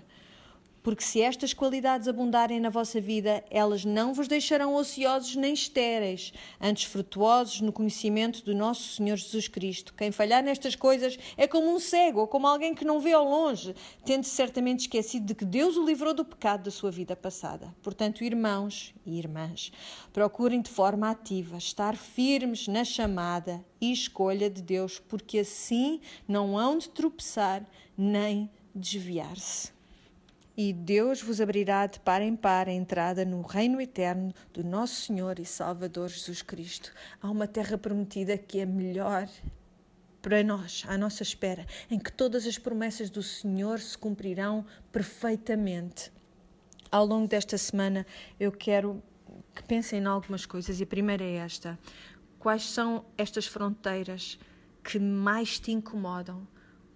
porque 0.82 1.04
se 1.04 1.20
estas 1.20 1.52
qualidades 1.52 2.08
abundarem 2.08 2.58
na 2.58 2.70
vossa 2.70 3.00
vida, 3.00 3.44
elas 3.50 3.84
não 3.84 4.14
vos 4.14 4.28
deixarão 4.28 4.74
ociosos 4.74 5.36
nem 5.36 5.52
estéreis, 5.52 6.32
antes 6.60 6.84
frutuosos 6.84 7.60
no 7.60 7.72
conhecimento 7.72 8.44
do 8.44 8.54
nosso 8.54 8.94
Senhor 8.94 9.16
Jesus 9.16 9.48
Cristo. 9.48 9.94
Quem 9.94 10.10
falhar 10.10 10.42
nestas 10.42 10.74
coisas 10.74 11.18
é 11.36 11.46
como 11.46 11.74
um 11.74 11.78
cego 11.78 12.20
ou 12.20 12.26
como 12.26 12.46
alguém 12.46 12.74
que 12.74 12.84
não 12.84 13.00
vê 13.00 13.12
ao 13.12 13.28
longe, 13.28 13.74
tendo 14.04 14.24
certamente 14.24 14.80
esquecido 14.80 15.26
de 15.26 15.34
que 15.34 15.44
Deus 15.44 15.76
o 15.76 15.84
livrou 15.84 16.14
do 16.14 16.24
pecado 16.24 16.64
da 16.64 16.70
sua 16.70 16.90
vida 16.90 17.14
passada. 17.14 17.74
Portanto, 17.82 18.24
irmãos 18.24 18.94
e 19.04 19.18
irmãs, 19.18 19.72
procurem 20.12 20.62
de 20.62 20.70
forma 20.70 21.10
ativa 21.10 21.58
estar 21.58 21.96
firmes 21.96 22.66
na 22.68 22.84
chamada 22.84 23.64
e 23.80 23.92
escolha 23.92 24.48
de 24.48 24.62
Deus, 24.62 24.98
porque 24.98 25.40
assim 25.40 26.00
não 26.26 26.58
hão 26.58 26.78
de 26.78 26.88
tropeçar 26.88 27.66
nem 27.96 28.50
desviar-se 28.74 29.79
e 30.62 30.74
Deus 30.74 31.22
vos 31.22 31.40
abrirá 31.40 31.86
de 31.86 31.98
par 32.00 32.20
em 32.20 32.36
par 32.36 32.68
a 32.68 32.72
entrada 32.72 33.24
no 33.24 33.40
reino 33.40 33.80
eterno 33.80 34.30
do 34.52 34.62
nosso 34.62 35.06
Senhor 35.06 35.38
e 35.38 35.44
Salvador 35.46 36.10
Jesus 36.10 36.42
Cristo. 36.42 36.92
Há 37.18 37.30
uma 37.30 37.48
terra 37.48 37.78
prometida 37.78 38.36
que 38.36 38.60
é 38.60 38.66
melhor 38.66 39.26
para 40.20 40.42
nós, 40.42 40.84
à 40.86 40.98
nossa 40.98 41.22
espera, 41.22 41.66
em 41.90 41.98
que 41.98 42.12
todas 42.12 42.46
as 42.46 42.58
promessas 42.58 43.08
do 43.08 43.22
Senhor 43.22 43.80
se 43.80 43.96
cumprirão 43.96 44.66
perfeitamente. 44.92 46.12
Ao 46.92 47.06
longo 47.06 47.26
desta 47.26 47.56
semana, 47.56 48.06
eu 48.38 48.52
quero 48.52 49.02
que 49.54 49.62
pensem 49.62 50.00
em 50.00 50.04
algumas 50.04 50.44
coisas, 50.44 50.78
e 50.78 50.82
a 50.82 50.86
primeira 50.86 51.24
é 51.24 51.36
esta: 51.36 51.78
quais 52.38 52.64
são 52.64 53.06
estas 53.16 53.46
fronteiras 53.46 54.38
que 54.84 54.98
mais 54.98 55.58
te 55.58 55.72
incomodam? 55.72 56.46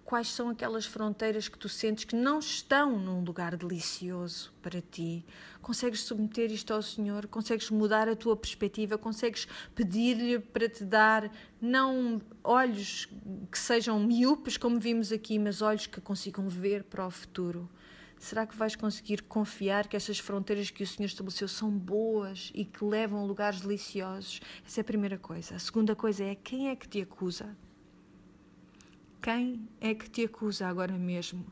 Quais 0.05 0.27
são 0.27 0.49
aquelas 0.49 0.85
fronteiras 0.85 1.49
que 1.49 1.57
tu 1.57 1.67
sentes 1.67 2.03
que 2.03 2.15
não 2.15 2.37
estão 2.37 2.97
num 2.99 3.23
lugar 3.23 3.57
delicioso 3.57 4.53
para 4.61 4.79
ti. 4.79 5.25
Consegues 5.63 6.03
submeter 6.03 6.51
isto 6.51 6.71
ao 6.71 6.81
Senhor, 6.83 7.25
consegues 7.25 7.71
mudar 7.71 8.07
a 8.07 8.15
tua 8.15 8.37
perspectiva, 8.37 8.99
consegues 8.99 9.47
pedir-lhe 9.73 10.37
para 10.37 10.69
te 10.69 10.85
dar 10.85 11.31
não 11.59 12.21
olhos 12.43 13.09
que 13.51 13.57
sejam 13.57 13.99
miúpes, 13.99 14.57
como 14.57 14.79
vimos 14.79 15.11
aqui, 15.11 15.39
mas 15.39 15.63
olhos 15.63 15.87
que 15.87 15.99
consigam 15.99 16.47
ver 16.47 16.83
para 16.83 17.07
o 17.07 17.09
futuro. 17.09 17.67
Será 18.19 18.45
que 18.45 18.55
vais 18.55 18.75
conseguir 18.75 19.23
confiar 19.23 19.87
que 19.87 19.97
estas 19.97 20.19
fronteiras 20.19 20.69
que 20.69 20.83
o 20.83 20.87
Senhor 20.87 21.07
estabeleceu 21.07 21.47
são 21.47 21.71
boas 21.71 22.51
e 22.53 22.63
que 22.63 22.85
levam 22.85 23.19
a 23.19 23.23
lugares 23.23 23.59
deliciosos? 23.59 24.39
Essa 24.65 24.79
é 24.79 24.83
a 24.83 24.85
primeira 24.85 25.17
coisa. 25.17 25.55
A 25.55 25.59
segunda 25.59 25.95
coisa 25.95 26.23
é 26.23 26.35
quem 26.35 26.69
é 26.69 26.75
que 26.75 26.87
te 26.87 27.01
acusa? 27.01 27.55
Quem 29.21 29.67
é 29.81 29.93
que 29.93 30.09
te 30.09 30.25
acusa 30.25 30.67
agora 30.67 30.93
mesmo? 30.93 31.45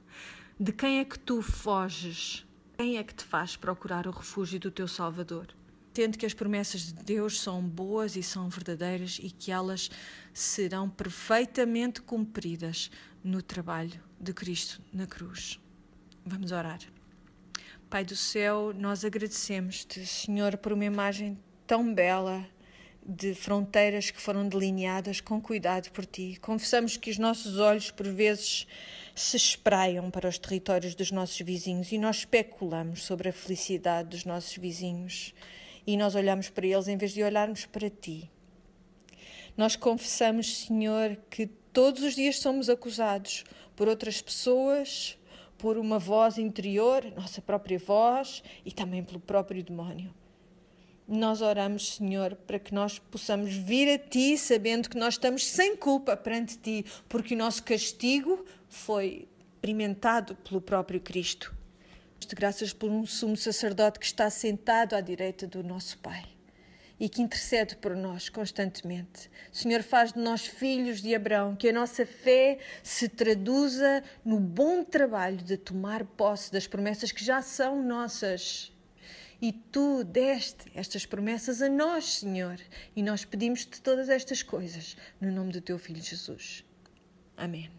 De 0.59 0.71
quem 0.71 0.99
é 0.99 1.05
que 1.05 1.17
tu 1.17 1.41
foges? 1.41 2.45
Quem 2.77 2.97
é 2.97 3.03
que 3.03 3.13
te 3.13 3.23
faz 3.23 3.55
procurar 3.55 4.07
o 4.07 4.11
refúgio 4.11 4.59
do 4.59 4.71
teu 4.71 4.87
Salvador? 4.87 5.47
Tendo 5.93 6.17
que 6.17 6.25
as 6.25 6.33
promessas 6.33 6.93
de 6.93 7.03
Deus 7.03 7.39
são 7.39 7.61
boas 7.61 8.15
e 8.15 8.23
são 8.23 8.49
verdadeiras 8.49 9.19
e 9.21 9.29
que 9.29 9.51
elas 9.51 9.89
serão 10.33 10.89
perfeitamente 10.89 12.01
cumpridas 12.01 12.89
no 13.23 13.41
trabalho 13.41 14.01
de 14.19 14.33
Cristo 14.33 14.81
na 14.91 15.05
cruz. 15.05 15.59
Vamos 16.25 16.51
orar. 16.51 16.79
Pai 17.89 18.03
do 18.03 18.15
céu, 18.15 18.73
nós 18.75 19.05
agradecemos-te, 19.05 20.05
Senhor, 20.05 20.57
por 20.57 20.73
uma 20.73 20.85
imagem 20.85 21.37
tão 21.67 21.93
bela 21.93 22.43
de 23.05 23.35
fronteiras 23.35 24.09
que 24.09 24.21
foram 24.21 24.47
delineadas 24.47 25.19
com 25.19 25.41
cuidado 25.41 25.91
por 25.91 26.05
ti. 26.05 26.37
Confessamos 26.41 26.95
que 26.97 27.11
os 27.11 27.17
nossos 27.17 27.59
olhos, 27.59 27.91
por 27.91 28.07
vezes, 28.07 28.65
se 29.13 29.37
espraiam 29.37 30.09
para 30.09 30.29
os 30.29 30.37
territórios 30.37 30.95
dos 30.95 31.11
nossos 31.11 31.39
vizinhos 31.41 31.91
e 31.91 31.97
nós 31.97 32.17
especulamos 32.19 33.03
sobre 33.03 33.29
a 33.29 33.33
felicidade 33.33 34.09
dos 34.09 34.25
nossos 34.25 34.55
vizinhos 34.57 35.33
e 35.85 35.97
nós 35.97 36.15
olhamos 36.15 36.49
para 36.49 36.65
eles 36.65 36.87
em 36.87 36.97
vez 36.97 37.11
de 37.11 37.23
olharmos 37.23 37.65
para 37.65 37.89
ti. 37.89 38.31
Nós 39.55 39.75
confessamos, 39.75 40.65
Senhor, 40.65 41.17
que 41.29 41.45
todos 41.45 42.01
os 42.01 42.15
dias 42.15 42.39
somos 42.39 42.69
acusados 42.69 43.43
por 43.75 43.87
outras 43.87 44.21
pessoas, 44.21 45.17
por 45.57 45.77
uma 45.77 45.99
voz 45.99 46.37
interior, 46.37 47.03
nossa 47.15 47.41
própria 47.41 47.77
voz 47.77 48.43
e 48.65 48.71
também 48.71 49.03
pelo 49.03 49.19
próprio 49.19 49.63
demónio. 49.63 50.13
Nós 51.07 51.41
oramos, 51.41 51.95
Senhor, 51.95 52.35
para 52.47 52.57
que 52.57 52.73
nós 52.73 52.97
possamos 52.97 53.53
vir 53.53 53.93
a 53.93 53.97
Ti 53.97 54.37
sabendo 54.37 54.89
que 54.89 54.97
nós 54.97 55.15
estamos 55.15 55.45
sem 55.45 55.75
culpa 55.75 56.15
perante 56.15 56.57
Ti, 56.57 56.85
porque 57.09 57.35
o 57.35 57.37
nosso 57.37 57.63
castigo 57.63 58.45
foi 58.69 59.27
experimentado 59.55 60.35
pelo 60.35 60.59
próprio 60.59 60.99
Cristo. 60.99 61.53
De 62.19 62.35
graças 62.35 62.73
por 62.73 62.89
um 62.89 63.05
sumo 63.05 63.37
sacerdote 63.37 63.99
que 63.99 64.05
está 64.05 64.29
sentado 64.29 64.95
à 64.95 65.01
direita 65.01 65.45
do 65.45 65.61
nosso 65.61 65.97
Pai 65.99 66.23
e 66.99 67.09
que 67.09 67.21
intercede 67.21 67.75
por 67.75 67.95
nós 67.95 68.29
constantemente. 68.29 69.29
Senhor, 69.51 69.83
faz 69.83 70.13
de 70.13 70.19
nós 70.19 70.45
filhos 70.45 71.01
de 71.01 71.13
Abraão, 71.13 71.55
que 71.55 71.69
a 71.69 71.73
nossa 71.73 72.05
fé 72.05 72.59
se 72.81 73.09
traduza 73.09 74.03
no 74.23 74.39
bom 74.39 74.83
trabalho 74.83 75.37
de 75.37 75.57
tomar 75.57 76.05
posse 76.05 76.51
das 76.51 76.67
promessas 76.67 77.11
que 77.11 77.23
já 77.23 77.41
são 77.41 77.83
nossas. 77.83 78.72
E 79.43 79.51
tu 79.51 80.05
deste 80.05 80.71
estas 80.73 81.05
promessas 81.05 81.61
a 81.61 81.67
nós, 81.67 82.19
Senhor, 82.19 82.57
e 82.95 83.03
nós 83.03 83.25
pedimos-te 83.25 83.81
todas 83.81 84.07
estas 84.07 84.41
coisas 84.41 84.95
no 85.19 85.29
nome 85.33 85.51
do 85.51 85.59
teu 85.59 85.77
filho 85.77 86.01
Jesus. 86.01 86.63
Amém. 87.35 87.69